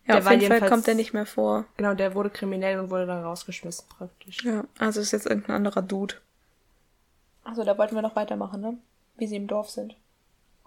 [0.06, 1.66] Ja, Der auf jeden Fall kommt er nicht mehr vor.
[1.76, 4.42] Genau, der wurde kriminell und wurde dann rausgeschmissen praktisch.
[4.42, 6.14] Ja, also ist jetzt irgendein anderer Dude.
[7.44, 8.78] Also da wollten wir noch weitermachen, ne?
[9.16, 9.96] Wie sie im Dorf sind.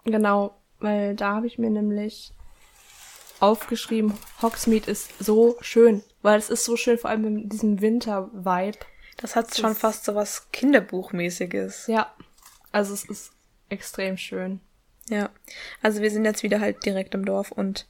[0.04, 2.32] Genau, weil da habe ich mir nämlich
[3.40, 6.02] aufgeschrieben, Hogsmeade ist so schön.
[6.22, 8.78] Weil es ist so schön, vor allem in diesem Winter-Vibe.
[9.16, 11.86] Das hat schon fast so was Kinderbuchmäßiges.
[11.86, 12.12] Ja,
[12.72, 13.32] also es ist
[13.68, 14.60] extrem schön.
[15.08, 15.30] Ja.
[15.82, 17.86] Also wir sind jetzt wieder halt direkt im Dorf und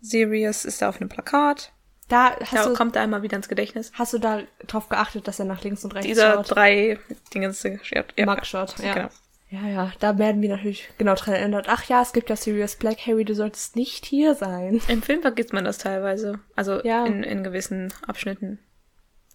[0.00, 1.72] Sirius ist da auf einem Plakat.
[2.08, 3.92] Da Da du, kommt er einmal wieder ins Gedächtnis.
[3.94, 6.50] hast du da drauf geachtet, dass er nach links und rechts Dieser schaut?
[6.50, 6.98] drei
[7.32, 7.62] Dingens.
[7.62, 7.72] Ja,
[8.16, 8.26] ja.
[8.26, 8.94] Mugshot, ja.
[8.94, 9.08] Genau.
[9.52, 11.66] Ja, ja, da werden wir natürlich genau dran erinnert.
[11.68, 13.06] Ach ja, es gibt ja Sirius Black.
[13.06, 14.80] Harry, du solltest nicht hier sein.
[14.88, 16.40] Im Film vergisst man das teilweise.
[16.56, 17.04] Also Ja.
[17.04, 18.58] in, in gewissen Abschnitten.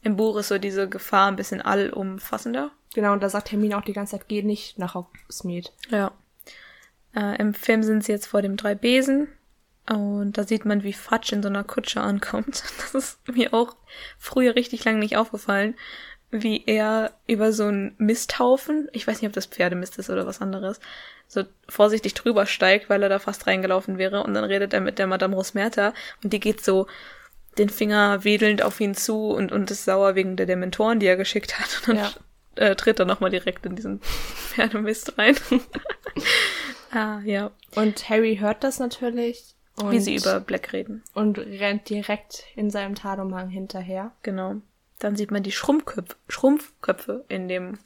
[0.01, 2.72] Im Buch ist so diese Gefahr ein bisschen allumfassender.
[2.95, 5.70] Genau, und da sagt Hermine auch die ganze Zeit, geh nicht nach Hogsmeade.
[5.91, 6.11] Ja.
[7.15, 9.28] Äh, Im Film sind sie jetzt vor dem drei Besen.
[9.88, 12.63] Und da sieht man, wie Fudge in so einer Kutsche ankommt.
[12.91, 13.76] Das ist mir auch
[14.18, 15.76] früher richtig lange nicht aufgefallen,
[16.32, 20.41] wie er über so einen Misthaufen, ich weiß nicht, ob das Pferdemist ist oder was
[20.41, 20.80] anderes,
[21.28, 24.23] so vorsichtig drüber steigt, weil er da fast reingelaufen wäre.
[24.23, 26.88] Und dann redet er mit der Madame Rosmerta und die geht so
[27.57, 31.17] den Finger wedelnd auf ihn zu und, und ist sauer wegen der Dementoren, die er
[31.17, 31.80] geschickt hat.
[31.80, 32.11] Und dann Ja.
[32.55, 35.36] äh, tritt er nochmal direkt in diesen Pferdemist rein.
[36.91, 37.51] ah, ja.
[37.75, 39.55] Und Harry hört das natürlich.
[39.82, 41.03] Und, Wie sie über Black reden.
[41.13, 44.11] Und rennt direkt in seinem Tarnumhang hinterher.
[44.23, 44.55] Genau.
[44.99, 47.77] Dann sieht man die Schrumpfköpfe, Schrumpfköpfe in dem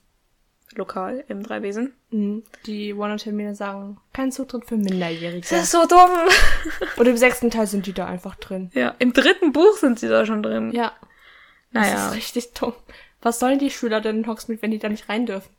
[0.75, 1.93] Lokal im Dreiwesen.
[2.11, 2.43] Mhm.
[2.65, 5.45] Die One und Hermine sagen, kein Zutritt für Minderjährige.
[5.65, 6.09] so dumm.
[6.97, 8.71] Und im sechsten Teil sind die da einfach drin.
[8.73, 10.71] Ja, im dritten Buch sind sie da schon drin.
[10.71, 10.93] Ja,
[11.73, 12.07] das naja.
[12.07, 12.73] ist richtig dumm.
[13.21, 15.49] Was sollen die Schüler denn in Hogsmeade, wenn die da nicht rein dürfen?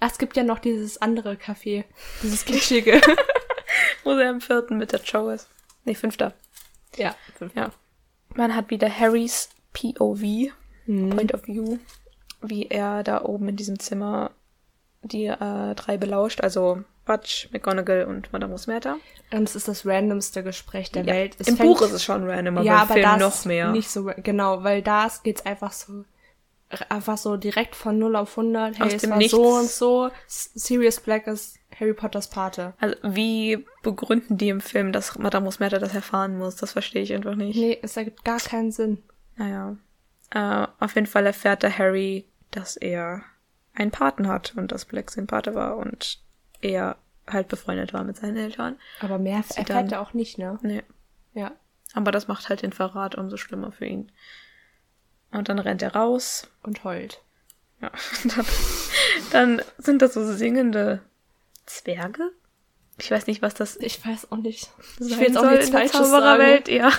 [0.00, 1.84] Ach, es gibt ja noch dieses andere Café.
[2.22, 3.00] Dieses kitschige.
[4.04, 5.48] Wo er im vierten mit der Joe ist.
[5.84, 6.34] Nee, fünfter.
[6.96, 7.14] ja.
[7.54, 7.70] Ja.
[8.34, 10.50] Man hat wieder Harrys POV,
[10.86, 11.10] Mhm.
[11.10, 11.78] Point of View,
[12.42, 14.30] wie er da oben in diesem Zimmer
[15.02, 18.96] die äh, drei belauscht, also Fudge, McGonagall und Madame Rosmerta.
[19.32, 21.36] Und es ist das randomste Gespräch der Ja, Welt.
[21.38, 23.44] Es Im fängt- Buch ist es schon random, aber ja, im aber Film das noch
[23.44, 23.70] mehr.
[23.70, 26.04] Nicht so, genau, weil da geht's einfach so,
[26.88, 28.78] einfach so direkt von 0 auf 100.
[28.80, 29.30] Hey, Aus es war Nichts.
[29.32, 30.10] so und so.
[30.26, 32.74] Sirius Black ist Harry Potters Pate.
[32.80, 36.56] Also wie begründen die im Film, dass Madame Rosmerta das erfahren muss?
[36.56, 37.56] Das verstehe ich einfach nicht.
[37.56, 38.98] Nee, es ergibt gar keinen Sinn.
[39.36, 39.76] Naja.
[40.30, 43.22] Äh, auf jeden Fall erfährt der Harry, dass er
[43.74, 46.18] einen Paten hat und dass Black sein Pate war und
[46.60, 46.96] er
[47.26, 48.78] halt befreundet war mit seinen Eltern.
[49.00, 50.58] Aber mehr Sie erfährt dann- er auch nicht, ne?
[50.62, 50.82] Nee.
[51.34, 51.52] Ja.
[51.94, 54.10] Aber das macht halt den Verrat umso schlimmer für ihn.
[55.30, 56.48] Und dann rennt er raus.
[56.62, 57.20] Und heult.
[57.80, 57.90] Ja.
[58.34, 58.46] Dann,
[59.58, 61.02] dann sind das so singende
[61.66, 62.30] Zwerge?
[62.98, 64.70] Ich weiß nicht, was das Ich weiß auch nicht.
[64.98, 66.68] Ich will jetzt auch soll nichts in der Zaubererwelt.
[66.68, 66.90] Ja.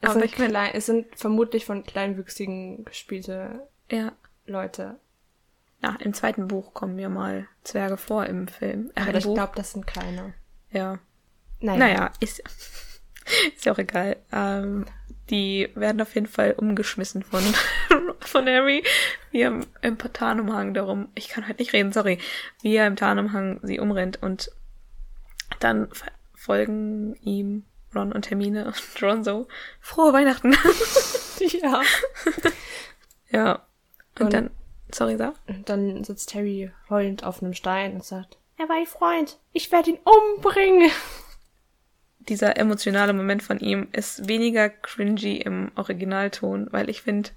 [0.00, 4.12] Es Aber sind, klein, es sind vermutlich von Kleinwüchsigen gespielte Ja.
[4.46, 4.98] Leute.
[5.82, 8.90] Ja, im zweiten Buch kommen ja mal Zwerge vor im Film.
[8.94, 10.34] Äh, Aber im ich glaube, das sind keine.
[10.70, 10.98] Ja.
[11.60, 11.78] Naja.
[11.78, 12.40] Naja, ist,
[13.54, 14.16] ist ja auch egal.
[14.32, 14.86] Ähm,
[15.30, 17.42] die werden auf jeden Fall umgeschmissen von,
[18.20, 18.82] von Harry,
[19.30, 22.18] wie er im, Tarnumhang darum, ich kann halt nicht reden, sorry,
[22.62, 24.50] wie er im Tarnumhang sie umrennt und
[25.60, 25.88] dann
[26.34, 27.64] folgen ihm
[27.94, 29.48] Ron und Hermine und Ron so,
[29.80, 30.56] frohe Weihnachten.
[31.62, 31.80] Ja.
[33.30, 33.62] ja.
[34.18, 34.50] Und, Und- dann,
[34.92, 35.34] sorry, sag.
[35.48, 39.38] Und dann sitzt Harry heulend auf einem Stein und sagt, er war ein Freund.
[39.54, 40.90] Ich werde ihn umbringen.
[42.20, 47.30] dieser emotionale Moment von ihm ist weniger cringy im Originalton, weil ich finde,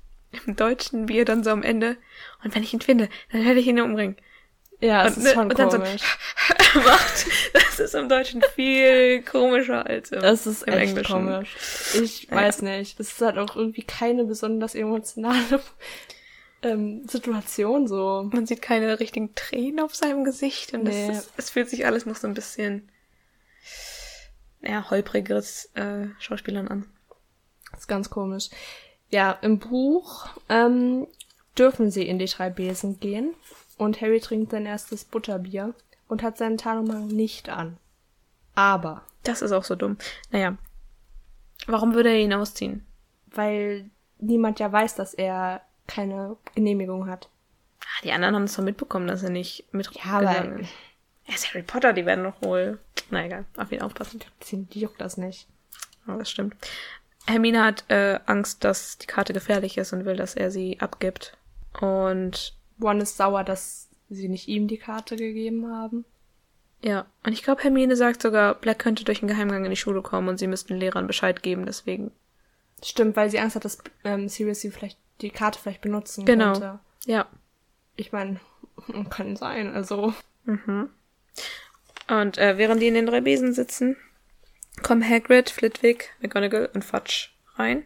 [0.46, 1.96] im Deutschen, wie er dann so am Ende,
[2.44, 4.18] und wenn ich ihn finde, dann werde ich ihn umbringen.
[4.84, 6.02] Ja, es Und, ist ne, schon und dann so- komisch.
[6.76, 7.26] macht.
[7.54, 11.14] Das ist im Deutschen viel komischer als im, Das ist im echt Englischen.
[11.14, 11.56] komisch.
[12.02, 12.36] Ich Ja.
[12.36, 13.00] weiß nicht.
[13.00, 15.62] Das ist halt auch irgendwie keine besonders emotionale
[16.64, 18.30] ähm, Situation so.
[18.32, 21.10] Man sieht keine richtigen Tränen auf seinem Gesicht und Nee.
[21.12, 22.90] es, es fühlt sich alles noch so ein bisschen
[24.62, 26.86] ja, holprigeres äh, Schauspielern an.
[27.72, 28.50] Das ist ganz komisch.
[29.10, 31.08] Ja, im Buch ähm,
[31.58, 33.34] dürfen sie in die drei Besen gehen
[33.78, 35.74] und Harry trinkt sein erstes Butterbier
[36.08, 37.78] und hat seinen Tarnumhang nicht an.
[38.56, 39.98] Aber, Das ist auch so dumm.
[40.32, 40.58] Naja.
[41.66, 42.86] Warum würde er ihn ausziehen?
[43.36, 43.90] weil
[44.20, 47.30] niemand ja weiß, dass er keine Genehmigung hat.
[47.82, 50.70] Ah, die anderen haben es doch mitbekommen, dass er nicht mit Ja, ist.
[51.26, 52.80] Er ist Harry Potter, die werden doch wohl.
[53.10, 54.20] Na egal, auf ihn aufpassen.
[54.52, 55.48] Die die juckt das nicht.
[56.06, 56.56] Aber das stimmt.
[57.26, 61.38] Hermine hat äh, Angst, dass die Karte gefährlich ist und will, dass er sie abgibt.
[61.80, 66.06] Und Ron ist sauer, dass sie nicht ihm die Karte gegeben haben.
[66.84, 70.02] ja, und ich glaube, Hermine sagt sogar, Black könnte durch einen Geheimgang in die Schule
[70.02, 72.12] kommen und sie müssten Lehrern Bescheid geben, deswegen.
[72.84, 76.52] Stimmt, weil sie Angst hat, dass ähm, Sirius sie vielleicht die Karte vielleicht benutzen Genau.
[76.52, 76.80] könnte.
[77.06, 77.28] Ja.
[77.96, 78.40] Ich meine,
[79.10, 79.74] kann sein.
[79.74, 80.14] Also
[80.46, 80.90] Mhm.
[82.10, 83.96] Und äh, während die in den drei Besen sitzen,
[84.82, 87.86] kommen Hagrid, Flitwick, McGonagall und Fudge rein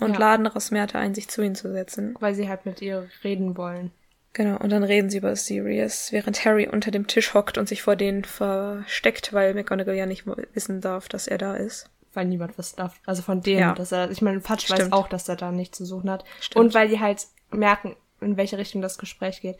[0.00, 0.18] und Ja.
[0.18, 2.14] laden Rosmerta ein, sich zu ihnen zu setzen.
[2.20, 3.90] weil sie halt mit ihr reden wollen.
[4.34, 7.82] Genau, und dann reden sie über Sirius, während Harry unter dem Tisch hockt und sich
[7.82, 10.24] vor denen versteckt, weil McGonagall ja nicht
[10.54, 11.90] wissen darf, dass er da ist.
[12.14, 12.94] Weil niemand was darf.
[13.06, 13.74] Also von denen, Ja.
[13.74, 16.24] dass er, ich meine, Fatsch weiß auch, dass er da nichts zu suchen hat.
[16.40, 16.64] Stimmt.
[16.64, 19.56] Und weil die halt merken, in welche Richtung das Gespräch geht.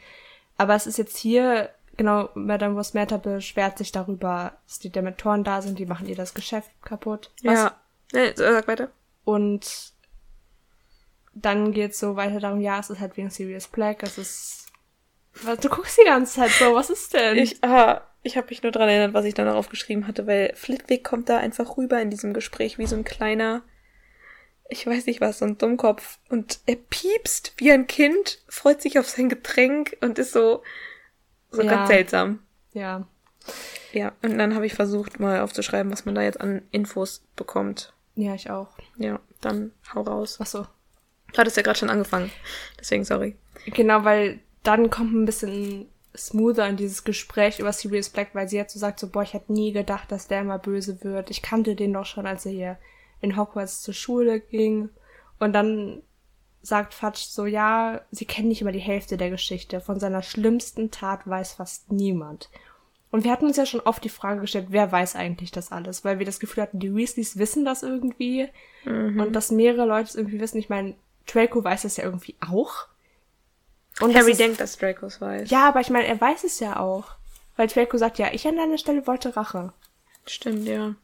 [0.58, 5.60] Aber es ist jetzt hier, genau, Madame Rosmerta beschwert sich darüber, dass die Dementoren da
[5.62, 7.30] sind, die machen ihr das Geschäft kaputt.
[7.42, 7.80] Was Ja.
[8.12, 8.90] Nee, sag weiter.
[9.24, 9.91] Und
[11.34, 14.66] dann geht's so weiter darum, ja, es ist halt wegen Sirius Black, es ist.
[15.42, 17.38] Was, du guckst die ganze Zeit so, was ist denn?
[17.38, 20.52] Ich, ah, ich habe mich nur dran erinnert, was ich dann darauf geschrieben hatte, weil
[20.54, 23.62] Flitwick kommt da einfach rüber in diesem Gespräch wie so ein kleiner,
[24.68, 26.18] ich weiß nicht was, so ein Dummkopf.
[26.28, 30.62] Und er piepst wie ein Kind, freut sich auf sein Getränk und ist so,
[31.50, 31.70] so Ja.
[31.70, 32.40] ganz seltsam.
[32.72, 33.06] ja.
[33.92, 37.92] Ja, und dann habe ich versucht, mal aufzuschreiben, was man da jetzt an Infos bekommt.
[38.14, 38.68] Ja, ich auch.
[38.96, 40.38] Ja, dann hau raus.
[40.40, 40.66] Ach so.
[41.32, 42.30] Du hattest ja gerade schon angefangen.
[42.78, 43.36] Deswegen sorry.
[43.66, 45.86] Genau, weil dann kommt ein bisschen
[46.16, 49.32] smoother in dieses Gespräch über Sirius Black, weil sie jetzt so sagt, so, boah, ich
[49.32, 51.30] hätte nie gedacht, dass der immer böse wird.
[51.30, 52.78] Ich kannte den doch schon, als er hier
[53.20, 54.90] in Hogwarts zur Schule ging.
[55.38, 56.02] Und dann
[56.60, 59.80] sagt Fudge so, ja, sie kennen nicht immer die Hälfte der Geschichte.
[59.80, 62.50] Von seiner schlimmsten Tat weiß fast niemand.
[63.10, 66.04] Und wir hatten uns ja schon oft die Frage gestellt, wer weiß eigentlich das alles?
[66.04, 68.48] Weil wir das Gefühl hatten, die Weasleys wissen das irgendwie.
[68.84, 70.58] Und dass mehrere Leute es irgendwie wissen.
[70.58, 70.94] Ich meine,
[71.26, 72.86] Draco weiß das ja irgendwie auch.
[74.00, 75.50] Und das Harry ist- denkt, dass Dracos weiß.
[75.50, 77.04] ja, aber ich meine, er weiß es ja auch.
[77.56, 79.72] Weil Draco sagt, ja, ich an deiner Stelle wollte Rache.
[80.26, 80.94] Stimmt, ja.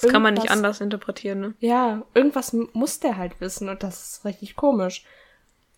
[0.00, 1.54] Das kann man nicht Irgendwas- anders interpretieren, ne?
[1.60, 5.04] Ja, irgendwas muss der halt wissen und das ist richtig komisch.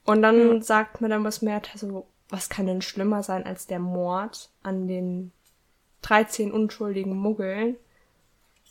[0.05, 4.87] Und dann sagt Madame Rosmerta so, was kann denn schlimmer sein als der Mord an
[4.89, 5.33] den
[6.03, 7.77] 13 unschuldigen Muggeln?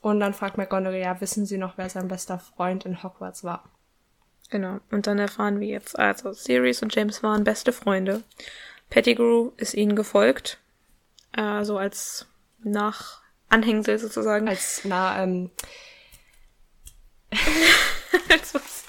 [0.01, 3.63] Und dann fragt McGonagall, ja, wissen Sie noch, wer sein bester Freund in Hogwarts war?
[4.53, 4.79] Genau.
[4.91, 8.21] Und dann erfahren wir jetzt, also Sirius und James waren beste Freunde.
[8.91, 10.59] Pettigrew ist ihnen gefolgt.
[11.35, 12.27] Äh, so als
[12.63, 14.47] Nachanhängsel sozusagen.
[14.47, 15.49] Als, na, ähm,
[18.29, 18.83] Als was?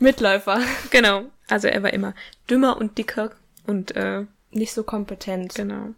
[0.00, 0.60] Mitläufer.
[0.90, 1.26] genau.
[1.46, 2.14] Also er war immer
[2.50, 3.30] dümmer und dicker
[3.64, 5.54] und äh, Nicht so kompetent.
[5.54, 5.94] genau.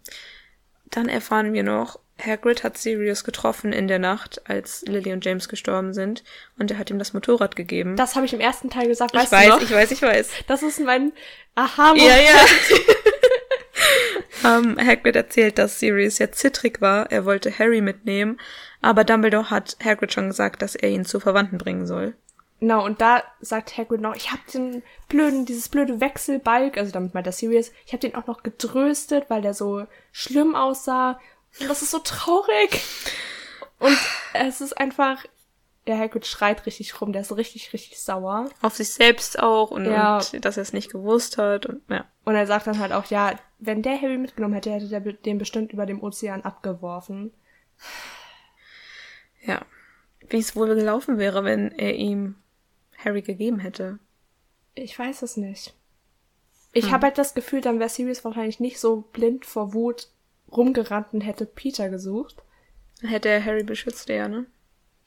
[0.85, 5.49] Dann erfahren wir noch, Hagrid hat Sirius getroffen in der Nacht, als Lily und James
[5.49, 6.23] gestorben sind,
[6.57, 7.95] und er hat ihm das Motorrad gegeben.
[7.95, 9.61] Das habe ich im ersten Teil gesagt, ich weißt weiß, du noch?
[9.61, 10.29] ich weiß, ich weiß.
[10.47, 11.11] Das ist mein
[11.55, 12.07] Aha-Moment.
[12.07, 12.45] Ja, ja.
[14.57, 17.11] ähm, Hagrid erzählt, dass Sirius ja zittrig war.
[17.11, 18.39] Er wollte Harry mitnehmen,
[18.81, 22.15] aber Dumbledore hat Hagrid schon gesagt, dass er ihn zu Verwandten bringen soll.
[22.61, 27.15] Genau, und da sagt Hagrid noch, ich hab den blöden, dieses blöde Wechselbalg, also damit
[27.15, 31.19] meint er Sirius, ich hab den auch noch getröstet, weil der so schlimm aussah.
[31.59, 32.81] Und das ist so traurig.
[33.79, 33.97] Und
[34.33, 35.25] es ist einfach,
[35.87, 38.49] der Hagrid schreit richtig rum, der ist richtig, richtig sauer.
[38.61, 40.17] Auf sich selbst auch und, Ja.
[40.17, 42.05] und dass er es nicht gewusst hat und ja.
[42.23, 45.37] Und er sagt dann halt auch, ja, wenn der Harry mitgenommen hätte, hätte der den
[45.39, 47.33] bestimmt über dem Ozean abgeworfen.
[49.43, 49.65] Ja.
[50.29, 52.35] Wie es wohl gelaufen wäre, wenn er ihm
[53.03, 53.99] Harry gegeben hätte.
[54.75, 55.73] Ich weiß es nicht.
[56.73, 60.07] Ich habe halt das Gefühl, dann wäre Sirius wahrscheinlich nicht so blind vor Wut
[60.55, 62.43] rumgerannt und hätte Peter gesucht.
[63.01, 64.45] Dann hätte er Harry beschützt, ja, ne?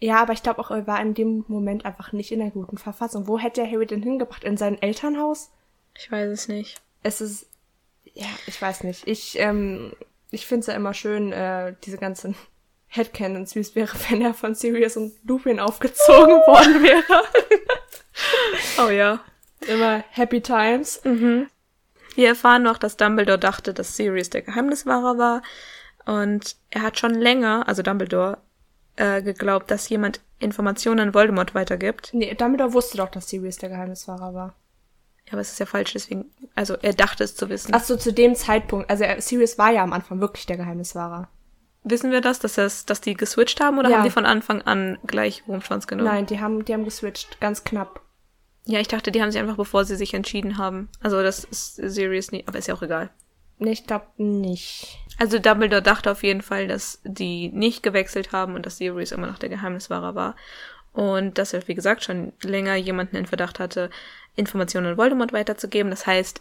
[0.00, 2.78] Ja, aber ich glaube auch, er war in dem Moment einfach nicht in einer guten
[2.78, 3.26] Verfassung.
[3.26, 4.44] Wo hätte er Harry denn hingebracht?
[4.44, 5.50] In sein Elternhaus?
[5.96, 6.82] Ich weiß es nicht.
[7.02, 7.46] Es ist,
[8.12, 9.06] ja, ich weiß nicht.
[9.06, 9.94] Ich, ähm,
[10.30, 12.34] ich finde es ja immer schön, äh, diese ganzen
[12.88, 17.24] Headcanons, wie es wäre, wenn er von Sirius und Lupin aufgezogen worden wäre.
[18.78, 19.20] Oh ja.
[19.66, 21.00] Immer Happy Times.
[22.14, 25.42] Wir erfahren noch, dass Dumbledore dachte, dass Sirius der Geheimniswahrer war.
[26.06, 28.38] Und er hat schon länger, also Dumbledore,
[28.96, 32.10] äh, geglaubt, dass jemand Informationen an Voldemort weitergibt.
[32.12, 34.54] Nee, Dumbledore wusste doch, dass Sirius der Geheimnisfahrer war.
[35.26, 37.72] Ja, aber es ist ja falsch, deswegen, also er dachte es zu wissen.
[37.74, 41.28] Ach so, zu dem Zeitpunkt, also Sirius war ja am Anfang wirklich der Geheimniswahrer.
[41.82, 43.96] wissen wir das, dass, das, dass die geswitcht haben oder Ja.
[43.96, 46.08] haben die von Anfang an gleich Wurmschwanz genommen?
[46.08, 48.00] Nein, die haben, die haben geswitcht, ganz knapp.
[48.66, 50.88] Ja, ich dachte, die haben sich einfach, bevor sie sich entschieden haben.
[51.00, 53.10] Also das ist Sirius nicht, aber ist ja auch egal.
[53.58, 54.98] Nee, ich glaube nicht.
[55.18, 59.26] Also Dumbledore dachte auf jeden Fall, dass die nicht gewechselt haben und dass Sirius immer
[59.26, 60.34] noch der Geheimniswahrer war.
[60.92, 63.90] Und dass er, wie gesagt, schon länger jemanden in Verdacht hatte,
[64.36, 65.90] Informationen an Voldemort weiterzugeben.
[65.90, 66.40] Das heißt,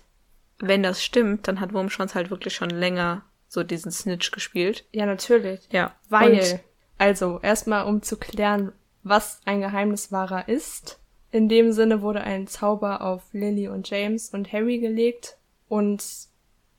[0.59, 4.85] wenn das stimmt, dann hat Wurmschwanz halt wirklich schon länger so diesen Snitch gespielt.
[4.91, 5.61] Ja, natürlich.
[5.71, 5.93] Ja.
[6.09, 6.59] Weil, Und,
[6.97, 8.71] also, erstmal um zu klären,
[9.03, 10.99] was ein Geheimniswahrer ist.
[11.33, 15.35] In dem Sinne wurde ein Zauber auf Lily und James und Harry gelegt
[15.67, 16.05] und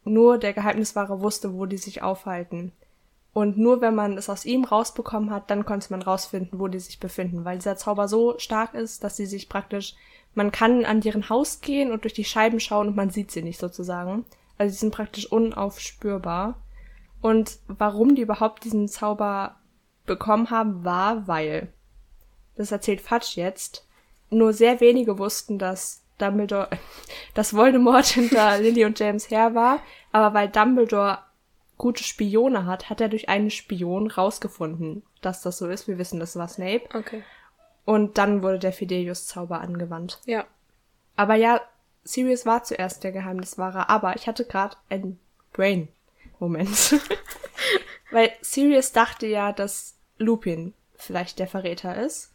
[0.04, 2.70] nur der Geheimniswahrer wusste, wo die sich aufhalten.
[3.32, 6.78] Und nur wenn man es aus ihm rausbekommen hat, dann konnte man rausfinden, wo die
[6.78, 9.96] sich befinden, weil dieser Zauber so stark ist, dass sie sich praktisch,
[10.34, 13.42] man kann an deren Haus gehen und durch die Scheiben schauen und man sieht sie
[13.42, 14.24] nicht sozusagen.
[14.56, 16.62] Also sie sind praktisch unaufspürbar.
[17.20, 19.56] Und warum die überhaupt diesen Zauber
[20.06, 21.72] bekommen haben, war, weil,
[22.54, 23.84] das erzählt Fudge jetzt,
[24.34, 26.68] nur sehr wenige wussten, dass Dumbledore,
[27.34, 29.80] dass Voldemort hinter Lily und James her war,
[30.12, 31.18] aber weil Dumbledore
[31.76, 35.88] gute Spione hat, hat er durch einen Spion rausgefunden, dass das so ist.
[35.88, 36.84] Wir wissen, das war Snape.
[36.94, 37.22] okay.
[37.84, 40.20] Und dann wurde der Fidelius-Zauber angewandt.
[40.24, 40.46] Ja.
[41.16, 41.60] Aber ja,
[42.02, 45.18] Sirius war zuerst der Geheimniswahrer, aber ich hatte gerade einen
[45.52, 47.00] Brain-Moment.
[48.10, 52.33] Weil Sirius dachte ja, dass Lupin vielleicht der Verräter ist.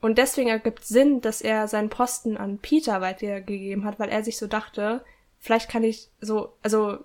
[0.00, 4.38] Und deswegen ergibt Sinn, dass er seinen Posten an Peter weitergegeben hat, weil er sich
[4.38, 5.04] so dachte,
[5.38, 6.98] vielleicht kann ich so, also,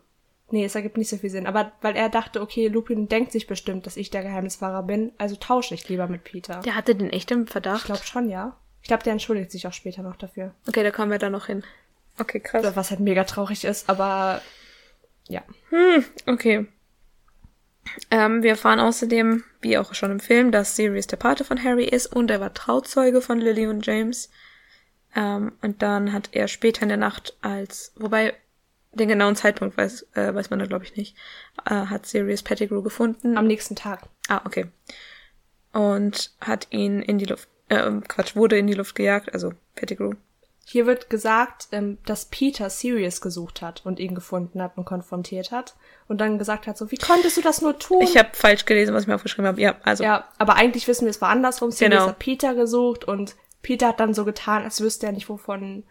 [0.50, 3.48] nee, es ergibt nicht so viel Sinn, aber weil er dachte, okay, Lupin denkt sich
[3.48, 6.62] bestimmt, dass ich der Geheimnisfahrer bin, also tausche ich lieber mit Peter.
[6.62, 7.82] Der hatte den echt im Verdacht.
[7.82, 8.56] Ich glaube schon, ja.
[8.82, 10.54] Ich glaube, der entschuldigt sich auch später noch dafür.
[10.68, 11.64] okay, da kommen wir dann noch hin.
[12.20, 12.76] Okay, krass.
[12.76, 14.42] Was halt mega traurig ist, aber
[15.28, 15.42] ja.
[16.26, 16.68] Okay.
[18.12, 21.86] Ähm, wir erfahren außerdem, wie auch schon im Film, dass Sirius der Pate von Harry
[21.86, 24.30] ist und er war Trauzeuge von Lily und James.
[25.16, 28.34] Ähm, und dann hat er später in der Nacht als, wobei
[28.92, 31.16] den genauen Zeitpunkt weiß, äh, weiß man da glaube ich nicht,
[31.66, 33.38] äh, hat Sirius Pettigrew gefunden.
[33.38, 34.02] Am nächsten Tag.
[34.30, 34.68] ah, okay.
[35.74, 40.14] Und hat ihn in die Luft, äh, Quatsch, wurde in die Luft gejagt, also Pettigrew.
[40.68, 45.52] Hier wird gesagt, ähm, dass Peter Sirius gesucht hat und ihn gefunden hat und konfrontiert
[45.52, 45.76] hat.
[46.08, 48.02] Und dann gesagt hat so, wie konntest du das nur tun?
[48.02, 49.62] Ich habe falsch gelesen, was ich mir aufgeschrieben habe.
[49.62, 51.70] Ja, also ja, aber eigentlich wissen wir, es war andersrum.
[51.70, 52.08] Sirius Genau.
[52.10, 55.84] hat Peter gesucht und Peter hat dann so getan, als wüsste er nicht, wovon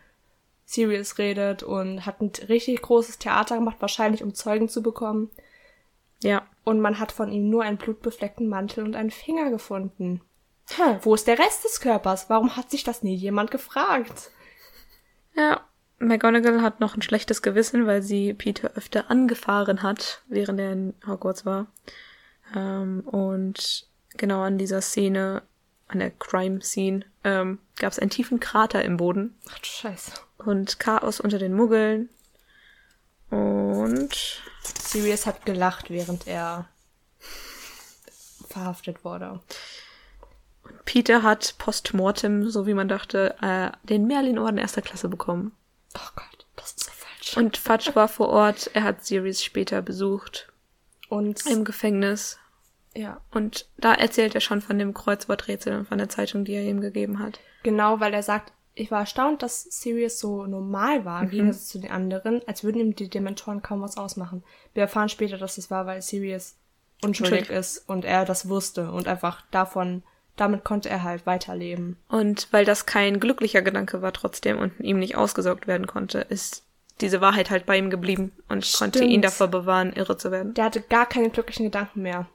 [0.66, 5.30] Sirius redet und hat ein richtig großes Theater gemacht, wahrscheinlich um Zeugen zu bekommen.
[6.22, 6.42] ja.
[6.64, 10.22] Und man hat von ihm nur einen blutbefleckten Mantel und einen Finger gefunden.
[10.76, 12.30] Hm, wo ist der Rest des Körpers?
[12.30, 14.30] Warum hat sich das nie jemand gefragt?
[15.36, 15.60] Ja,
[15.98, 20.94] McGonagall hat noch ein schlechtes Gewissen, weil sie Peter öfter angefahren hat, während er in
[21.06, 21.66] Hogwarts war.
[22.54, 23.86] Ähm, und
[24.16, 25.42] genau an dieser Szene,
[25.88, 30.12] an der Crime-Scene, ähm, gab es einen tiefen Krater im Boden Ach du Scheiße.
[30.38, 32.08] und Chaos unter den Muggeln.
[33.30, 36.68] Und Sirius hat gelacht, während er
[38.48, 39.40] verhaftet wurde.
[40.84, 45.52] Peter hat postmortem, so wie man dachte, äh, den Merlin-Orden erster Klasse bekommen.
[45.96, 47.36] Oh Gott, das ist so falsch.
[47.36, 50.52] Und Fudge war vor Ort, er hat Sirius später besucht
[51.08, 52.38] Und im Gefängnis.
[52.94, 56.64] ja, Und da erzählt er schon von dem Kreuzworträtsel und von der Zeitung, die er
[56.64, 57.40] ihm gegeben hat.
[57.62, 61.78] genau, weil er sagt, ich war erstaunt, dass Sirius so normal war, im Gegensatz zu
[61.78, 64.42] den anderen, als würden ihm die Dementoren kaum was ausmachen.
[64.74, 66.56] Wir erfahren später, dass es war, weil Sirius
[67.00, 67.56] unschuldig Entschuldigung.
[67.60, 70.02] ist und er das wusste und einfach davon,
[70.36, 71.96] damit konnte er halt weiterleben.
[72.08, 76.64] Und weil das kein glücklicher Gedanke war trotzdem und ihm nicht ausgesaugt werden konnte, ist
[77.00, 79.12] diese Wahrheit halt bei ihm geblieben und konnte Stimmt.
[79.12, 80.54] ihn davor bewahren, irre zu werden.
[80.54, 82.28] Der hatte gar keine glücklichen Gedanken mehr.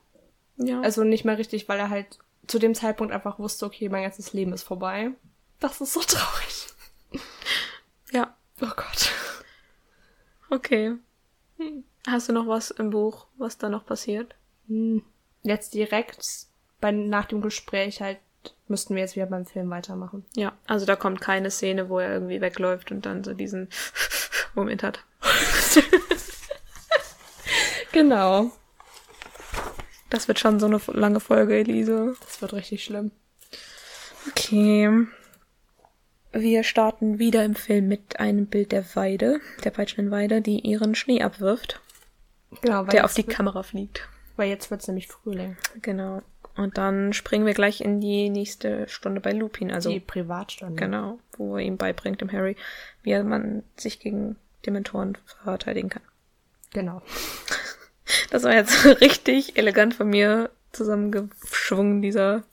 [0.58, 0.82] Ja.
[0.82, 4.34] Also nicht mehr richtig, weil er halt zu dem Zeitpunkt einfach wusste, okay, mein ganzes
[4.34, 5.12] Leben ist vorbei.
[5.60, 6.68] Das ist so traurig.
[8.12, 8.36] ja.
[8.62, 9.12] Oh Gott.
[10.50, 10.96] Okay.
[12.08, 14.36] Hast du noch was im Buch, was da noch passiert?
[14.68, 15.04] Hm.
[15.44, 16.49] Jetzt direkt
[16.82, 18.18] bei, nach dem Gespräch halt
[18.68, 20.26] müssten wir jetzt wieder beim Film weitermachen.
[20.36, 23.68] Ja, also da kommt keine Szene, wo er irgendwie wegläuft und dann so diesen
[24.56, 25.04] Moment hat.
[27.92, 28.52] Genau.
[30.10, 32.16] Das wird schon so eine lange Folge, Elise.
[32.26, 33.12] Das wird richtig schlimm.
[34.30, 35.08] Okay.
[36.32, 40.94] Wir starten wieder im Film mit einem Bild der Weide, der peitschenden Weide, die ihren
[40.94, 41.82] Schnee abwirft,
[42.62, 44.08] Genau, weil der auf die Kamera fliegt.
[44.36, 45.58] weil jetzt wird's nämlich Frühling.
[45.82, 46.22] Genau.
[46.60, 50.76] Und dann springen wir gleich in die nächste Stunde bei Lupin, also die Privatstunde.
[50.76, 52.58] genau, wo er ihm beibringt, dem Harry,
[53.02, 56.04] wie man sich gegen Dementoren verteidigen kann.
[56.72, 57.02] Genau.
[58.32, 62.44] Das war jetzt richtig elegant von mir zusammengeschwungen, dieser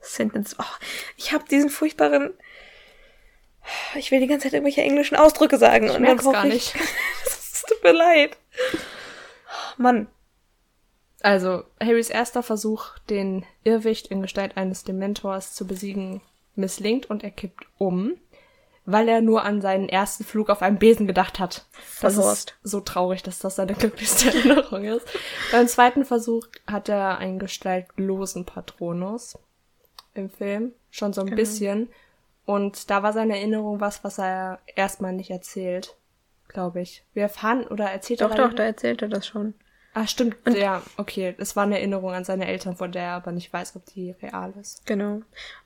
[0.00, 0.56] Sentence.
[0.58, 0.76] Oh,
[1.18, 2.32] ich habe diesen furchtbaren.
[3.94, 5.88] Ich will die ganze Zeit irgendwelche englischen Ausdrücke sagen.
[5.88, 6.74] Ich und merk's dann gar brauch nicht.
[7.26, 8.38] Es tut mir leid.
[9.76, 10.08] Mann.
[11.22, 16.20] Also, Harrys erster Versuch, den Irrwicht in Gestalt eines Dementors zu besiegen,
[16.56, 18.14] misslingt und er kippt um,
[18.84, 21.64] weil er nur an seinen ersten Flug auf einem Besen gedacht hat.
[22.00, 22.56] Das Verhorst.
[22.62, 25.06] ist so traurig, dass das seine glücklichste Erinnerung ist.
[25.52, 29.38] Beim zweiten Versuch hat er einen gestaltlosen Patronus
[30.14, 31.36] im Film, schon so ein Genau.
[31.36, 31.88] bisschen.
[32.44, 35.96] Und da war seine Erinnerung was, was er erstmal nicht erzählt,
[36.48, 37.04] glaube ich.
[37.14, 39.54] Wir erfahren oder erzählt Doch, er doch, dann- da erzählt er das schon.
[39.94, 40.36] Ah, stimmt.
[40.48, 41.34] ja, okay.
[41.38, 44.14] Es war eine Erinnerung an seine Eltern, von der er aber nicht weiß, ob die
[44.22, 44.86] real ist.
[44.86, 45.20] Genau.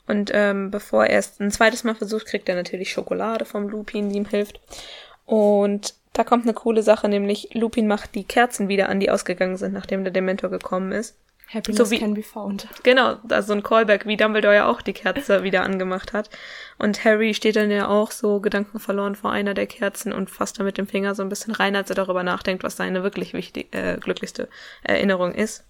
[0.09, 4.11] Und ähm, bevor er es ein zweites Mal versucht, kriegt er natürlich Schokolade vom Lupin,
[4.11, 4.61] die ihm hilft.
[5.27, 9.57] Und da kommt eine coole Sache, nämlich Lupin macht die Kerzen wieder an, die ausgegangen
[9.57, 11.15] sind, nachdem der Dementor gekommen ist.
[11.49, 12.67] Happiness So wie- can be found.
[12.83, 16.29] Genau, also ein Callback, wie Dumbledore ja auch die Kerze wieder angemacht hat.
[16.79, 20.65] Und Harry steht dann ja auch so gedankenverloren vor einer der Kerzen und fasst da
[20.65, 23.73] mit dem Finger so ein bisschen rein, als er darüber nachdenkt, was seine wirklich wichtig,
[23.75, 24.49] äh, glücklichste
[24.83, 25.65] Erinnerung ist.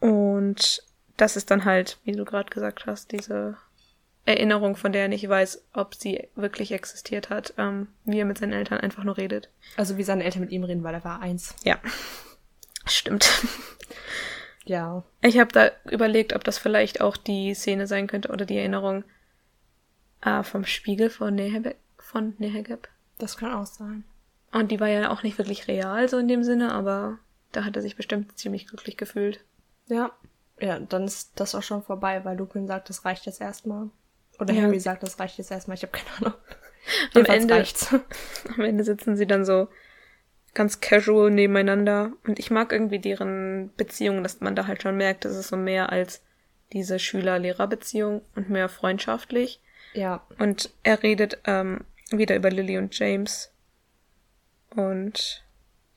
[0.00, 0.82] Und
[1.16, 3.56] das ist dann halt, wie du gerade gesagt hast, diese
[4.24, 8.38] Erinnerung, von der er nicht weiß, ob sie wirklich existiert hat, ähm, wie er mit
[8.38, 9.50] seinen Eltern einfach nur redet.
[9.76, 11.54] Also wie seine Eltern mit ihm reden, weil er war eins.
[11.64, 11.78] Ja,
[12.86, 13.30] stimmt.
[14.70, 15.02] Ja.
[15.20, 19.02] Ich habe da überlegt, ob das vielleicht auch die Szene sein könnte oder die Erinnerung
[20.20, 22.86] äh, vom Spiegel von Nehebe von Nehegeb.
[23.18, 24.04] Das kann auch sein.
[24.52, 27.18] Und die war ja auch nicht wirklich real, so in dem Sinne, aber
[27.50, 29.40] da hat er sich bestimmt ziemlich glücklich gefühlt.
[29.88, 30.12] Ja.
[30.60, 33.90] Ja, dann ist das auch schon vorbei, weil Lupin sagt, das reicht jetzt erstmal.
[34.38, 34.62] Oder Ja.
[34.62, 35.76] Harry sagt, das reicht jetzt erstmal.
[35.76, 36.40] Ich habe keine Ahnung.
[37.14, 37.92] Am Ende- reicht's.
[38.56, 39.66] Am Ende sitzen sie dann so
[40.54, 42.12] ganz casual nebeneinander.
[42.26, 45.56] Und ich mag irgendwie deren Beziehung, dass man da halt schon merkt, es ist so
[45.56, 46.22] mehr als
[46.72, 49.60] diese Schüler-Lehrer-Beziehung und mehr freundschaftlich.
[49.92, 50.24] Ja.
[50.38, 53.52] Und er redet ähm, wieder über Lily und James.
[54.74, 55.44] Und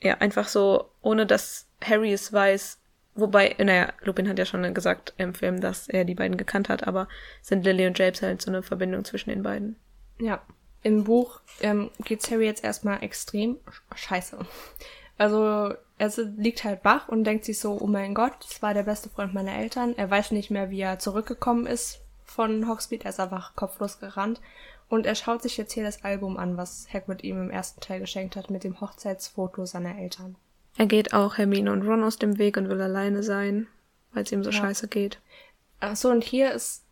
[0.02, 2.80] ja, einfach so, ohne dass Harry es weiß.
[3.16, 6.88] Wobei, naja, Lupin hat ja schon gesagt im Film, dass er die beiden gekannt hat,
[6.88, 7.08] aber
[7.42, 9.76] sind Lily und James halt so eine Verbindung zwischen den beiden.
[10.20, 10.42] Ja.
[10.84, 14.38] Im Buch ähm, geht's Harry jetzt erstmal extrem sch- scheiße.
[15.18, 18.84] Also er liegt halt wach und denkt sich so, oh mein Gott, das war der
[18.84, 19.96] beste Freund meiner Eltern.
[19.96, 23.06] Er weiß nicht mehr, wie er zurückgekommen ist von Hogsmeade.
[23.06, 24.42] Er ist einfach kopflos gerannt.
[24.90, 28.00] Und er schaut sich jetzt hier das Album an, was Hagrid ihm im ersten Teil
[28.00, 30.36] geschenkt hat, mit dem Hochzeitsfoto seiner Eltern.
[30.78, 33.68] Er geht auch Hermine und Ron aus dem Weg und will alleine sein,
[34.12, 34.58] weil es ihm so Ja.
[34.58, 35.20] scheiße geht.
[35.80, 36.83] Ach so, und hier ist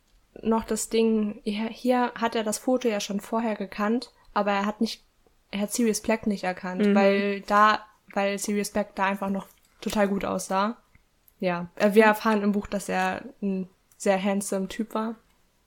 [0.41, 4.81] noch das Ding, hier, hat er das Foto ja schon vorher gekannt, aber er hat
[4.81, 5.03] nicht,
[5.51, 9.47] er hat Sirius Black nicht erkannt, weil da, weil Sirius Black da einfach noch
[9.81, 10.77] total gut aussah.
[11.39, 13.67] Ja, äh, wir erfahren im Buch, dass er ein
[13.97, 15.15] sehr handsome Typ war,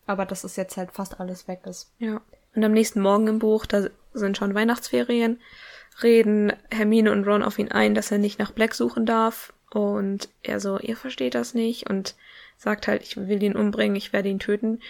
[0.07, 1.93] aber dass es jetzt halt fast alles weg ist.
[1.99, 2.21] Ja.
[2.55, 5.41] Und am nächsten Morgen im Buch, da sind schon Weihnachtsferien,
[6.03, 9.53] reden Hermine und Ron auf ihn ein, dass er nicht nach Black suchen darf.
[9.71, 12.15] Und er so, ihr versteht das nicht und
[12.65, 14.81] sagt halt, ich will ihn umbringen, ich werde ihn töten.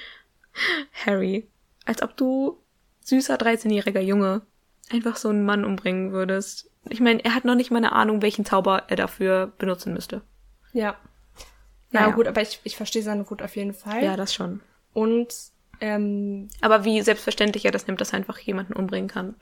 [1.04, 1.46] Harry,
[1.84, 2.58] als ob du
[3.02, 4.42] süßer 13-jähriger Junge
[4.90, 6.70] einfach so einen Mann umbringen würdest.
[6.88, 10.22] Ich meine, er hat noch nicht mal eine Ahnung, welchen Zauber er dafür benutzen müsste.
[10.72, 10.96] Ja.
[11.90, 12.14] Ja, Naja.
[12.14, 14.02] gut, aber ich, ich verstehe seine Wut auf jeden Fall.
[14.02, 14.60] Ja, das schon.
[14.92, 15.32] Und
[15.80, 19.34] ähm, Aber wie selbstverständlich er das nimmt, dass er einfach jemanden umbringen kann.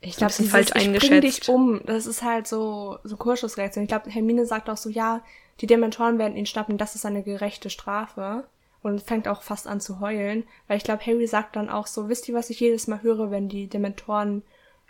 [0.00, 1.22] Ich glaube, dieses falsch Ich eingeschätzt.
[1.22, 3.84] dich um, das ist halt so, so Kurschussreaktion.
[3.84, 5.22] Ich glaube, Hermine sagt auch so, ja,
[5.60, 8.44] die Dementoren werden ihn schnappen, das ist eine gerechte Strafe.
[8.82, 10.44] Und fängt auch fast an zu heulen.
[10.68, 13.32] Weil ich glaube, Harry sagt dann auch so, wisst ihr, was ich jedes Mal höre,
[13.32, 14.42] wenn die Dementoren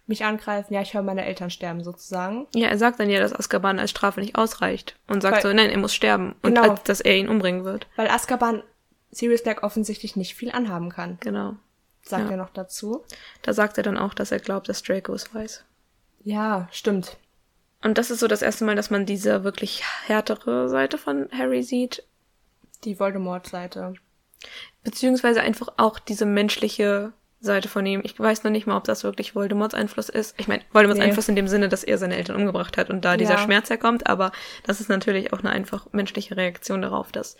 [0.07, 0.75] mich angreifen?
[0.75, 2.47] Ja, ich höre meine Eltern sterben, sozusagen.
[2.55, 5.53] Ja, er sagt dann ja, dass Azkaban als Strafe nicht ausreicht und sagt Weil- so,
[5.57, 6.69] nein, er muss sterben und Genau.
[6.73, 7.87] als, dass er ihn umbringen wird.
[7.97, 8.63] Weil Azkaban
[9.13, 11.55] Sirius Black offensichtlich nicht viel anhaben kann, Genau.
[12.07, 12.31] Sagt Ja.
[12.33, 13.05] er noch dazu.
[13.43, 15.65] Da sagt er dann auch, dass er glaubt, dass Draco es weiß.
[16.23, 17.17] Ja, stimmt.
[17.83, 21.63] Und das ist so das erste Mal, dass man diese wirklich härtere Seite von Harry
[21.63, 22.03] sieht,
[22.85, 23.95] Die Voldemort-Seite.
[24.83, 28.01] beziehungsweise einfach auch diese menschliche Seite von ihm.
[28.05, 30.35] Ich weiß noch nicht mal, ob das wirklich Voldemorts Einfluss ist.
[30.39, 31.07] Ich meine, Voldemorts Nee.
[31.07, 33.39] Einfluss in dem Sinne, dass er seine Eltern umgebracht hat und da dieser Ja.
[33.39, 34.33] Schmerz herkommt, aber
[34.65, 37.37] das ist natürlich auch eine einfach menschliche Reaktion darauf, dass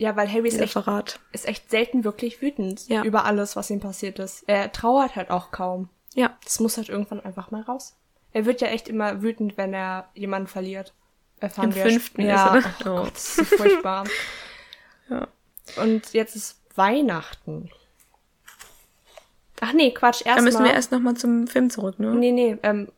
[0.00, 1.18] Ja, weil Harry ist echt Verrat.
[1.32, 3.02] ist echt selten wirklich wütend Ja.
[3.02, 4.44] über alles, was ihm passiert ist.
[4.46, 5.88] Er trauert halt auch kaum.
[6.14, 7.96] Ja, Das muss halt irgendwann einfach mal raus.
[8.32, 10.94] Er wird ja echt immer wütend, wenn er jemanden verliert.
[11.40, 12.72] Erfahren Im wir fünften ja, ist er.
[12.86, 13.02] Oh Oh.
[13.02, 14.04] Gott, das ist so furchtbar.
[15.10, 15.26] Ja.
[15.82, 17.70] Und jetzt ist Weihnachten.
[19.60, 20.44] Ach nee, Quatsch, Da erstmal.
[20.44, 22.14] müssen wir erst nochmal zum Film zurück, ne?
[22.14, 22.88] Nee, nee, ähm,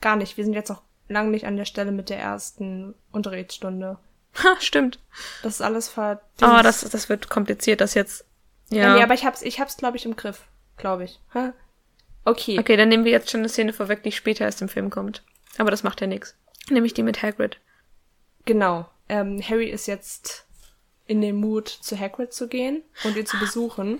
[0.00, 0.36] gar nicht.
[0.36, 3.98] Wir sind jetzt noch lang nicht an der Stelle mit der ersten Unterrichtsstunde.
[4.44, 5.00] Ha, stimmt.
[5.42, 6.20] Das ist alles ver...
[6.40, 8.24] Ah, das, das wird kompliziert, das jetzt.
[8.70, 8.82] Ja.
[8.82, 8.94] Ja.
[8.94, 10.44] Nee, aber ich hab's, ich hab's, glaube ich, im Griff.
[10.76, 11.20] Glaube ich.
[11.34, 11.52] Ha?
[12.24, 12.58] Okay.
[12.58, 15.24] okay, dann nehmen wir jetzt schon eine Szene vorweg, die später erst im Film kommt.
[15.56, 16.36] Aber das macht ja nichts.
[16.70, 17.58] Nämlich die mit Hagrid.
[18.44, 18.88] Genau.
[19.08, 20.46] Ähm, Harry ist jetzt
[21.06, 23.98] in dem Mut, zu Hagrid zu gehen und ihn zu besuchen.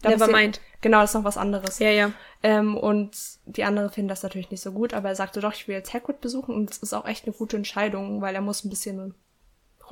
[0.00, 0.60] Da Never passiert- mind.
[0.80, 1.78] Genau, das ist noch was anderes.
[1.78, 2.12] Ja, ja.
[2.42, 3.16] Ähm, und
[3.46, 5.92] die anderen finden das natürlich nicht so gut, aber er sagte doch, ich will jetzt
[5.94, 9.14] Hagrid besuchen und es ist auch echt eine gute Entscheidung, weil er muss ein bisschen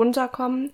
[0.02, 0.72] runterkommen.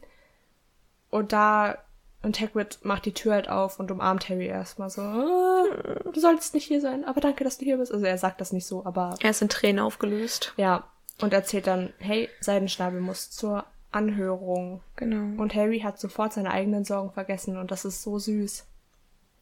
[1.11, 1.79] Und da,
[2.23, 5.65] und Hagrid macht die Tür halt auf und umarmt Harry erstmal so, "Ah,
[6.13, 7.93] du solltest nicht hier sein, aber danke, dass du hier bist.
[7.93, 10.53] Also er sagt das nicht so, aber Er ist in Tränen aufgelöst.
[10.57, 10.85] ja.
[11.21, 14.83] Und erzählt dann, hey, Seidenschnabel muss zur Anhörung.
[14.95, 15.43] Genau.
[15.43, 18.65] Und Harry hat sofort seine eigenen Sorgen vergessen und das ist so süß.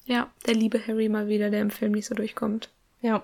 [0.06, 2.70] Ja, der liebe Harry mal wieder, der im Film nicht so durchkommt.
[3.02, 3.22] Ja.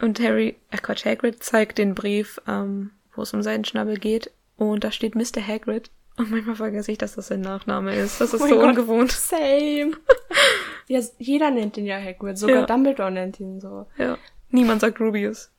[0.00, 4.30] Und Harry, äh Quatsch, Hagrid zeigt den Brief, ähm, wo es um seinen Schnabel geht.
[4.56, 5.46] Und da steht Mr.
[5.46, 5.90] Hagrid.
[6.16, 8.20] Und manchmal vergesse ich, dass das sein Nachname ist.
[8.20, 8.64] Das ist Oh so Gott.
[8.68, 9.10] ungewohnt.
[9.10, 9.92] Same.
[10.88, 12.66] ja, jeder nennt ihn ja Hagrid, sogar Ja.
[12.66, 13.86] Dumbledore nennt ihn so.
[13.98, 14.16] Ja.
[14.50, 15.50] Niemand sagt Rubius.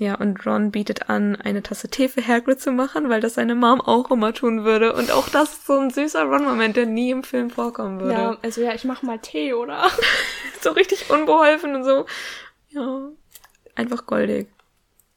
[0.00, 3.54] Ja, und Ron bietet an, eine Tasse Tee für Hagrid zu machen, weil das seine
[3.54, 4.92] Mom auch immer tun würde.
[4.92, 8.12] Und auch das ist so ein süßer Ron-Moment, der nie im Film vorkommen würde.
[8.14, 9.88] Ja, also ja, ich mach mal Tee, oder?
[10.60, 12.06] So richtig unbeholfen und so.
[12.70, 13.10] Ja.
[13.76, 14.48] Einfach goldig.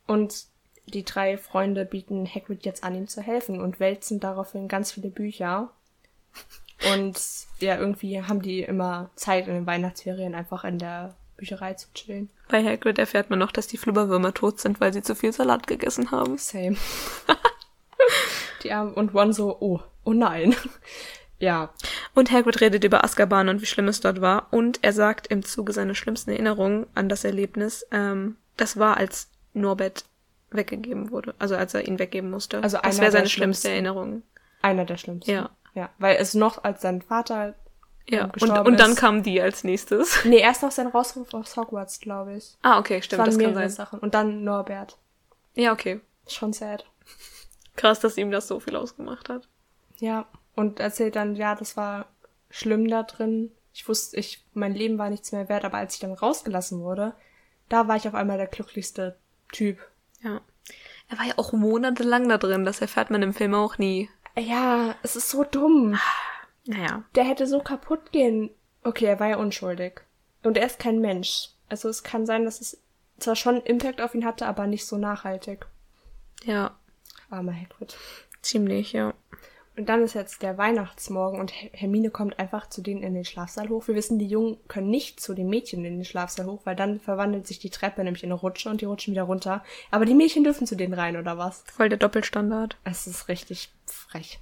[0.05, 0.43] Und
[0.87, 5.09] die drei Freunde bieten Hagrid jetzt an, ihm zu helfen und wälzen daraufhin ganz viele
[5.09, 5.71] Bücher.
[6.93, 7.19] Und
[7.59, 12.29] ja, irgendwie haben die immer Zeit in den Weihnachtsferien einfach in der Bücherei zu chillen.
[12.49, 15.67] Bei Hagrid erfährt man noch, dass die Flubberwürmer tot sind, weil sie zu viel Salat
[15.67, 16.37] gegessen haben.
[16.37, 16.77] Same.
[18.63, 20.55] die Armen und Ron so, oh, oh nein.
[21.39, 21.73] ja,
[22.15, 24.47] Und Hagrid redet über Azkaban und wie schlimm es dort war.
[24.51, 29.29] Und er sagt im Zuge seiner schlimmsten Erinnerungen an das Erlebnis, ähm, das war, als
[29.53, 30.05] Norbert
[30.49, 31.35] weggegeben wurde.
[31.39, 32.61] Also als er ihn weggeben musste.
[32.63, 33.69] Also das wäre seine schlimmste.
[33.69, 34.23] Erinnerung.
[34.61, 35.31] einer der schlimmsten.
[35.31, 35.49] Ja.
[35.73, 37.53] Ja, weil es noch als sein Vater
[38.07, 38.31] Ja.
[38.39, 38.97] Und, und dann ist.
[38.97, 40.19] kam die als nächstes.
[40.25, 42.57] Nee, erst noch sein Rausruf aus Hogwarts, glaube ich.
[42.63, 43.69] Ah, okay, stimmt, waren das kann sein.
[43.69, 43.99] Sachen.
[43.99, 44.97] Und dann Norbert.
[45.53, 46.01] Ja, okay.
[46.27, 46.85] Schon sad.
[47.75, 49.47] Krass, dass ihm das so viel ausgemacht hat.
[49.99, 50.25] Ja.
[50.55, 52.07] Und erzählt dann, ja, das war
[52.49, 53.51] schlimm da drin.
[53.73, 57.13] Ich wusste, ich, mein Leben war nichts mehr wert, aber als ich dann rausgelassen wurde,
[57.69, 59.17] da war ich auf einmal der glücklichste
[59.51, 59.77] Typ.
[60.21, 60.41] Ja.
[61.09, 64.09] Er war ja auch monatelang da drin, das erfährt man im Film auch nie.
[64.37, 65.97] Ja, es ist so dumm.
[66.65, 67.03] Naja.
[67.15, 68.49] Der hätte so kaputt gehen.
[68.83, 70.01] Okay, er war ja unschuldig.
[70.43, 71.49] Und er ist kein Mensch.
[71.69, 72.79] Also es kann sein, dass es
[73.19, 75.65] zwar schon einen Impact auf ihn hatte, aber nicht so nachhaltig.
[76.43, 76.77] Ja,
[77.29, 77.97] Armer Hagrid.
[78.41, 79.13] ziemlich, ja.
[79.77, 83.25] Und dann ist jetzt der Weihnachtsmorgen und Her- Hermine kommt einfach zu denen in den
[83.25, 83.87] Schlafsaal hoch.
[83.87, 86.99] Wir wissen, die Jungen können nicht zu den Mädchen in den Schlafsaal hoch, weil dann
[86.99, 89.63] verwandelt sich die Treppe nämlich in eine Rutsche und die rutschen wieder runter.
[89.91, 91.63] Aber die Mädchen dürfen zu denen rein, oder was?
[91.71, 92.77] Voll der Doppelstandard.
[92.85, 94.39] Es ist richtig frech.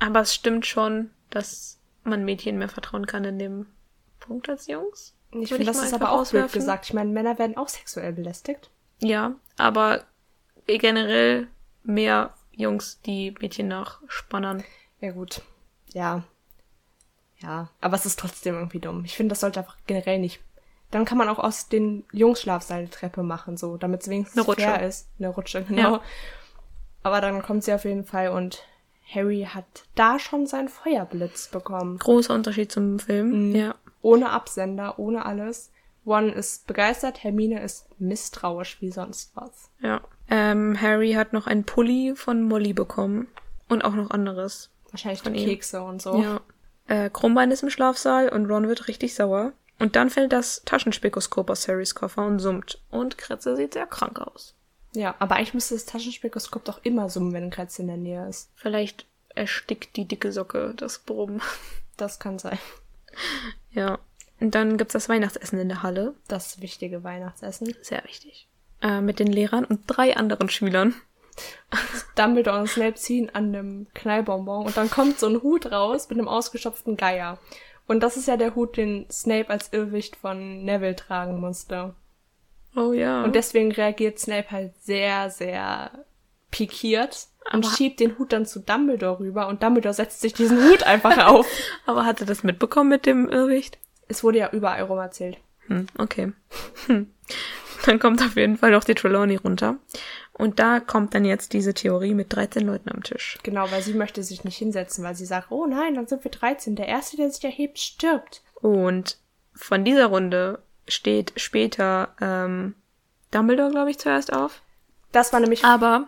[0.00, 3.66] Aber es stimmt schon, dass man Mädchen mehr vertrauen kann in dem
[4.20, 5.14] Punkt als Jungs.
[5.32, 6.86] Ich finde, das ist aber auch blöd gesagt.
[6.86, 8.70] Ich meine, Männer werden auch sexuell belästigt.
[9.00, 10.04] Ja, aber
[10.66, 11.48] generell
[11.84, 14.64] mehr Jungs, die Mädchen nachspannern.
[15.00, 15.42] Ja, gut.
[15.92, 16.24] Ja.
[17.38, 17.70] Ja.
[17.80, 19.04] Aber es ist trotzdem irgendwie dumm.
[19.04, 20.40] Ich finde, das sollte einfach generell nicht.
[20.90, 24.46] Dann kann man auch aus den Jungs Schlafsaal eine Treppe machen, so, damit es wenigstens
[24.48, 25.08] Eine fair ist.
[25.18, 25.96] Eine Rutsche, genau.
[25.96, 26.02] Ja.
[27.04, 28.64] Aber dann kommt sie auf jeden Fall und
[29.14, 29.64] Harry hat
[29.94, 31.98] da schon seinen Feuerblitz bekommen.
[31.98, 33.50] Großer Unterschied zum Film.
[33.50, 33.54] Mhm.
[33.54, 33.74] Ja.
[34.02, 35.70] Ohne Absender, ohne alles.
[36.04, 39.70] Ron ist begeistert, Hermine ist misstrauisch wie sonst was.
[39.80, 40.00] Ja.
[40.30, 43.28] Ähm, Harry hat noch einen Pulli von Molly bekommen.
[43.68, 44.70] Und auch noch anderes.
[44.90, 45.34] Wahrscheinlich Von.
[45.34, 46.22] Kekse und so.
[46.22, 46.40] Ja.
[46.86, 49.52] Äh, Krummbein ist im Schlafsaal und Ron wird richtig sauer.
[49.78, 52.80] Und dann fällt das Taschenspikoskop aus Harrys Koffer und summt.
[52.90, 54.54] Und Kretze sieht sehr krank aus.
[54.94, 58.26] ja, aber eigentlich müsste das Taschenspikoskop doch immer summen, wenn ein Kretz in der Nähe
[58.28, 58.50] ist.
[58.54, 61.40] Vielleicht erstickt die dicke Socke das Brummen.
[61.96, 62.58] Das kann sein.
[63.70, 63.98] ja.
[64.40, 66.14] Und dann gibt's das Weihnachtsessen in der Halle.
[66.28, 67.74] Das wichtige Weihnachtsessen.
[67.82, 68.48] Sehr wichtig.
[68.80, 70.94] Äh, mit den Lehrern und drei anderen Schülern.
[72.16, 76.18] Dumbledore und Snape ziehen an einem Knallbonbon und dann kommt so ein Hut raus mit
[76.18, 77.38] einem ausgestopften Geier.
[77.86, 81.94] Und das ist ja der Hut, den Snape als Irrwicht von Neville tragen musste.
[82.76, 83.24] Oh ja.
[83.24, 86.04] Und deswegen reagiert Snape halt sehr, sehr
[86.50, 90.62] pikiert und Aber- schiebt den Hut dann zu Dumbledore rüber und Dumbledore setzt sich diesen
[90.68, 91.46] Hut einfach auf.
[91.86, 93.78] Aber hat er das mitbekommen mit dem Irrwicht?
[94.08, 95.38] Es wurde ja überall rum erzählt.
[95.66, 96.32] Hm, okay.
[96.86, 97.12] Hm.
[97.86, 99.76] Dann kommt auf jeden Fall noch die Trelawney runter.
[100.32, 103.38] Und da kommt dann jetzt diese Theorie mit 13 Leuten am Tisch.
[103.42, 106.30] Genau, weil sie möchte sich nicht hinsetzen, weil sie sagt, oh nein, dann sind wir
[106.30, 106.76] 13.
[106.76, 108.42] Der Erste, der sich erhebt, stirbt.
[108.54, 109.18] Und
[109.52, 112.74] von dieser Runde steht später ähm,
[113.32, 114.62] Dumbledore, glaube ich, zuerst auf.
[115.10, 115.64] Das war nämlich.
[115.64, 116.06] Aber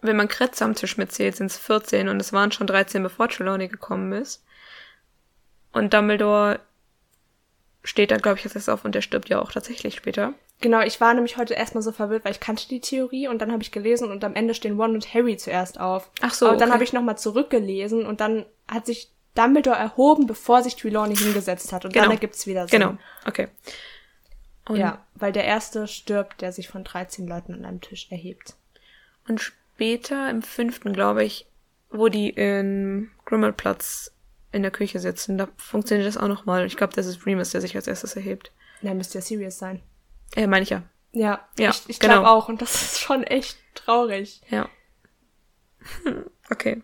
[0.00, 3.28] wenn man Kretze am Tisch mitzählt, sind es 14 und es waren schon 13, bevor
[3.28, 4.44] Trelawney gekommen ist.
[5.72, 6.60] Und Dumbledore
[7.82, 10.34] steht da, glaube ich, jetzt erst auf und der stirbt ja auch tatsächlich später.
[10.60, 13.52] Genau, ich war nämlich heute erstmal so verwirrt, weil ich kannte die Theorie und dann
[13.52, 16.10] habe ich gelesen und am Ende stehen Ron und Harry zuerst auf.
[16.22, 16.74] Ach so, Und dann okay.
[16.74, 21.84] habe ich nochmal zurückgelesen und dann hat sich Dumbledore erhoben, bevor sich Trelawney hingesetzt hat.
[21.84, 22.04] Und Genau.
[22.04, 22.80] dann ergibt's wieder Sinn.
[22.80, 22.96] Genau,
[23.26, 23.48] okay.
[24.66, 28.54] Und, Ja, weil der erste stirbt, der sich von 13 Leuten an einem Tisch erhebt.
[29.28, 31.46] und später, im fünften, glaube ich,
[31.90, 34.12] wo die in Grimmelplatz
[34.52, 36.64] in der Küche sitzen, da funktioniert das auch nochmal.
[36.64, 38.52] Ich glaube, das ist Remus, der sich als erstes erhebt.
[38.82, 39.82] Na, müsste ja serious sein.
[40.34, 40.82] Äh, meine ich ja.
[41.12, 42.28] Ja, Ja, ich, ich glaube genau.
[42.30, 42.48] auch.
[42.48, 44.40] Und das ist schon echt traurig.
[44.50, 44.68] Ja.
[46.50, 46.82] Okay.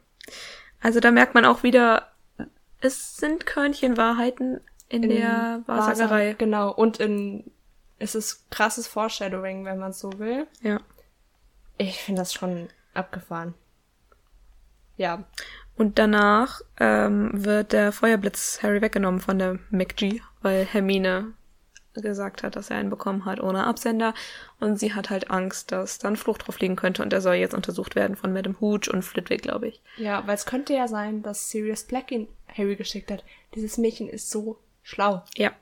[0.80, 2.10] Also da merkt man auch wieder,
[2.80, 6.32] es sind Körnchen Wahrheiten in, der Wahrsagerei.
[6.32, 6.72] Wahrsa- Genau.
[6.72, 7.50] Und in,
[7.98, 10.46] es ist krasses Foreshadowing, wenn man so will.
[10.62, 10.80] Ja.
[11.78, 13.54] Ich finde das schon abgefahren.
[14.96, 15.24] Ja.
[15.76, 21.32] Und danach ähm, wird der Feuerblitz Harry weggenommen von der McG, weil Hermine
[21.94, 24.14] gesagt hat, dass er einen bekommen hat ohne Absender.
[24.60, 27.02] Und sie hat halt Angst, dass dann Flucht drauf liegen könnte.
[27.02, 29.82] Und er soll jetzt untersucht werden von Madame Hooch und Flitwick, glaube ich.
[29.96, 33.24] Ja, weil es könnte ja sein, dass Sirius Black ihn Harry geschickt hat.
[33.54, 35.22] Dieses Mädchen ist so schlau.
[35.36, 35.52] Ja.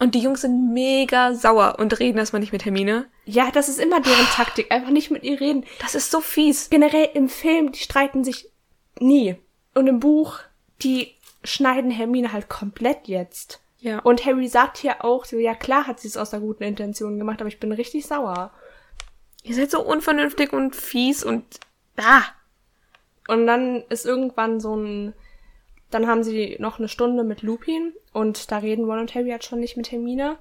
[0.00, 3.06] Und die Jungs sind mega sauer und reden erstmal nicht mit Hermine.
[3.26, 4.72] Ja, das ist immer deren Taktik.
[4.72, 5.64] Einfach nicht mit ihr reden.
[5.80, 6.68] Das ist so fies.
[6.68, 8.50] Generell im Film, die streiten sich
[8.98, 9.36] nie.
[9.74, 10.40] Und im Buch,
[10.82, 13.60] die schneiden Hermine halt komplett jetzt.
[13.84, 13.98] Ja.
[13.98, 17.18] Und Harry sagt hier auch, so, ja klar hat sie es aus der guten Intention
[17.18, 18.50] gemacht, aber ich bin richtig sauer.
[19.42, 21.44] Ihr seid so unvernünftig und fies und
[21.98, 22.22] ah.
[23.28, 25.12] Und dann ist irgendwann so ein,
[25.90, 29.44] dann haben sie noch eine Stunde mit Lupin und da reden Ron und Harry halt
[29.44, 30.38] schon nicht mit Hermine.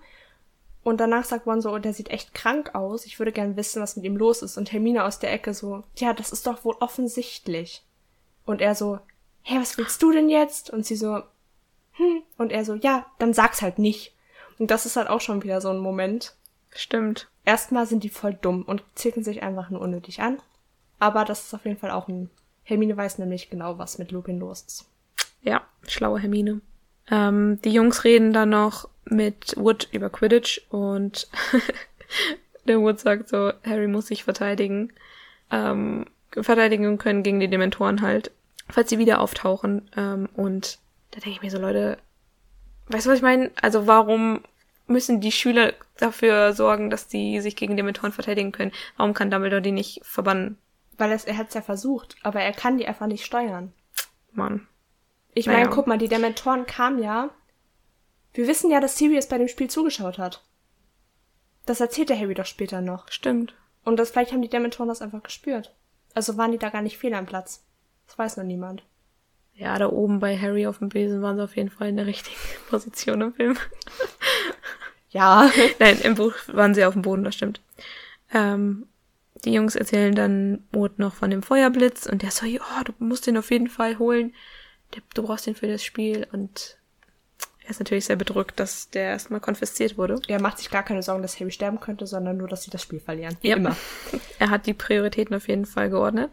[0.81, 3.05] Und danach sagt Ron so, oh, der sieht echt krank aus.
[3.05, 4.57] Ich würde gern wissen, was mit ihm los ist.
[4.57, 7.85] Und Hermine aus der Ecke so, ja, das ist doch wohl offensichtlich.
[8.45, 8.99] Und er so,
[9.41, 10.69] hey, was willst du denn jetzt?
[10.69, 11.23] Und sie so,
[11.93, 12.23] hm.
[12.37, 14.13] Und er so, ja, dann sag's halt nicht.
[14.59, 16.35] Und das ist halt auch schon wieder so ein Moment.
[16.71, 17.29] Stimmt.
[17.45, 20.39] Erstmal sind die voll dumm und zicken sich einfach nur unnötig an.
[20.99, 22.29] Aber das ist auf jeden Fall auch ein.
[22.63, 24.85] Hermine weiß nämlich genau, was mit Lupin los ist.
[25.41, 26.61] Ja, schlaue Hermine.
[27.11, 31.27] Ähm, die Jungs reden dann noch mit Wood über Quidditch und
[32.67, 34.93] der Wood sagt so, Harry muss sich verteidigen.
[35.51, 38.31] Ähm, verteidigen können gegen die Dementoren halt,
[38.69, 39.89] falls sie wieder auftauchen.
[39.97, 40.79] Ähm, und
[41.13, 41.97] da denke ich mir so, Leute,
[42.87, 43.51] weißt du, was ich meine?
[43.61, 44.41] Also warum
[44.87, 48.71] müssen die Schüler dafür sorgen, dass die sich gegen Dementoren verteidigen können?
[48.97, 50.57] Warum kann Dumbledore die nicht verbannen?
[50.97, 53.73] Weil es, er hat's ja versucht, aber er kann die einfach nicht steuern.
[54.31, 54.67] Mann.
[55.33, 55.59] Ich Naja.
[55.59, 57.29] meine, guck mal, die Dementoren kamen ja.
[58.33, 60.43] Wir wissen ja, dass Sirius bei dem Spiel zugeschaut hat.
[61.65, 63.09] Das erzählt der Harry doch später noch.
[63.11, 63.53] Stimmt.
[63.83, 65.75] Und das, vielleicht haben die Dementoren das einfach gespürt.
[66.13, 67.63] Also waren die da gar nicht fehl am Platz.
[68.07, 68.83] Das weiß noch niemand.
[69.55, 72.05] Ja, da oben bei Harry auf dem Besen waren sie auf jeden Fall in der
[72.07, 72.35] richtigen
[72.69, 73.57] Position im Film.
[75.09, 75.51] Ja.
[75.79, 77.61] Nein, im Buch waren sie auf dem Boden, das stimmt.
[78.33, 78.87] Ähm,
[79.45, 83.27] die Jungs erzählen dann Mut noch von dem Feuerblitz und der so, ja, du musst
[83.27, 84.33] den auf jeden Fall holen.
[85.13, 86.77] Du brauchst den für das Spiel und
[87.63, 90.19] er ist natürlich sehr bedrückt, dass der erstmal konfisziert wurde.
[90.27, 92.81] Er macht sich gar keine Sorgen, dass Harry sterben könnte, sondern nur, dass sie das
[92.81, 93.37] Spiel verlieren.
[93.41, 93.57] Wie Ja.
[93.57, 93.75] immer.
[94.39, 96.31] Er hat die Prioritäten auf jeden Fall geordnet.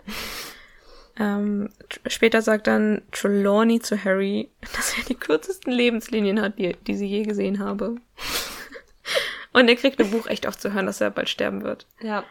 [1.18, 1.68] Ähm,
[2.06, 7.06] später sagt dann Trelawney zu Harry, dass er die kürzesten Lebenslinien hat, die, die sie
[7.06, 7.96] je gesehen habe.
[9.52, 11.86] Und er kriegt im Buch echt oft zu hören, dass er bald sterben wird.
[12.00, 12.24] Ja.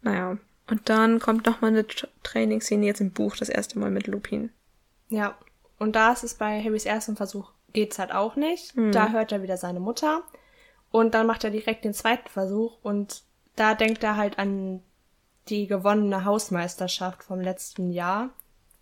[0.00, 0.38] Naja.
[0.70, 4.06] Und dann kommt noch mal eine Tra- Trainingsszene jetzt im Buch, das erste Mal mit
[4.06, 4.50] Lupin.
[5.10, 5.36] Ja.
[5.78, 8.72] Und da ist es bei Harrys ersten Versuch, geht's halt auch nicht.
[8.76, 10.22] Da hört er wieder seine Mutter.
[10.90, 13.22] Und dann macht er direkt den zweiten Versuch und
[13.56, 14.82] da denkt er halt an
[15.50, 18.30] die gewonnene Hausmeisterschaft vom letzten Jahr.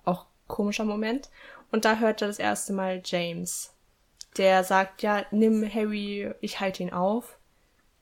[0.05, 1.31] Auch komischer Moment.
[1.71, 3.73] Und da hört er das erste Mal James.
[4.37, 7.39] Der sagt, ja, nimm Harry, ich halte ihn auf.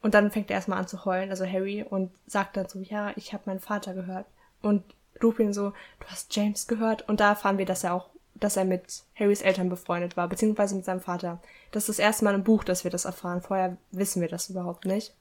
[0.03, 3.12] Und dann fängt er erstmal an zu heulen, also Harry, und sagt dann so, ja,
[3.16, 4.27] ich habe meinen Vater gehört.
[4.61, 4.82] Und
[5.20, 7.09] Lupin so, du hast James gehört.
[7.09, 10.74] Und da erfahren wir, dass er auch, dass er mit Harrys Eltern befreundet war, beziehungsweise
[10.74, 11.41] mit seinem Vater.
[11.70, 13.41] Das ist das erste Mal im Buch, dass wir das erfahren.
[13.41, 15.15] Vorher wissen wir das überhaupt nicht.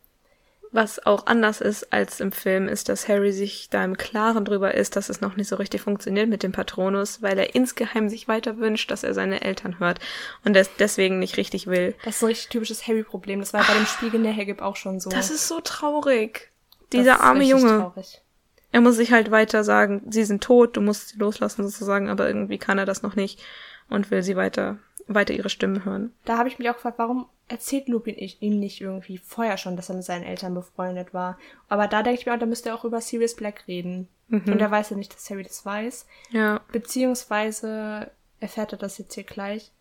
[0.74, 4.74] Was auch anders ist als im Film, ist, dass Harry sich da im Klaren drüber
[4.74, 8.28] ist, dass es noch nicht so richtig funktioniert mit dem Patronus, weil er insgeheim sich
[8.28, 10.00] weiter wünscht, dass er seine Eltern hört
[10.44, 11.94] und es deswegen nicht richtig will.
[12.04, 13.40] Das ist ein richtig typisches Harry-Problem.
[13.40, 15.12] Das war bei dem Spiegel in der Hagib auch schon so.
[15.12, 16.52] Das ist so traurig.
[16.90, 17.78] Das Dieser arme Junge.
[17.78, 18.24] Traurig.
[18.72, 22.26] Er muss sich halt weiter sagen, sie sind tot, du musst sie loslassen sozusagen, aber
[22.26, 23.40] irgendwie kann er das noch nicht
[23.90, 26.14] und will sie weiter weiter ihre Stimmen hören.
[26.26, 29.76] Da habe ich mich auch gefragt, warum erzählt Lupin ich ihm nicht irgendwie vorher schon,
[29.76, 31.38] dass er mit seinen Eltern befreundet war.
[31.68, 34.08] Aber da denke ich mir auch, da müsste er auch über Sirius Black reden.
[34.30, 36.08] Und er weiß ja nicht, dass Harry das weiß.
[36.32, 36.62] Ja.
[36.72, 38.10] Beziehungsweise
[38.40, 39.72] erfährt er das jetzt hier gleich.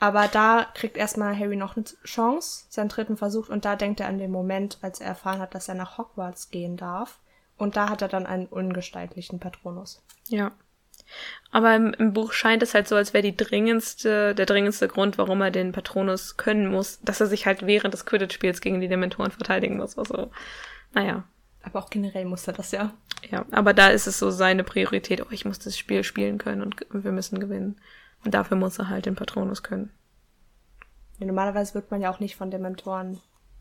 [0.00, 4.08] Aber da kriegt erstmal Harry noch eine Chance, seinen dritten Versuch, und da denkt er
[4.08, 7.20] an den Moment, als er erfahren hat, dass er nach Hogwarts gehen darf.
[7.56, 10.02] Und da hat er dann einen ungestaltlichen Patronus.
[10.28, 10.52] Ja.
[11.50, 15.18] Aber im, im Buch scheint es halt so, als wäre die dringendste, der dringendste Grund,
[15.18, 18.88] warum er den Patronus können muss, dass er sich halt während des Quidditch-Spiels gegen die
[18.88, 19.96] Dementoren verteidigen muss.
[19.96, 20.30] Also,
[20.92, 21.24] naja.
[21.62, 22.92] Aber auch generell muss er das ja.
[23.30, 26.62] Ja, aber da ist es so seine Priorität, oh, ich muss das Spiel spielen können
[26.62, 27.80] und wir müssen gewinnen.
[28.24, 29.90] Und dafür muss er halt den Patronus können.
[31.18, 33.20] Ja, Normalerweise wird man ja auch nicht von Dementoren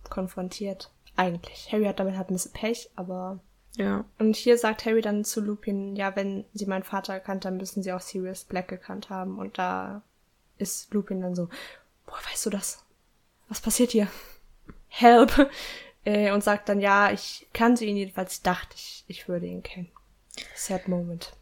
[0.10, 0.92] konfrontiert.
[1.16, 1.70] Eigentlich.
[1.72, 3.40] Harry hat damit halt ein bisschen Pech, aber.
[3.78, 4.06] Ja.
[4.20, 7.84] Und hier sagt Harry dann zu Lupin, ja, wenn sie meinen Vater erkannt haben, müssen
[7.84, 9.38] sie auch Sirius Black gekannt haben.
[9.38, 10.02] Und da
[10.58, 11.50] ist Lupin dann so,
[12.06, 12.84] boah, weißt du das?
[13.50, 14.08] Was passiert hier?
[14.88, 15.50] Help!
[16.06, 19.64] Äh, Und sagt dann, ja, ich kannte ihn jedenfalls, ich dachte, ich, ich würde ihn
[19.64, 19.90] kennen.
[20.56, 21.34] Sad Moment.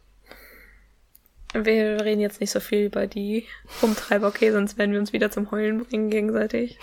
[1.52, 3.46] Wir reden jetzt nicht so viel über die
[3.80, 6.78] Rumtreiber, okay, sonst werden wir uns wieder zum Heulen bringen gegenseitig.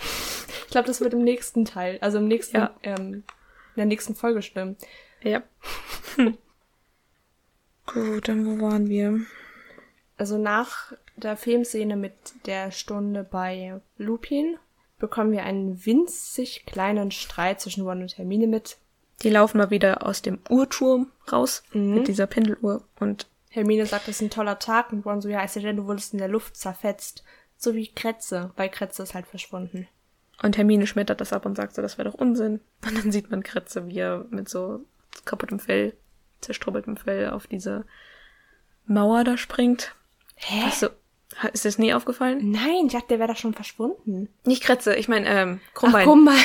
[0.64, 2.74] Ich glaube, das wird im nächsten Teil, also im nächsten, Ja.
[2.82, 3.24] ähm, in
[3.76, 4.76] der nächsten Folge stimmen.
[5.22, 5.42] Ja.
[7.86, 9.20] Gut, dann wo waren wir?
[10.16, 12.14] Also nach der Filmszene mit
[12.46, 14.56] der Stunde bei Lupin
[14.98, 18.78] bekommen wir einen winzig kleinen Streit zwischen Ron und Hermine mit.
[19.22, 24.16] Die laufen mal wieder aus dem Uhrturm raus mit dieser Pendeluhr und Hermine sagt, das
[24.16, 26.28] ist ein toller Tag und Ron so, ja, ist ja denn, du wurdest in der
[26.28, 27.22] Luft zerfetzt.
[27.58, 29.86] So wie Kretze, weil Kretze ist halt verschwunden.
[30.42, 32.60] Und Hermine schmettert das ab und sagt so, das wäre doch Unsinn.
[32.84, 34.84] Und dann sieht man Kretze, wie er mit so
[35.24, 35.94] kaputtem Fell,
[36.40, 37.84] zerstrubbeltem Fell auf diese
[38.86, 39.94] Mauer da springt.
[40.36, 40.62] Hä?
[40.66, 40.88] Was so,
[41.38, 42.50] ha- ist das nie aufgefallen?
[42.50, 44.28] Nein, ich dachte, der wäre da schon verschwunden.
[44.44, 46.08] Nicht Kretze, ich meine, ähm, Krummbein.
[46.08, 46.36] Ach, mal.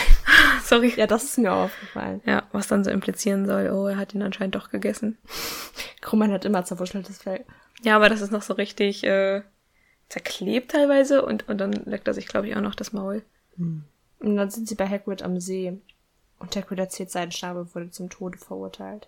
[0.63, 0.93] Sorry.
[0.95, 2.21] Ja, das ist mir aufgefallen.
[2.25, 5.17] Ja, was dann so implizieren soll, oh, er hat ihn anscheinend doch gegessen.
[6.01, 7.45] Krummann hat immer zerwuscheltes Fell.
[7.83, 9.41] Ja, aber das ist noch so richtig äh,
[10.09, 13.23] zerklebt teilweise und, und dann leckt er sich, glaube ich, auch noch das Maul.
[13.57, 13.85] Und
[14.35, 15.79] dann sind sie bei Hagrid am See.
[16.39, 19.07] Und Hagrid erzählt, sein Schnabel wurde zum Tode verurteilt.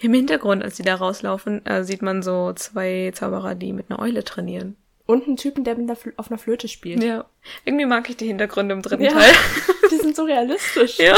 [0.00, 4.00] Im Hintergrund, als sie da rauslaufen, äh, sieht man so zwei Zauberer, die mit einer
[4.00, 4.76] Eule trainieren.
[5.06, 7.02] Und einen Typen, der mit einer auf einer Flöte spielt.
[7.02, 7.26] Ja.
[7.64, 9.12] Irgendwie mag ich die Hintergründe im dritten Ja.
[9.12, 9.32] Teil.
[9.90, 10.98] Die sind so realistisch.
[10.98, 11.16] ja.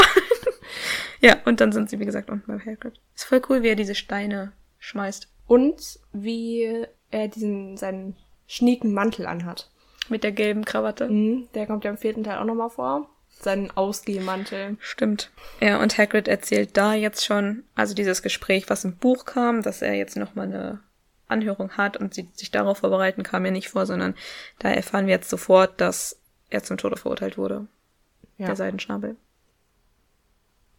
[1.21, 2.99] ja, und dann sind sie, wie gesagt, unten beim Hagrid.
[3.15, 5.29] Ist voll cool, wie er diese Steine schmeißt.
[5.47, 9.71] Und wie er diesen, seinen schnieken Mantel anhat.
[10.09, 11.07] Mit der gelben Krawatte.
[11.09, 13.09] Mhm, der kommt ja im vierten Teil auch nochmal vor.
[13.39, 14.77] Seinen Ausgehmantel.
[14.79, 15.31] Stimmt.
[15.59, 19.81] Ja, und Hagrid erzählt da jetzt schon, also dieses Gespräch, was im Buch kam, dass
[19.81, 20.79] er jetzt nochmal eine
[21.27, 24.15] Anhörung hat und sie sich darauf vorbereiten, kam ja nicht vor, sondern
[24.59, 26.19] da erfahren wir jetzt sofort, dass
[26.49, 27.67] er zum Tode verurteilt wurde.
[28.37, 28.47] Ja.
[28.47, 29.15] Der Seidenschnabel.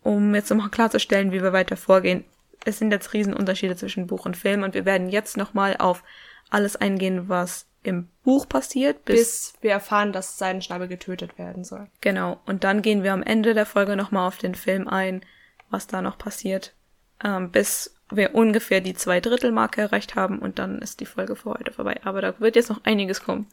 [0.03, 2.25] Um jetzt nochmal klarzustellen, wie wir weiter vorgehen.
[2.65, 6.03] Es sind jetzt Riesenunterschiede zwischen Buch und Film und wir werden jetzt nochmal auf
[6.51, 11.65] alles eingehen, was im Buch passiert, bis, Bis wir erfahren, dass sein Schnabel getötet werden
[11.65, 11.89] soll.
[12.01, 12.41] genau.
[12.47, 15.25] Und dann gehen wir am Ende der Folge nochmal auf den Film ein,
[15.71, 16.75] was da noch passiert,
[17.23, 21.73] ähm, bis wir ungefähr die Zweidrittelmarke erreicht haben und dann ist die Folge für heute
[21.73, 22.01] vorbei.
[22.05, 23.47] Aber da wird jetzt noch einiges kommen.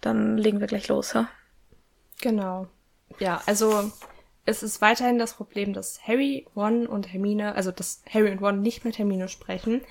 [0.00, 1.28] Dann legen wir gleich los, ha?
[2.20, 2.66] Genau.
[3.18, 3.92] Ja, also
[4.46, 8.62] es ist weiterhin das Problem, dass Harry, Ron und Hermine, also dass Harry und Ron
[8.62, 9.82] nicht mit Hermine sprechen,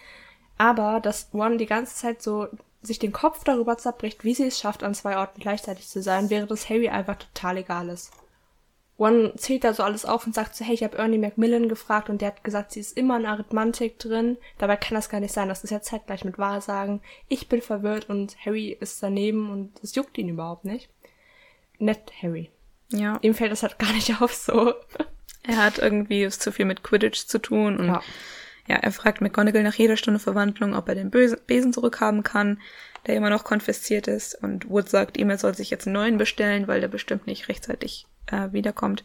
[0.57, 2.47] aber dass Ron die ganze Zeit so
[2.81, 6.29] sich den Kopf darüber zerbricht, wie sie es schafft, an zwei Orten gleichzeitig zu sein,
[6.29, 8.11] während es Harry einfach total egal ist.
[8.99, 12.09] Ron zählt da so alles auf und sagt so, hey, ich habe Ernie Macmillan gefragt
[12.09, 14.37] und der hat gesagt, sie ist immer in Arithmantik drin.
[14.59, 17.01] Dabei kann das gar nicht sein, das ist ja zeitgleich mit Wahrsagen.
[17.27, 20.89] Ich bin verwirrt und Harry ist daneben und es juckt ihn überhaupt nicht.
[21.79, 22.51] Nett Harry.
[22.89, 23.17] Ja.
[23.21, 24.73] Ihm fällt das halt gar nicht auf so.
[25.43, 28.03] Er hat irgendwie zu viel mit Quidditch zu tun und Ja.
[28.67, 32.59] Ja, er fragt McGonagall nach jeder Stunde Verwandlung, ob er den Besen zurückhaben kann,
[33.07, 34.35] der immer noch konfisziert ist.
[34.35, 37.49] Und Wood sagt ihm, er soll sich jetzt einen neuen bestellen, weil der bestimmt nicht
[37.49, 39.03] rechtzeitig äh, wiederkommt.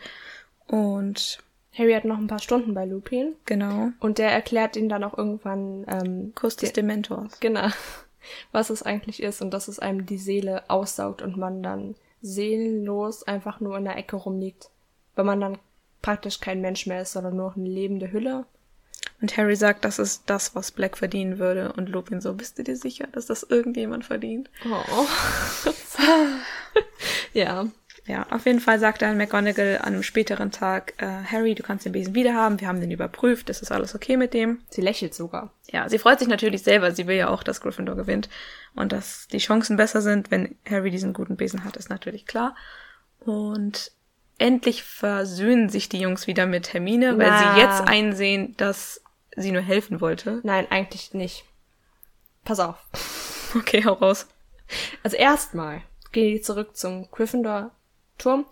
[0.66, 1.38] Und
[1.76, 5.16] Harry hat noch ein paar Stunden bei Lupin genau, und der erklärt ihm dann auch
[5.16, 7.38] irgendwann, ähm, Kuss des Dementors.
[7.40, 7.68] genau,
[8.52, 13.22] was es eigentlich ist und dass es einem die Seele aussaugt und man dann seelenlos
[13.24, 14.70] einfach nur in der Ecke rumliegt.
[15.14, 15.58] Wenn man dann
[16.02, 18.46] praktisch kein Mensch mehr ist, sondern nur noch eine lebende Hülle.
[19.20, 21.72] Und Harry sagt, das ist das, was Black verdienen würde.
[21.72, 24.50] Und Lupin so, bist du dir sicher, dass das irgendjemand verdient?
[24.66, 25.06] Oh.
[27.32, 27.66] ja.
[28.06, 31.84] Ja, auf jeden Fall sagt dann McGonagall an einem späteren Tag, äh, Harry, du kannst
[31.84, 34.60] den Besen wiederhaben, wir haben den überprüft, es ist alles okay mit dem.
[34.70, 35.52] Sie lächelt sogar.
[35.72, 38.28] Ja, sie freut sich natürlich selber, sie will ja auch, dass Gryffindor gewinnt.
[38.76, 42.54] Und dass die Chancen besser sind, wenn Harry diesen guten Besen hat, ist natürlich klar.
[43.18, 43.90] Und
[44.38, 47.54] endlich versöhnen sich die Jungs wieder mit Hermine, weil Na.
[47.54, 49.02] sie jetzt einsehen, dass
[49.36, 50.40] sie nur helfen wollte.
[50.42, 51.44] Nein, eigentlich nicht.
[52.44, 52.76] Pass auf.
[53.54, 54.26] Okay, hau raus.
[55.02, 55.80] Also erstmal
[56.12, 58.44] gehen die zurück zum Gryffindor-Turm,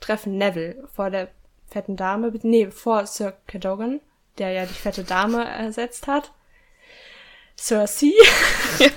[0.00, 1.28] treffen Neville vor der
[1.66, 4.00] fetten Dame, nee, vor Sir Cadogan,
[4.38, 6.32] der ja die fette Dame ersetzt hat.
[7.56, 8.12] Sir C.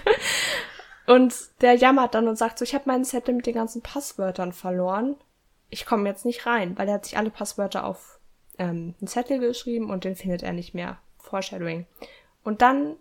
[1.08, 4.54] und der jammert dann und sagt so, ich habe meinen Zettel mit den ganzen Passwörtern
[4.54, 5.16] verloren.
[5.70, 8.20] Ich komme jetzt nicht rein, weil er hat sich alle Passwörter auf
[8.58, 11.00] ähm, einen Zettel geschrieben und den findet er nicht mehr.
[11.30, 11.86] Foreshadowing.
[12.44, 12.96] Und dann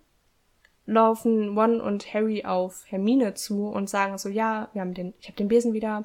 [0.86, 5.26] laufen Ron und Harry auf Hermine zu und sagen so, ja, wir haben den, ich
[5.26, 6.04] habe den Besen wieder.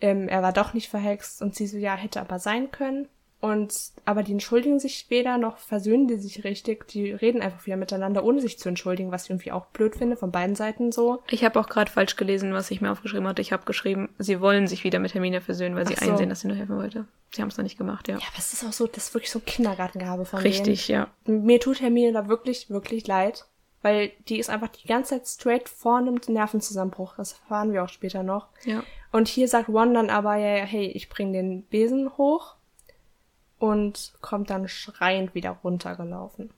[0.00, 3.08] Ähm, er war doch nicht verhext und sie so, ja, hätte aber sein können.
[3.44, 6.88] Und aber die entschuldigen sich weder noch versöhnen die sich richtig.
[6.88, 10.16] Die reden einfach wieder miteinander, ohne sich zu entschuldigen, was ich irgendwie auch blöd finde,
[10.16, 11.22] von beiden Seiten so.
[11.28, 13.42] Ich habe auch gerade falsch gelesen, was ich mir aufgeschrieben hatte.
[13.42, 16.10] Ich habe geschrieben, sie wollen sich wieder mit Hermine versöhnen, weil sie so.
[16.10, 17.04] einsehen, dass sie nur helfen wollte.
[17.34, 18.14] Sie haben es noch nicht gemacht, ja.
[18.14, 21.08] Ja, aber es ist auch so, das ist wirklich so Kindergartengabe von Richtig, ja.
[21.26, 21.44] denen.
[21.44, 23.44] Mir tut Hermine da wirklich, wirklich leid.
[23.82, 27.16] Weil die ist einfach die ganze Zeit straight vor einem Nervenzusammenbruch.
[27.18, 28.48] Das erfahren wir auch später noch.
[28.64, 28.82] Ja.
[29.12, 32.53] Und hier sagt Ron dann aber, ja, ja, hey, ich bring den Besen hoch
[33.58, 36.50] und kommt dann schreiend wieder runtergelaufen.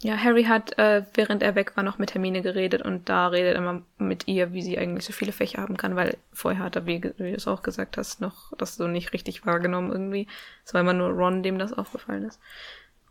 [0.00, 3.56] Ja, Harry hat, äh, während er weg war, noch mit Hermine geredet und da redet
[3.56, 6.76] er mal mit ihr, wie sie eigentlich so viele Fächer haben kann, weil vorher hat
[6.76, 10.28] er, wie, wie du es auch gesagt hast, noch das so nicht richtig wahrgenommen irgendwie.
[10.64, 12.38] Es war immer nur Ron, dem das aufgefallen ist.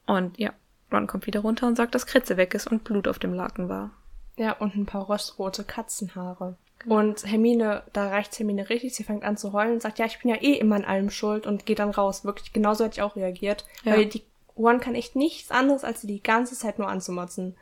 [0.06, 0.54] Und ja,
[0.90, 3.68] Ron kommt wieder runter und sagt, dass Kritze weg ist und Blut auf dem Laken
[3.68, 3.92] war.
[4.38, 6.56] Ja, und ein paar rostrote Katzenhaare.
[6.88, 10.20] Und Hermine, da reicht Hermine richtig, sie fängt an zu heulen und sagt, ja, ich
[10.20, 12.24] bin ja eh immer an allem schuld und geht dann raus.
[12.24, 13.66] Wirklich, genauso hätte ich auch reagiert.
[13.84, 13.94] Ja.
[13.94, 14.24] Weil die
[14.56, 17.58] One kann echt nichts anderes, als sie die ganze Zeit nur anzumotzen.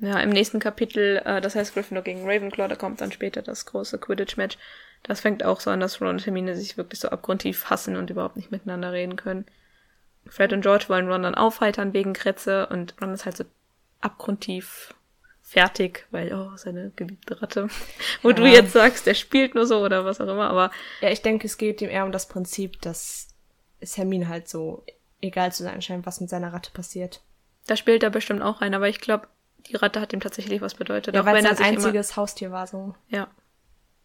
[0.00, 3.64] Ja, im nächsten Kapitel, äh, das heißt Gryffindor gegen Ravenclaw, da kommt dann später das
[3.64, 4.58] große Quidditch-Match.
[5.02, 8.10] Das fängt auch so an, dass Ron und Hermine sich wirklich so abgrundtief hassen und
[8.10, 9.46] überhaupt nicht miteinander reden können.
[10.26, 13.44] Fred und George wollen Ron dann aufheitern wegen Kretze und Ron ist halt so
[14.00, 14.94] abgrundtief
[15.48, 17.68] fertig, weil, oh, seine geliebte Ratte.
[18.22, 18.54] Wo du Ja.
[18.54, 20.70] jetzt sagst, der spielt nur so oder was auch immer, aber
[21.00, 23.28] Ja, ich denke, es geht ihm eher um das Prinzip, dass
[23.80, 24.84] es Hermine halt so
[25.20, 27.22] egal zu sein scheint, was mit seiner Ratte passiert.
[27.66, 29.26] da spielt er bestimmt auch rein, aber ich glaube,
[29.68, 31.14] die Ratte hat ihm tatsächlich was bedeutet.
[31.14, 32.94] Ja, auch weil es er sein sich immer, einziges Haustier war so.
[33.08, 33.28] Ja.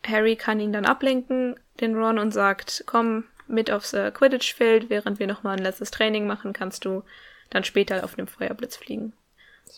[0.05, 5.19] Harry kann ihn dann ablenken, den Ron, und sagt, komm mit aufs äh, Quidditch-Feld, während
[5.19, 7.03] wir nochmal ein letztes Training machen, kannst du
[7.51, 9.13] dann später auf dem Feuerblitz fliegen.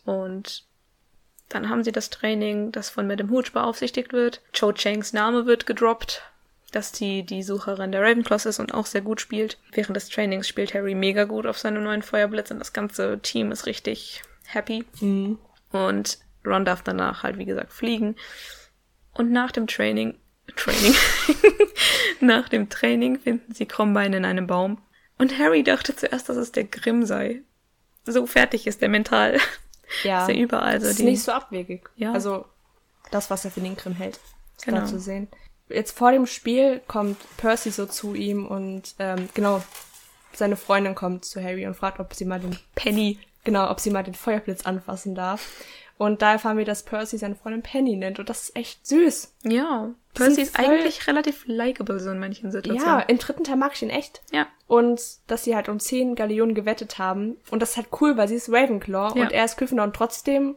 [0.05, 0.63] Und
[1.49, 4.41] dann haben sie das Training, das von Madame Hooch beaufsichtigt wird.
[4.51, 6.23] Cho Changs Name wird gedroppt,
[6.71, 9.57] dass die die Sucherin der Ravenclaws ist und auch sehr gut spielt.
[9.71, 13.51] Während des Trainings spielt Harry mega gut auf seinem neuen Feuerblitz und das ganze Team
[13.51, 14.85] ist richtig happy.
[14.99, 15.37] Mhm.
[15.71, 18.15] Und Ron darf danach halt, wie gesagt, fliegen.
[19.13, 20.17] Und nach dem Training,
[20.55, 20.95] Training,
[22.19, 24.81] nach dem Training finden sie Krummbein in einem Baum.
[25.17, 27.41] Und Harry dachte zuerst, dass es der Grimm sei.
[28.03, 29.37] So fertig ist er mental.
[30.03, 30.23] Ja.
[30.23, 31.89] Ist er überall so Das ist die- nicht so abwegig.
[31.95, 32.11] Ja.
[32.13, 32.45] Also,
[33.11, 34.19] das, was er für den Grimm hält,
[34.57, 34.81] ist Genau.
[34.81, 35.27] da zu sehen.
[35.69, 39.63] Jetzt vor dem Spiel kommt Percy so zu ihm und, ähm, genau,
[40.33, 43.19] seine Freundin kommt zu Harry und fragt, ob sie mal den Penny.
[43.43, 45.49] genau, ob sie mal den Feuerblitz anfassen darf.
[45.97, 48.19] Und da erfahren wir, dass Percy seine Freundin Penny nennt.
[48.19, 49.33] Und das ist echt süß.
[49.43, 49.91] Ja.
[50.13, 53.03] Percy ist voll- eigentlich relativ likable so in manchen Ja, Situationen.
[53.07, 54.21] im dritten Teil mag ich ihn echt.
[54.31, 54.47] Ja.
[54.67, 57.37] Und dass sie halt um 10 Gallionen gewettet haben.
[57.49, 59.23] Und das ist halt cool, weil sie ist Ravenclaw Ja.
[59.23, 60.55] und er ist Gryffindor und trotzdem,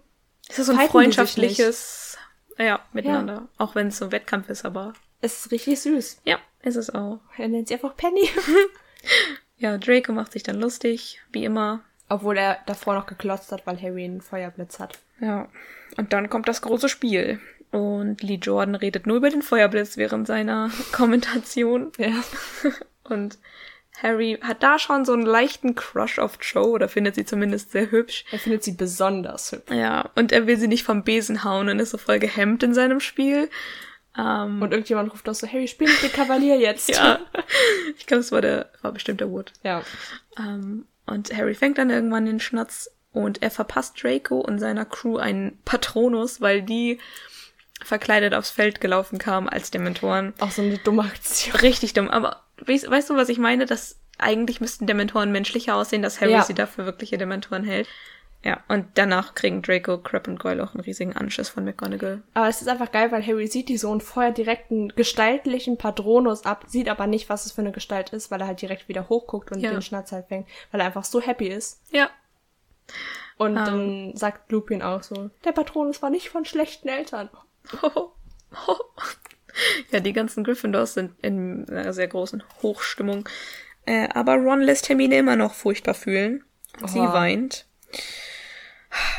[0.49, 2.19] Es ist so ein freundschaftliches,
[2.59, 3.49] ja, miteinander.
[3.59, 6.21] Auch wenn es so ein Wettkampf ist, aber es ist richtig süß.
[6.25, 7.21] ja, ist es auch.
[7.37, 8.29] Er nennt sie einfach Penny.
[9.61, 11.81] Ja, Draco macht sich dann lustig, wie immer.
[12.09, 14.99] Obwohl er davor noch geklotzt hat, weil Harry einen Feuerblitz hat.
[15.21, 15.49] Ja.
[15.97, 17.41] Und dann kommt das große Spiel.
[17.71, 21.93] Und Lee Jordan redet nur über den Feuerblitz während seiner Kommentation.
[21.99, 22.23] Ja.
[23.05, 23.39] Und
[24.03, 27.91] Harry hat da schon so einen leichten Crush auf Joe, oder findet sie zumindest sehr
[27.91, 28.25] hübsch.
[28.31, 29.75] Er findet sie besonders hübsch.
[29.75, 32.75] Ja, und er will sie nicht vom Besen hauen und ist so voll gehemmt in
[32.75, 33.51] seinem Spiel.
[34.17, 36.89] Ähm, Und irgendjemand ruft auch so, Harry, spiel mit dem Kavalier jetzt.
[36.91, 37.19] ja,
[37.97, 39.53] ich glaube, es war der, war bestimmt der Wood.
[39.65, 39.83] Ja.
[40.39, 45.17] Ähm, und Harry fängt dann irgendwann den Schnatz und er verpasst Draco und seiner Crew
[45.17, 46.99] einen Patronus, weil die
[47.83, 50.35] verkleidet aufs Feld gelaufen kamen als Dementoren.
[50.41, 51.55] Auch so eine dumme Aktion.
[51.61, 52.09] Richtig dumm.
[52.09, 53.67] Aber weißt, weißt du, was ich meine?
[53.67, 56.43] Dass eigentlich müssten Dementoren menschlicher aussehen, dass Harry Ja.
[56.43, 57.87] sie dafür wirkliche Dementoren hält.
[58.45, 62.23] Ja, und danach kriegen Draco, Crab und Goyle auch einen riesigen Anschiss von McGonagall.
[62.35, 65.77] Aber es ist einfach geil, weil Harry sieht die so und feuert direkt einen gestaltlichen
[65.77, 68.89] Patronus ab, sieht aber nicht, was es für eine Gestalt ist, weil er halt direkt
[68.89, 69.71] wieder hochguckt und Ja.
[69.73, 71.81] den Schnatz halt fängt, weil er einfach so happy ist.
[71.91, 72.11] Ja.
[73.37, 73.65] Und Ähm.
[73.65, 77.29] dann sagt Lupin auch so, der Patronus war nicht von schlechten Eltern.
[79.91, 83.29] ja, die ganzen Gryffindors sind in einer sehr großen Hochstimmung.
[83.87, 86.45] Äh, aber Ron lässt Hermine immer noch furchtbar fühlen.
[86.87, 87.13] Sie Oh.
[87.13, 87.67] weint.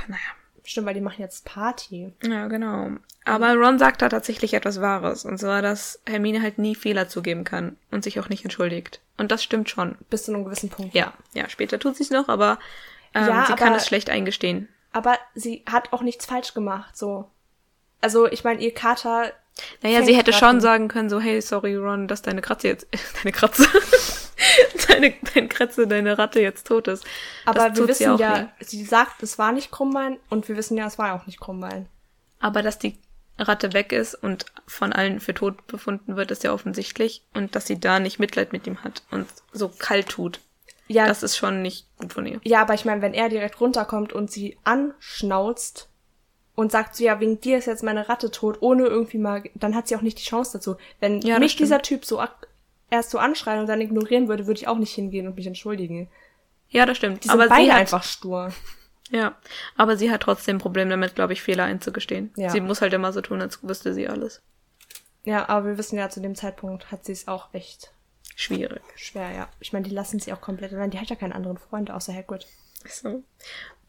[0.07, 0.19] Naja,
[0.63, 2.13] Stimmt, weil die machen jetzt Party.
[2.23, 2.91] ja, genau.
[3.25, 5.25] Aber Ron sagt da tatsächlich etwas Wahres.
[5.25, 9.01] Und zwar, dass Hermine halt nie Fehler zugeben kann und sich auch nicht entschuldigt.
[9.17, 9.97] Und das stimmt schon.
[10.11, 10.93] Bis zu einem gewissen Punkt.
[10.93, 12.59] Ja, ja, später tut sie es noch, aber
[13.13, 14.67] ähm, Ja, sie kann aber- es schlecht eingestehen.
[14.91, 17.29] Aber sie hat auch nichts falsch gemacht, so.
[18.01, 19.31] Also, ich meine, ihr Kater.
[19.81, 22.87] Naja, sie hätte schon sagen können, so, hey, sorry, Ron, dass deine Kratze jetzt,
[23.23, 23.67] deine Kratze,
[24.87, 27.05] deine, deine Kratze, deine Ratte jetzt tot ist.
[27.45, 28.47] Aber Das wir sie wissen auch ja, nie.
[28.61, 31.87] sie sagt, es war nicht Krummbein und wir wissen ja, es war auch nicht Krummbein.
[32.39, 32.97] Aber dass die
[33.37, 37.23] Ratte weg ist und von allen für tot befunden wird, ist ja offensichtlich.
[37.33, 40.39] Und dass sie da nicht Mitleid mit ihm hat und so kalt tut.
[40.91, 42.41] Ja, Das ist schon nicht gut von ihr.
[42.43, 45.87] ja, aber ich meine, wenn er direkt runterkommt und sie anschnauzt
[46.55, 49.75] und sagt so, ja, wegen dir ist jetzt meine Ratte tot, ohne irgendwie mal, dann
[49.75, 50.75] hat sie auch nicht die Chance dazu.
[50.99, 52.21] Wenn Ja, mich dieser Typ so
[52.89, 56.09] erst so anschreien und dann ignorieren würde, würde ich auch nicht hingehen und mich entschuldigen.
[56.69, 57.23] Ja, das stimmt.
[57.23, 58.51] Die sind aber beide sie hat, einfach stur.
[59.11, 59.35] Ja,
[59.75, 62.31] aber sie hat trotzdem ein Problem damit, glaube ich, Fehler einzugestehen.
[62.35, 62.49] Ja.
[62.49, 64.41] Sie muss halt immer so tun, als wüsste sie alles.
[65.23, 67.91] Ja, aber wir wissen ja, zu dem Zeitpunkt hat sie es auch echt
[68.35, 68.81] Schwierig.
[68.95, 69.49] schwer, ja.
[69.59, 70.91] Ich meine, die lassen sie auch komplett allein.
[70.91, 72.47] Die hat ja keinen anderen Freund außer Hagrid.
[72.87, 73.23] So.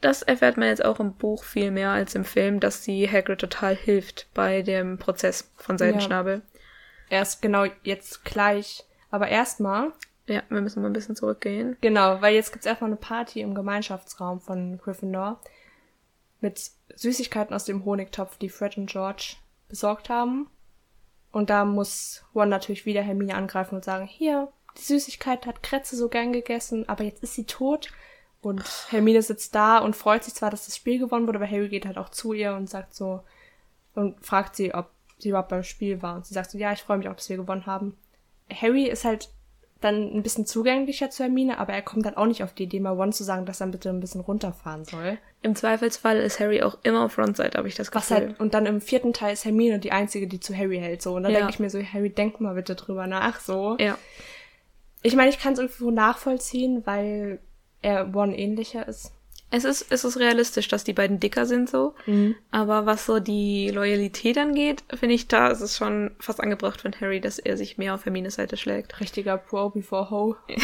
[0.00, 3.38] Das erfährt man jetzt auch im Buch viel mehr als im Film, dass sie Hagrid
[3.40, 6.42] total hilft bei dem Prozess von Seidenschnabel.
[7.10, 8.84] Erst genau jetzt gleich.
[9.10, 9.92] Aber erstmal,
[10.26, 10.42] Ja.
[10.48, 11.76] wir müssen mal ein bisschen zurückgehen.
[11.80, 15.40] genau, weil jetzt gibt's erstmal eine Party im Gemeinschaftsraum von Gryffindor
[16.40, 19.34] mit Süßigkeiten aus dem Honigtopf, die Fred und George
[19.68, 20.48] besorgt haben.
[21.32, 25.96] Und da muss Ron natürlich wieder Hermine angreifen und sagen, hier, die Süßigkeit hat Kretze
[25.96, 27.92] so gern gegessen, aber jetzt ist sie tot.
[28.42, 31.68] Und Hermine sitzt da und freut sich zwar, dass das Spiel gewonnen wurde, aber Harry
[31.68, 33.22] geht halt auch zu ihr und sagt so,
[33.94, 36.16] und fragt sie, ob sie überhaupt beim Spiel war.
[36.16, 37.96] Und sie sagt so, ja, ich freue mich auch, dass wir gewonnen haben.
[38.50, 39.28] Harry ist halt
[39.80, 42.80] dann ein bisschen zugänglicher zu Hermine, aber er kommt dann auch nicht auf die Idee,
[42.80, 45.16] mal Ron zu sagen, dass er bitte ein bisschen runterfahren soll.
[45.42, 48.26] Im Zweifelsfall ist Harry auch immer auf Frontside, habe ich das Was Gefühl.
[48.28, 51.14] halt, und dann im vierten Teil ist Hermine die einzige, die zu Harry hält, so.
[51.14, 51.38] Und dann Ja.
[51.38, 53.76] denke ich mir so, Harry, denk mal bitte drüber nach, so.
[53.78, 53.96] Ja.
[55.02, 57.40] Ich meine, ich kann es irgendwo nachvollziehen, weil
[57.80, 59.12] er Ron ähnlicher ist.
[59.52, 61.94] Es ist, es ist realistisch, dass die beiden dicker sind so.
[62.52, 66.94] Aber was so die Loyalität angeht, finde ich, da ist es schon fast angebracht von
[67.00, 69.00] Harry, dass er sich mehr auf Hermines Seite schlägt.
[69.00, 70.36] Richtiger Pro before Ho.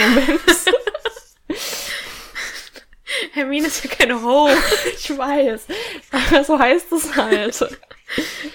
[3.32, 4.48] Hermine ist ja keine Ho.
[4.96, 5.66] ich weiß.
[6.12, 7.78] Aber so heißt es halt.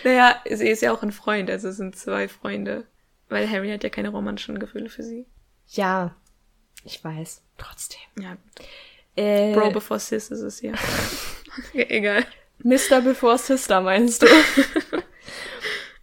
[0.03, 2.85] naja, sie ist ja auch ein Freund, also es sind zwei Freunde.
[3.29, 5.25] Weil Harry hat ja keine romantischen Gefühle für sie.
[5.67, 6.15] Ja,
[6.83, 7.41] ich weiß.
[7.57, 8.01] Trotzdem.
[8.19, 8.37] Ja,
[9.15, 10.73] Äh, Bro before Sis ist es ja.
[11.57, 12.25] okay, egal.
[12.63, 13.01] Mr.
[13.01, 14.27] before Sister, meinst du?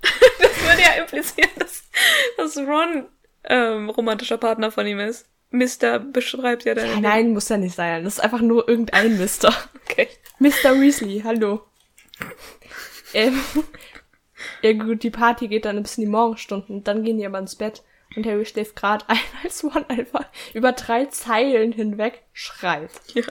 [0.01, 1.83] Das würde ja implizieren, dass,
[2.37, 3.09] dass Ron
[3.45, 5.27] ähm, romantischer Partner von ihm ist.
[5.51, 6.93] Mister beschreibt ja deine.
[6.93, 8.05] Ja, nein, muss ja nicht sein.
[8.05, 9.53] Das ist einfach nur irgendein Mister.
[9.85, 10.09] Okay.
[10.39, 10.79] Mr.
[10.81, 11.63] Weasley, hallo.
[13.15, 13.41] Ähm,
[14.63, 16.85] ja gut, die Party geht dann bis in die Morgenstunden.
[16.85, 17.83] Dann gehen die aber ins Bett.
[18.17, 22.91] Und Harry schläft gerade ein, als Ron einfach über drei Zeilen hinweg schreit.
[23.15, 23.25] Ja.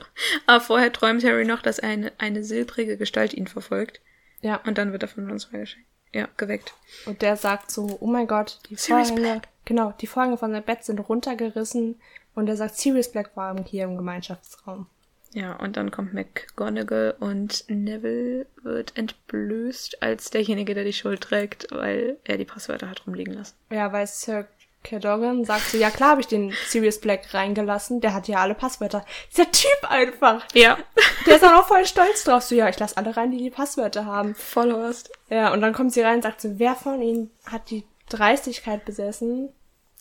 [0.45, 4.01] Aber vorher träumt Harry noch, dass eine, eine silbrige Gestalt ihn verfolgt.
[4.41, 5.85] Ja, Und dann wird er von uns freigeschickt.
[6.13, 6.73] Ja, geweckt.
[7.05, 10.63] und der sagt so, oh mein Gott, die Sirius Vorhänge, genau, die Vorhänge von seinem
[10.63, 11.99] Bett sind runtergerissen.
[12.33, 14.87] Und er sagt, Sirius Black war hier im Gemeinschaftsraum.
[15.33, 21.67] Ja, und dann kommt McGonagall und Neville wird entblößt als derjenige, der die Schuld trägt,
[21.71, 23.55] weil er die Passwörter hat rumliegen lassen.
[23.69, 24.47] Ja, weil Sir
[24.89, 28.55] Cadogan sagt so, ja klar habe ich den Sirius Black reingelassen, der hat ja alle
[28.55, 29.05] Passwörter.
[29.31, 30.45] Dieser Typ einfach.
[30.53, 30.77] Ja.
[31.25, 32.43] Der ist auch noch voll stolz drauf.
[32.43, 34.35] So, ja, ich lasse alle rein, die die Passwörter haben.
[34.35, 35.11] Vollhorst.
[35.29, 38.85] Ja, und dann kommt sie rein und sagt so, wer von ihnen hat die Dreistigkeit
[38.85, 39.49] besessen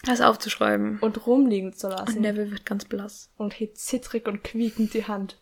[0.04, 0.98] Das aufzuschreiben.
[1.00, 2.20] und rumliegen zu Und lassen?
[2.20, 3.30] Neville wird ganz blass.
[3.36, 5.38] Und hebt zittrig und quiekend die Hand.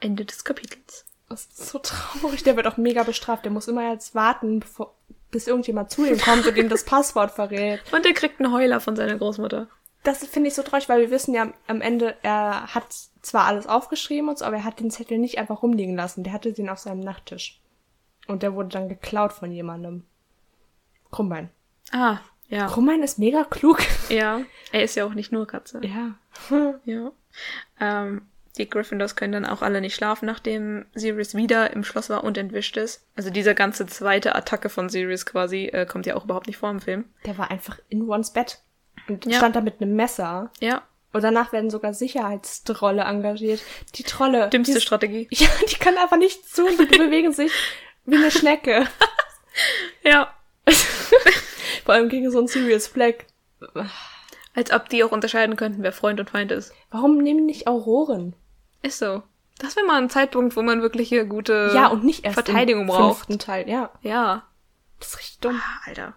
[0.00, 1.04] Ende des Kapitels.
[1.28, 2.42] Das ist so traurig.
[2.44, 3.44] Der wird auch mega bestraft.
[3.44, 4.94] Der muss immer jetzt warten, bevor,
[5.30, 7.80] bis irgendjemand zu ihm kommt und ihm das Passwort verrät.
[7.92, 9.68] Und er kriegt einen Heuler von seiner Großmutter.
[10.04, 12.86] Das finde ich so traurig, weil wir wissen ja am Ende, er hat
[13.20, 16.24] zwar alles aufgeschrieben und so, aber er hat den Zettel nicht einfach rumliegen lassen.
[16.24, 17.60] Der hatte den auf seinem Nachttisch.
[18.26, 20.04] Und der wurde dann geklaut von jemandem.
[21.10, 21.50] Krummbein.
[21.92, 22.18] Ah,
[22.48, 22.66] ja.
[22.66, 23.80] Krummbein ist mega klug.
[24.08, 24.40] Ja.
[24.72, 25.80] Er ist ja auch nicht nur Katze.
[25.82, 26.14] Ja.
[26.84, 27.12] Ja.
[27.80, 28.22] Ähm,
[28.58, 32.36] Die Gryffindors können dann auch alle nicht schlafen, nachdem Sirius wieder im Schloss war und
[32.36, 33.06] entwischt ist.
[33.16, 36.70] Also diese ganze zweite Attacke von Sirius quasi äh, kommt ja auch überhaupt nicht vor
[36.70, 37.04] im Film.
[37.24, 38.58] Der war einfach in Rons Bett
[39.08, 39.38] und Ja.
[39.38, 40.50] stand da mit einem Messer.
[40.60, 40.82] Ja,
[41.12, 43.60] Und danach werden sogar Sicherheitstrolle engagiert.
[43.94, 44.48] Die Trolle.
[44.50, 45.28] dümmste die, Strategie.
[45.30, 47.52] Ja, die können einfach nicht zu, die bewegen sich
[48.04, 48.86] wie eine Schnecke.
[50.02, 50.34] Ja.
[51.84, 53.26] Vor allem gegen so einen Sirius Black.
[54.54, 56.72] Als ob die auch unterscheiden könnten, wer Freund und Feind ist.
[56.90, 58.34] Warum nehmen die nicht Auroren?
[58.82, 59.22] Ist so.
[59.58, 62.82] Das wäre mal ein Zeitpunkt, wo man wirklich hier gute ja, und nicht erst Verteidigung
[62.82, 63.40] im braucht.
[63.40, 63.68] Teil.
[63.68, 64.44] Ja, Ja.
[65.00, 65.60] das ist richtig dumm.
[65.60, 66.14] Ah, Alter.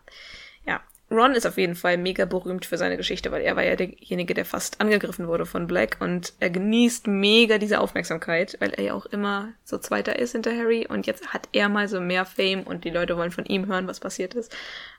[0.66, 0.80] Ja.
[1.10, 4.34] Ron ist auf jeden Fall mega berühmt für seine Geschichte, weil er war ja derjenige,
[4.36, 8.94] der fast angegriffen wurde von Black und er genießt mega diese Aufmerksamkeit, weil er ja
[8.94, 12.62] auch immer so Zweiter ist hinter Harry und jetzt hat er mal so mehr Fame
[12.64, 14.56] und die Leute wollen von ihm hören, was passiert ist.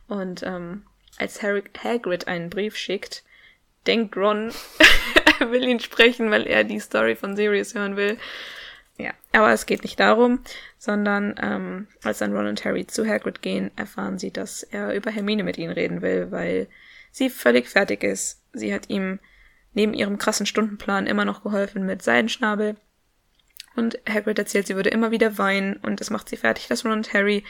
[0.09, 0.85] Und ähm,
[1.17, 3.23] als Harry Hagrid einen Brief schickt,
[3.87, 4.53] denkt Ron,
[5.51, 8.19] will ihn sprechen, weil er die Story von Sirius hören will.
[8.99, 10.41] Ja, aber es geht nicht darum,
[10.79, 15.11] sondern ähm, als dann Ron und Harry zu Hagrid gehen, erfahren sie, dass er über
[15.11, 16.69] Hermine mit ihnen reden will, weil
[17.11, 18.43] sie völlig fertig ist.
[18.53, 19.19] Sie hat ihm
[19.73, 22.77] neben ihrem krassen Stundenplan immer noch geholfen mit Seidenschnabel.
[23.75, 26.93] Und Hagrid erzählt, sie würde immer wieder weinen und es macht sie fertig, dass Ron
[26.93, 27.45] und Harry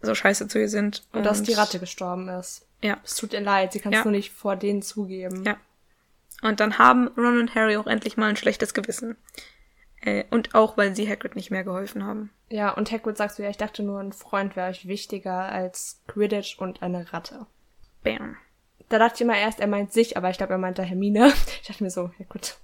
[0.00, 1.02] so scheiße zu ihr sind.
[1.12, 2.66] Und dass die Ratte gestorben ist.
[2.82, 2.98] Ja.
[3.04, 4.04] Es tut ihr leid, sie kann es Ja.
[4.04, 5.44] nur nicht vor denen zugeben.
[5.44, 5.58] Ja.
[6.42, 9.16] Und dann haben Ron und Harry auch endlich mal ein schlechtes Gewissen.
[10.02, 12.30] Äh, und auch, weil sie Hagrid nicht mehr geholfen haben.
[12.48, 16.00] Ja, und Hagrid sagt so, ja, ich dachte nur, ein Freund wäre euch wichtiger als
[16.08, 17.46] Quidditch und eine Ratte.
[18.02, 18.36] Bam.
[18.88, 21.32] Da dachte ich immer erst, er meint sich, aber ich glaube, er meinte Hermine.
[21.60, 22.56] Ich dachte mir so, ja gut,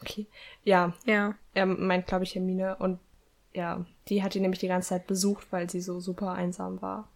[0.00, 0.26] okay.
[0.62, 1.34] Ja, Ja.
[1.52, 2.76] er meint, glaube ich, Hermine.
[2.76, 3.00] Und
[3.52, 7.08] ja, die hat ihn nämlich die ganze Zeit besucht, weil sie so super einsam war.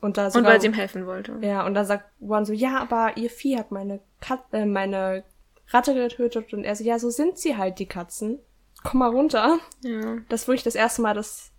[0.00, 1.36] Und da Und sogar, weil sie ihm helfen wollte.
[1.42, 5.24] Ja, und dann sagt Ron so, ja, aber ihr Vieh hat meine Kat äh, meine
[5.70, 6.52] Ratte getötet.
[6.52, 8.38] Und er so, ja, so sind sie halt, die Katzen.
[8.82, 9.58] Komm mal runter.
[9.82, 10.18] Ja.
[10.28, 11.50] Das ist wirklich das erste Mal, dass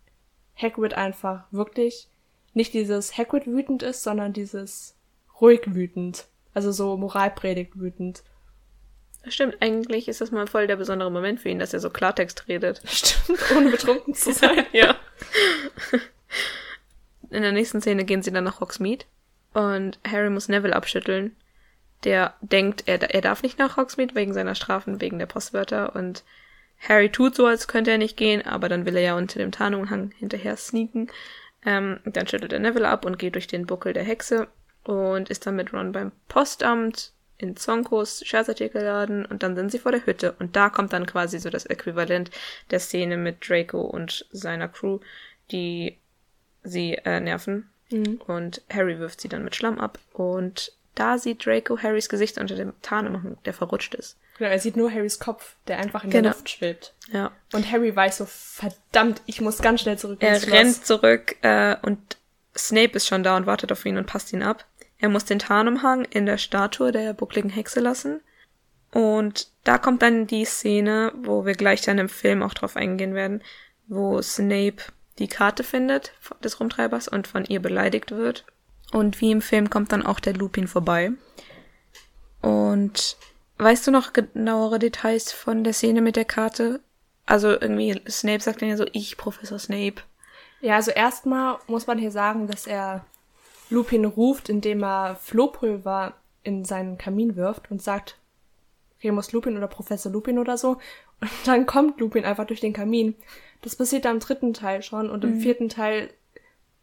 [0.55, 2.09] Hagrid einfach wirklich
[2.53, 4.95] nicht dieses Hagrid wütend ist, sondern dieses
[5.39, 6.27] ruhig wütend.
[6.53, 8.23] Also so Moralpredigt wütend.
[9.27, 12.47] Stimmt, eigentlich ist das mal voll der besondere Moment für ihn, dass er so Klartext
[12.47, 12.81] redet.
[12.85, 14.65] Stimmt, ohne betrunken zu sein.
[14.73, 14.95] ja.
[17.29, 19.05] In der nächsten Szene gehen sie dann nach Hogsmeade
[19.53, 21.35] und Harry muss Neville abschütteln.
[22.03, 25.95] Der denkt, er, er darf nicht nach Hogsmeade wegen seiner Strafen, wegen der Postwörter.
[25.95, 26.23] Und
[26.79, 29.51] Harry tut so, als könnte er nicht gehen, aber dann will er ja unter dem
[29.51, 31.11] Tarnumhang hinterher sneaken.
[31.63, 34.47] Ähm, dann schüttelt er Neville ab und geht durch den Buckel der Hexe
[34.83, 39.91] und ist dann mit Ron beim Postamt in Zonkos Scherzartikelladen und dann sind sie vor
[39.91, 40.33] der Hütte.
[40.39, 42.31] Und da kommt dann quasi so das Äquivalent
[42.69, 44.99] der Szene mit Draco und seiner Crew,
[45.51, 45.97] die
[46.63, 47.69] sie äh, nerven.
[48.25, 52.55] Und Harry wirft sie dann mit Schlamm ab und da sieht Draco Harrys Gesicht unter
[52.55, 54.17] dem Tarnumhang, der verrutscht ist.
[54.37, 56.33] Genau, er sieht nur Harrys Kopf, der einfach in der Genau.
[56.33, 56.93] Luft schwebt.
[57.11, 57.31] Ja.
[57.53, 60.51] Und Harry weiß so, verdammt, ich muss ganz schnell zurück Er Schloss.
[60.53, 62.17] rennt zurück äh, und
[62.57, 64.65] Snape ist schon da und wartet auf ihn und passt ihn ab.
[64.97, 68.21] Er muss den Tarnumhang in der Statue der buckligen Hexe lassen.
[68.91, 73.15] Und da kommt dann die Szene, wo wir gleich dann im Film auch drauf eingehen
[73.15, 73.41] werden,
[73.87, 74.77] wo Snape
[75.17, 76.11] die Karte findet
[76.43, 78.45] des Rumtreibers und von ihr beleidigt wird.
[78.91, 81.11] Und wie im Film kommt dann auch der Lupin vorbei.
[82.41, 83.17] Und
[83.57, 86.81] weißt du noch genauere Details von der Szene mit der Karte?
[87.25, 90.01] Also irgendwie, Snape sagt dann ja so, ich, Professor Snape.
[90.59, 93.05] Ja, also erstmal muss man hier sagen, dass er
[93.69, 96.13] Lupin ruft, indem er Flohpulver
[96.43, 98.17] in seinen Kamin wirft und sagt,
[99.03, 100.77] Remus Lupin oder Professor Lupin oder so.
[101.21, 103.15] Und dann kommt Lupin einfach durch den Kamin.
[103.61, 106.09] Das passiert da im dritten Teil schon und im vierten Teil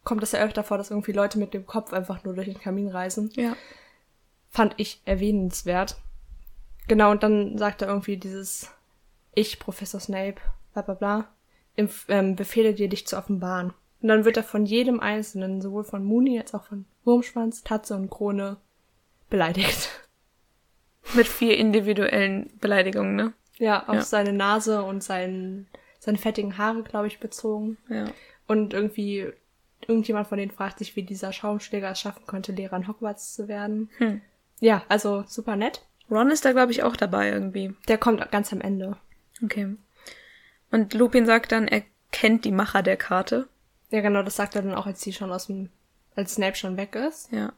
[0.09, 2.59] kommt es ja öfter vor, dass irgendwie Leute mit dem Kopf einfach nur durch den
[2.59, 3.31] Kamin reisen.
[3.37, 3.55] Ja.
[4.51, 5.97] Fand ich erwähnenswert.
[6.89, 8.71] Genau, und dann sagt er irgendwie dieses
[9.35, 10.37] Ich, Professor Snape,
[10.73, 11.29] bla bla bla,
[12.09, 13.75] ähm, befehle dir, dich zu offenbaren.
[14.01, 17.95] Und dann wird er von jedem Einzelnen, sowohl von Mooney als auch von Wurmschwanz, Tatze
[17.95, 18.57] und Krone,
[19.29, 19.91] beleidigt.
[21.15, 23.33] Mit vier individuellen Beleidigungen, ne?
[23.59, 24.03] Ja, auf Ja.
[24.03, 25.67] seine Nase und seinen,
[25.99, 27.77] seine fettigen Haare, glaube ich, bezogen.
[27.91, 28.07] Ja.
[28.47, 29.31] Und irgendwie,
[29.87, 33.49] irgendjemand von denen fragt sich, wie dieser Schaumschläger es schaffen konnte, Lehrer in Hogwarts zu
[33.49, 33.91] werden.
[33.99, 34.21] Hm.
[34.61, 35.83] Ja, also super nett.
[36.11, 37.75] Ron ist da, glaube ich, auch dabei irgendwie.
[37.87, 38.97] Der kommt ganz am Ende.
[39.43, 39.77] Okay.
[40.71, 41.83] Und Lupin sagt dann, er
[42.13, 43.49] kennt die Macher der Karte.
[43.91, 45.71] Ja, genau, das sagt er dann auch, als sie schon aus dem,
[46.15, 47.31] als Snape schon weg ist.
[47.33, 47.53] Ja.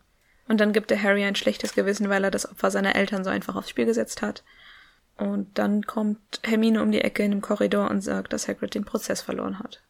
[0.49, 3.31] Und dann gibt er Harry ein schlechtes Gewissen, weil er das Opfer seiner Eltern so
[3.31, 4.43] einfach aufs Spiel gesetzt hat.
[5.17, 8.85] Und dann kommt Hermine um die Ecke in dem Korridor und sagt, dass Hagrid den
[8.85, 9.83] Prozess verloren hat.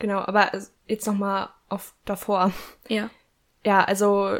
[0.00, 0.50] Genau, aber
[0.88, 2.52] jetzt nochmal auf davor.
[2.88, 3.10] Ja.
[3.64, 4.38] Ja, also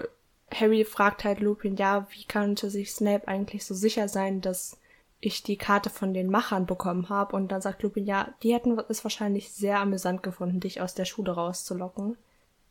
[0.53, 4.79] Harry fragt halt Lupin, ja, wie konnte sich Snape eigentlich so sicher sein, dass
[5.21, 7.37] ich die Karte von den Machern bekommen habe.
[7.37, 11.05] Und dann sagt Lupin, ja, die hätten es wahrscheinlich sehr amüsant gefunden, dich aus der
[11.05, 12.17] Schule rauszulocken.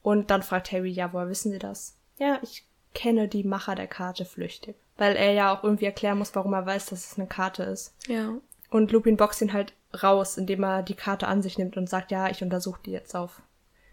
[0.02, 1.96] Und dann fragt Harry, ja, woher wissen Sie das?
[2.18, 4.76] Ja, ich kenne die Macher der Karte flüchtig.
[4.98, 7.94] Weil er ja auch irgendwie erklären muss, warum er weiß, dass es eine Karte ist.
[8.08, 8.34] Ja.
[8.72, 12.12] Und Lupin boxt ihn halt raus, indem er die Karte an sich nimmt und sagt,
[12.12, 13.42] ja, ich untersuche die jetzt auf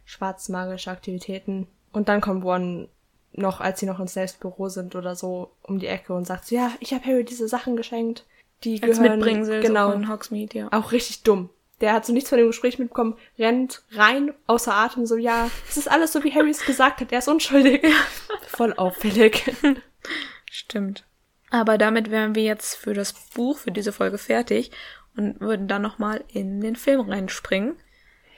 [0.05, 1.67] schwarzmagische Aktivitäten.
[1.93, 2.89] Und dann kommt Ron
[3.33, 6.55] noch, als sie noch ins Selbstbüro sind oder so, um die Ecke und sagt so,
[6.55, 8.25] ja, ich habe Harry diese Sachen geschenkt.
[8.65, 10.69] Die Als gehören, Mitbringsel genau, so von Hogsmeade, ja.
[10.73, 11.51] auch richtig dumm.
[11.83, 15.77] Der hat so nichts von dem Gespräch mitbekommen, rennt rein, außer Atem, so, ja, es
[15.77, 17.85] ist alles so, wie Harry es gesagt hat, er ist unschuldig.
[18.49, 19.55] Voll auffällig.
[20.51, 21.05] Stimmt.
[21.51, 24.71] Aber damit wären wir jetzt für das Buch, für diese Folge fertig
[25.17, 27.77] und würden dann nochmal in den Film reinspringen.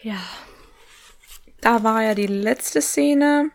[0.02, 0.20] Ja.
[1.60, 3.50] Da war ja die letzte Szene,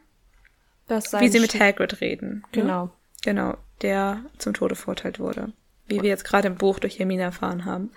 [0.87, 2.39] Das wie sie mit Hagrid reden.
[2.39, 2.43] ne?
[2.51, 2.89] Genau.
[3.23, 5.53] Genau, der zum Tode verurteilt wurde.
[5.87, 7.91] Wie wir jetzt gerade im Buch durch Hermine erfahren haben.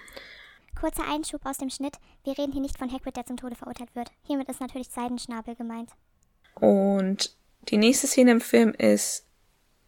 [0.80, 1.96] Kurzer Einschub aus dem Schnitt.
[2.22, 4.10] Wir reden hier nicht von Hagrid, der zum Tode verurteilt wird.
[4.26, 5.90] Hiermit ist natürlich Seidenschnabel gemeint.
[6.54, 7.34] Und
[7.68, 9.25] die nächste Szene im Film ist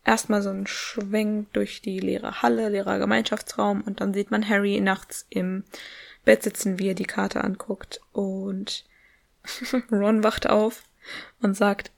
[0.08, 4.80] erstmal so ein Schwenk durch die leere Halle, leerer Gemeinschaftsraum und dann sieht man Harry
[4.80, 5.64] nachts im
[6.24, 8.86] Bett sitzen, wie er die Karte anguckt und
[9.92, 10.82] Ron wacht auf
[11.42, 11.92] und sagt,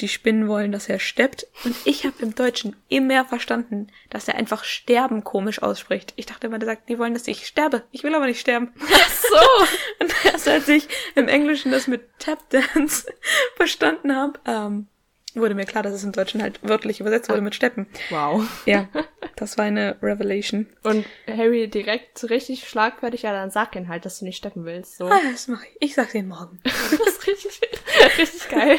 [0.00, 1.46] die Spinnen wollen, dass er steppt.
[1.64, 6.14] Und ich habe im Deutschen immer verstanden, dass er einfach sterben komisch ausspricht.
[6.16, 7.84] Ich dachte immer, der sagt, die wollen, dass ich sterbe.
[7.92, 8.72] Ich will aber nicht sterben.
[8.78, 9.64] so.
[10.00, 13.06] Und erst als ich im Englischen das mit Tap Dance
[13.56, 14.88] verstanden habe, ähm,
[15.36, 17.86] wurde mir klar, dass es im Deutschen halt wörtlich übersetzt wurde mit Steppen.
[18.10, 18.44] Wow.
[18.66, 18.88] Ja,
[19.36, 20.66] das war eine Revelation.
[20.82, 24.96] Und Harry direkt richtig schlagfertig, ja, dann sag ihn halt, dass du nicht steppen willst.
[24.96, 25.06] So.
[25.06, 25.76] Ah, das mache ich.
[25.90, 26.60] Ich sag's Ihnen morgen.
[26.64, 27.60] Das ist richtig,
[28.18, 28.78] richtig geil.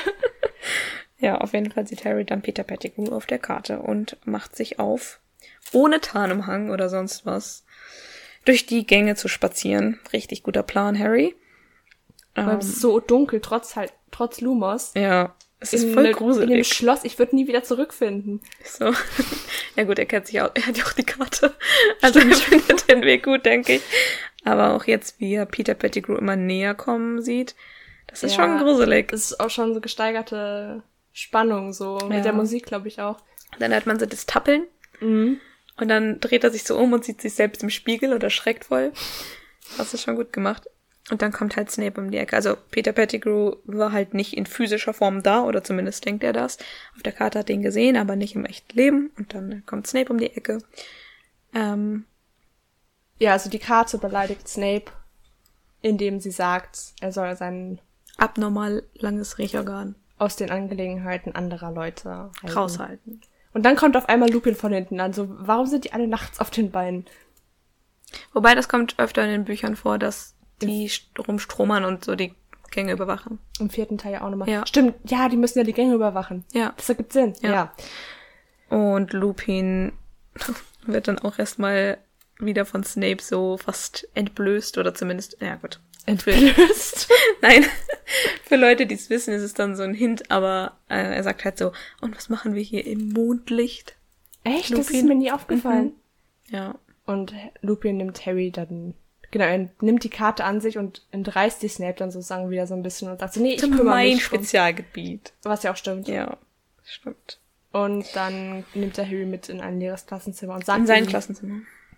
[1.18, 4.78] Ja, auf jeden Fall sieht Harry dann Peter Pettigrew auf der Karte und macht sich
[4.80, 5.20] auf,
[5.72, 7.64] ohne Tarnumhang oder sonst was,
[8.46, 10.00] durch die Gänge zu spazieren.
[10.12, 11.36] Richtig guter Plan, Harry.
[12.36, 14.92] Weil Ähm, es ist so dunkel, trotz halt, trotz Lumos.
[14.96, 15.34] ja,
[15.64, 16.68] es ist in voll ne- In dem gruselig.
[16.68, 18.42] Schloss, ich würde nie wieder zurückfinden.
[18.64, 18.94] So.
[19.76, 21.56] Ja gut, er kennt sich auch, er hat ja auch die Karte.
[22.02, 23.82] Also er findet den Weg gut, denke ich.
[24.46, 27.56] Aber auch jetzt, wie er Peter Pettigrew immer näher kommen sieht,
[28.08, 28.44] das ist Ja.
[28.46, 29.12] schon gruselig.
[29.12, 32.08] Es ist auch schon so gesteigerte Spannung, so Ja.
[32.08, 33.18] mit der Musik, glaube ich auch.
[33.60, 34.68] Dann hört man so das Tappeln
[35.00, 35.40] Mhm.
[35.78, 38.66] und dann dreht er sich so um und sieht sich selbst im Spiegel und erschreckt
[38.66, 38.92] voll.
[39.78, 40.68] Das ist schon gut gemacht.
[41.10, 42.36] Und dann kommt halt Snape um die Ecke.
[42.36, 46.58] Also Peter Pettigrew war halt nicht in physischer Form da, oder zumindest denkt er das.
[46.96, 49.12] Auf der Karte hat er ihn gesehen, aber nicht im echten Leben.
[49.18, 50.60] Und dann kommt Snape um die Ecke.
[51.54, 52.06] Ähm,
[53.20, 54.92] Ja, also die Karte beleidigt Snape,
[55.82, 57.80] indem sie sagt, er soll sein
[58.18, 62.58] abnormal langes Riechorgan aus den Angelegenheiten anderer Leute halten.
[62.58, 63.22] raushalten.
[63.54, 65.12] Und dann kommt auf einmal Lupin von hinten an.
[65.12, 67.06] So, warum sind die alle nachts auf den Beinen?
[68.32, 70.36] Wobei das kommt öfter in den Büchern vor, dass
[70.66, 72.34] die st- rumstromern und so die
[72.72, 73.40] Gänge überwachen.
[73.60, 74.50] Im vierten Teil ja auch nochmal.
[74.50, 74.66] Ja.
[74.66, 76.44] Stimmt, ja, die müssen ja die Gänge überwachen.
[76.54, 76.74] Ja.
[76.76, 77.34] Das ergibt Sinn.
[77.42, 77.52] Ja.
[77.52, 77.74] Ja.
[78.78, 79.94] Und Lupin
[80.86, 81.98] wird dann auch erstmal
[82.40, 85.80] wieder von Snape so fast entblößt oder zumindest, ja gut.
[86.06, 87.08] Entblößt.
[87.42, 87.64] Nein,
[88.44, 91.46] für Leute, die es wissen, ist es dann so ein Hint, aber äh, er sagt
[91.46, 91.72] halt so,
[92.02, 93.96] und was machen wir hier im Mondlicht?
[94.44, 94.72] Echt?
[94.74, 95.08] Das ist Lupin.
[95.08, 95.94] mir nie aufgefallen.
[96.50, 96.76] Ja,
[97.06, 98.96] Und Lupin nimmt Harry dann,
[99.34, 102.76] genau, er nimmt die Karte an sich und entreißt die Snape dann sozusagen wieder so
[102.76, 104.24] ein bisschen und sagt so, nee, ich kümmere mein mich.
[104.24, 105.34] Spezialgebiet.
[105.44, 106.08] Was ja auch stimmt.
[106.08, 106.38] Ja,
[106.86, 107.40] stimmt.
[107.72, 111.10] Und dann nimmt er Harry mit in ein leeres Klassenzimmer und sagt In sein ihm,
[111.10, 111.56] Klassenzimmer.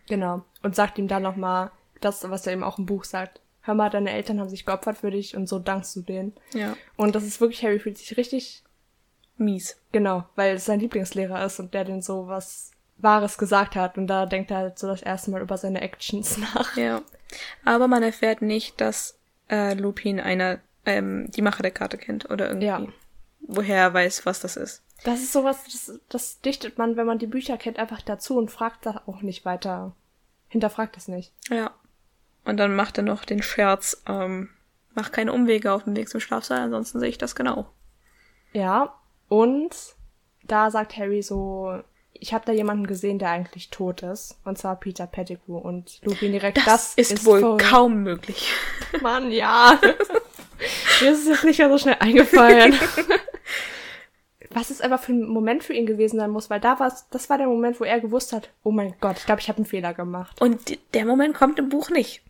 [0.08, 0.44] Genau.
[0.64, 1.70] Und sagt ihm dann nochmal
[2.02, 3.42] das, was er eben auch im Buch sagt.
[3.62, 6.34] Hör mal, deine Eltern haben sich geopfert für dich und so dankst du denen.
[6.54, 8.64] Ja, Und das ist wirklich, Harry fühlt sich richtig,
[9.38, 9.76] mies.
[9.92, 13.98] genau, weil es sein Lieblingslehrer ist und der den so was Wahres gesagt hat.
[13.98, 16.78] Und da denkt er halt so das erste Mal über seine Actions nach.
[16.78, 17.02] Ja.
[17.64, 19.18] Aber man erfährt nicht, dass
[19.50, 22.68] äh, Lupin einer, ähm, die Macher der Karte kennt oder irgendwie.
[22.68, 22.86] Ja.
[23.42, 24.84] Woher er weiß, was das ist.
[25.04, 28.50] Das ist sowas, das, das dichtet man, wenn man die Bücher kennt, einfach dazu und
[28.50, 29.96] fragt da auch nicht weiter.
[30.48, 31.32] Hinterfragt es nicht.
[31.50, 31.72] Ja.
[32.44, 34.50] Und dann macht er noch den Scherz, ähm,
[34.94, 37.68] mach keine Umwege auf dem Weg zum Schlafsaal, ansonsten sehe ich das genau.
[38.54, 38.96] Ja,
[39.28, 39.76] und
[40.44, 41.82] da sagt Harry so,
[42.20, 44.38] ich habe da jemanden gesehen, der eigentlich tot ist.
[44.46, 45.58] Und zwar Peter Pettigrew.
[45.58, 48.52] Und Lupin direkt, das, Das, ist, wohl voll- kaum möglich.
[49.02, 49.80] Mann, ja.
[51.02, 52.74] Mir ist es jetzt nicht mehr so schnell eingefallen.
[54.52, 57.30] Was es aber für ein Moment für ihn gewesen sein muss, weil da war das
[57.30, 59.66] war der Moment, wo er gewusst hat, oh mein Gott, ich glaube, ich habe einen
[59.66, 60.40] Fehler gemacht.
[60.40, 62.22] Und der Moment kommt im Buch nicht.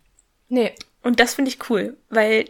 [0.48, 2.46] Nee, Und das finde ich cool, weil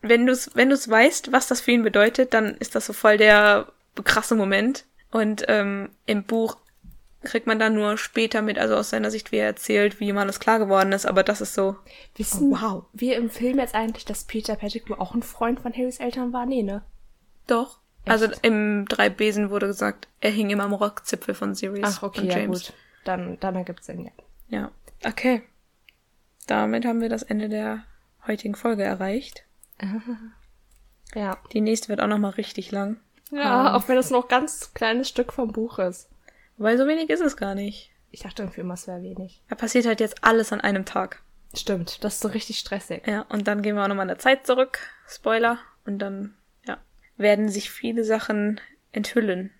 [0.00, 2.92] wenn du es wenn du's weißt, was das für ihn bedeutet, dann ist das so
[2.92, 3.68] voll der
[4.02, 4.84] krasse Moment.
[5.12, 6.56] Und ähm, im Buch
[7.24, 10.18] kriegt man dann nur später mit, also aus seiner Sicht, wie er erzählt, wie ihm
[10.18, 11.76] alles klar geworden ist, aber das ist so.
[12.16, 12.84] Wissen Oh, wow.
[12.92, 16.46] wir im Film jetzt eigentlich, dass Peter Pettigrew auch ein Freund von Harrys Eltern war?
[16.46, 16.82] Nee, ne?
[17.46, 17.78] Doch.
[18.04, 22.20] Also im drei Besen wurde gesagt, er hing immer am Rockzipfel von Sirius Ach, okay,
[22.22, 22.66] und ja James.
[22.66, 22.72] gut.
[23.04, 24.10] Dann, dann ergibt's Sinn, ja.
[24.48, 24.70] Ja.
[25.04, 25.42] Okay.
[26.46, 27.84] Damit haben wir das Ende der
[28.26, 29.44] heutigen Folge erreicht.
[31.14, 31.36] Ja.
[31.52, 32.98] Die nächste wird auch noch mal richtig lang.
[33.30, 36.08] Ja, auch wenn es noch ganz kleines Stück vom Buch ist.
[36.62, 37.90] Weil so wenig ist es gar nicht.
[38.10, 39.42] Ich dachte irgendwie immer, es wäre wenig.
[39.48, 41.22] Da passiert halt jetzt alles an einem Tag.
[41.54, 43.06] Stimmt, das ist so richtig stressig.
[43.06, 44.78] Ja, und dann gehen wir auch nochmal in der Zeit zurück.
[45.08, 45.58] Spoiler.
[45.84, 46.34] Und dann,
[46.66, 46.78] ja,
[47.16, 48.60] werden sich viele Sachen
[48.92, 49.50] enthüllen.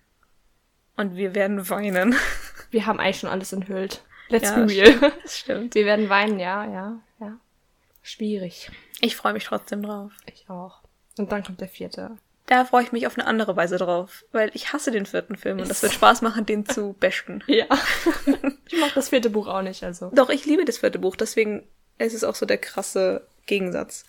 [0.95, 2.15] Und wir werden weinen.
[2.71, 4.03] Wir haben eigentlich schon alles enthüllt.
[4.29, 5.11] Let's Ja, be real.
[5.23, 5.75] Das stimmt.
[5.75, 7.37] Wir werden weinen, ja, ja, ja.
[8.01, 8.71] Schwierig.
[8.99, 10.11] Ich freue mich trotzdem drauf.
[10.25, 10.81] Ich auch.
[11.19, 12.17] Und dann kommt der vierte.
[12.45, 14.25] Da freue ich mich auf eine andere Weise drauf.
[14.33, 17.43] Weil ich hasse den vierten Film und das wird Spaß machen, den zu bashen.
[17.47, 17.65] Ja.
[18.69, 20.11] ich mag das vierte Buch auch nicht, also.
[20.13, 21.63] Doch, ich liebe das vierte Buch, deswegen
[21.99, 24.05] ist es auch so der krasse Gegensatz.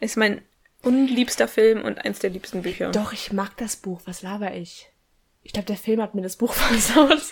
[0.00, 0.42] Ist mein
[0.82, 2.90] unliebster Film und eins der liebsten Bücher.
[2.90, 4.00] Doch, ich mag das Buch.
[4.04, 4.90] Was laber ich?
[5.42, 7.22] Ich glaube, der Film hat mir das Buch versaut.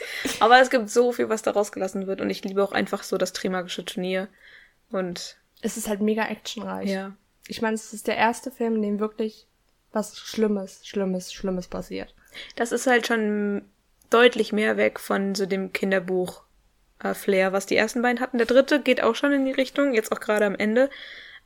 [0.40, 3.18] Aber es gibt so viel, was da rausgelassen wird und ich liebe auch einfach so
[3.18, 4.28] das Trimagische Turnier.
[4.90, 6.90] Und es ist halt mega actionreich.
[6.90, 7.16] ja,
[7.48, 9.46] Ich meine, es ist der erste Film, in dem wirklich
[9.92, 12.14] was Schlimmes, Schlimmes, Schlimmes passiert.
[12.56, 13.62] das ist halt schon
[14.10, 16.42] deutlich mehr weg von so dem Kinderbuch
[17.02, 18.38] äh, Flair, was die ersten beiden hatten.
[18.38, 20.90] Der dritte geht auch schon in die Richtung, jetzt auch gerade am Ende.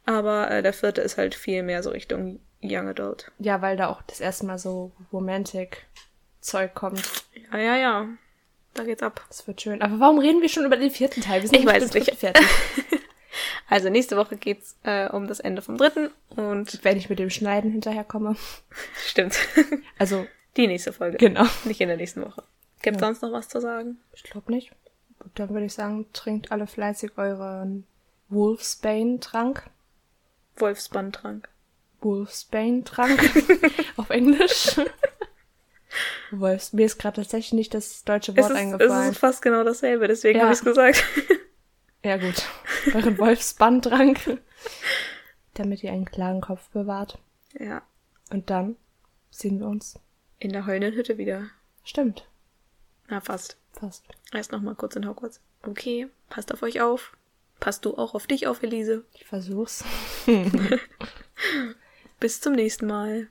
[0.05, 3.31] Aber äh, der vierte ist halt viel mehr so Richtung Young Adult.
[3.39, 7.02] Ja, weil da auch das erste Mal so Romantic-Zeug kommt.
[7.52, 8.09] Ja, ja, ja.
[8.74, 9.24] Da geht's ab.
[9.28, 9.81] Das wird schön.
[9.82, 11.43] Aber warum reden wir schon über den vierten Teil?
[11.43, 12.14] Wir sind Ich weiß nicht.
[12.16, 12.47] fertig.
[13.69, 17.31] Also nächste Woche geht's äh, um das Ende vom dritten und Wenn ich mit dem
[17.31, 18.37] Schneiden hinterherkomme.
[19.07, 19.37] stimmt.
[19.99, 20.27] Also,
[20.57, 21.17] Die nächste Folge.
[21.19, 21.45] genau.
[21.65, 22.43] Nicht in der nächsten Woche.
[22.83, 23.99] Gibt's sonst noch was zu sagen?
[24.13, 24.71] Ich glaube nicht.
[25.19, 27.87] Gut, dann würde ich sagen, trinkt alle fleißig euren
[28.29, 29.65] Wolfsbane-Trank.
[30.57, 31.49] Wolfsbandtrank.
[32.01, 33.21] Wolfsbane-Trank
[33.97, 34.77] auf Englisch.
[36.31, 39.11] Wolfs, mir ist gerade tatsächlich nicht das deutsche Es Wort ist, es eingefallen.
[39.13, 40.45] ist fast genau dasselbe, deswegen Ja.
[40.45, 41.03] habe ich's gesagt.
[42.07, 42.45] Ja gut,
[42.95, 44.41] euren Wolfsbandtrank,
[45.55, 47.19] damit ihr einen klaren Kopf bewahrt.
[47.59, 47.83] ja.
[48.31, 48.77] Und dann
[49.31, 49.99] sehen wir uns.
[50.39, 51.49] In der heulenden Hütte wieder.
[51.83, 52.28] Stimmt,
[53.09, 53.57] Na, fast.
[53.73, 54.05] fast.
[54.33, 55.41] Erst noch mal kurz in Hogwarts.
[55.65, 57.16] Okay, passt auf euch auf.
[57.59, 59.05] Passt du auch auf dich auf, Elise.
[59.15, 59.85] Ich versuch's.
[62.20, 63.27] Bis zum nächsten Mal.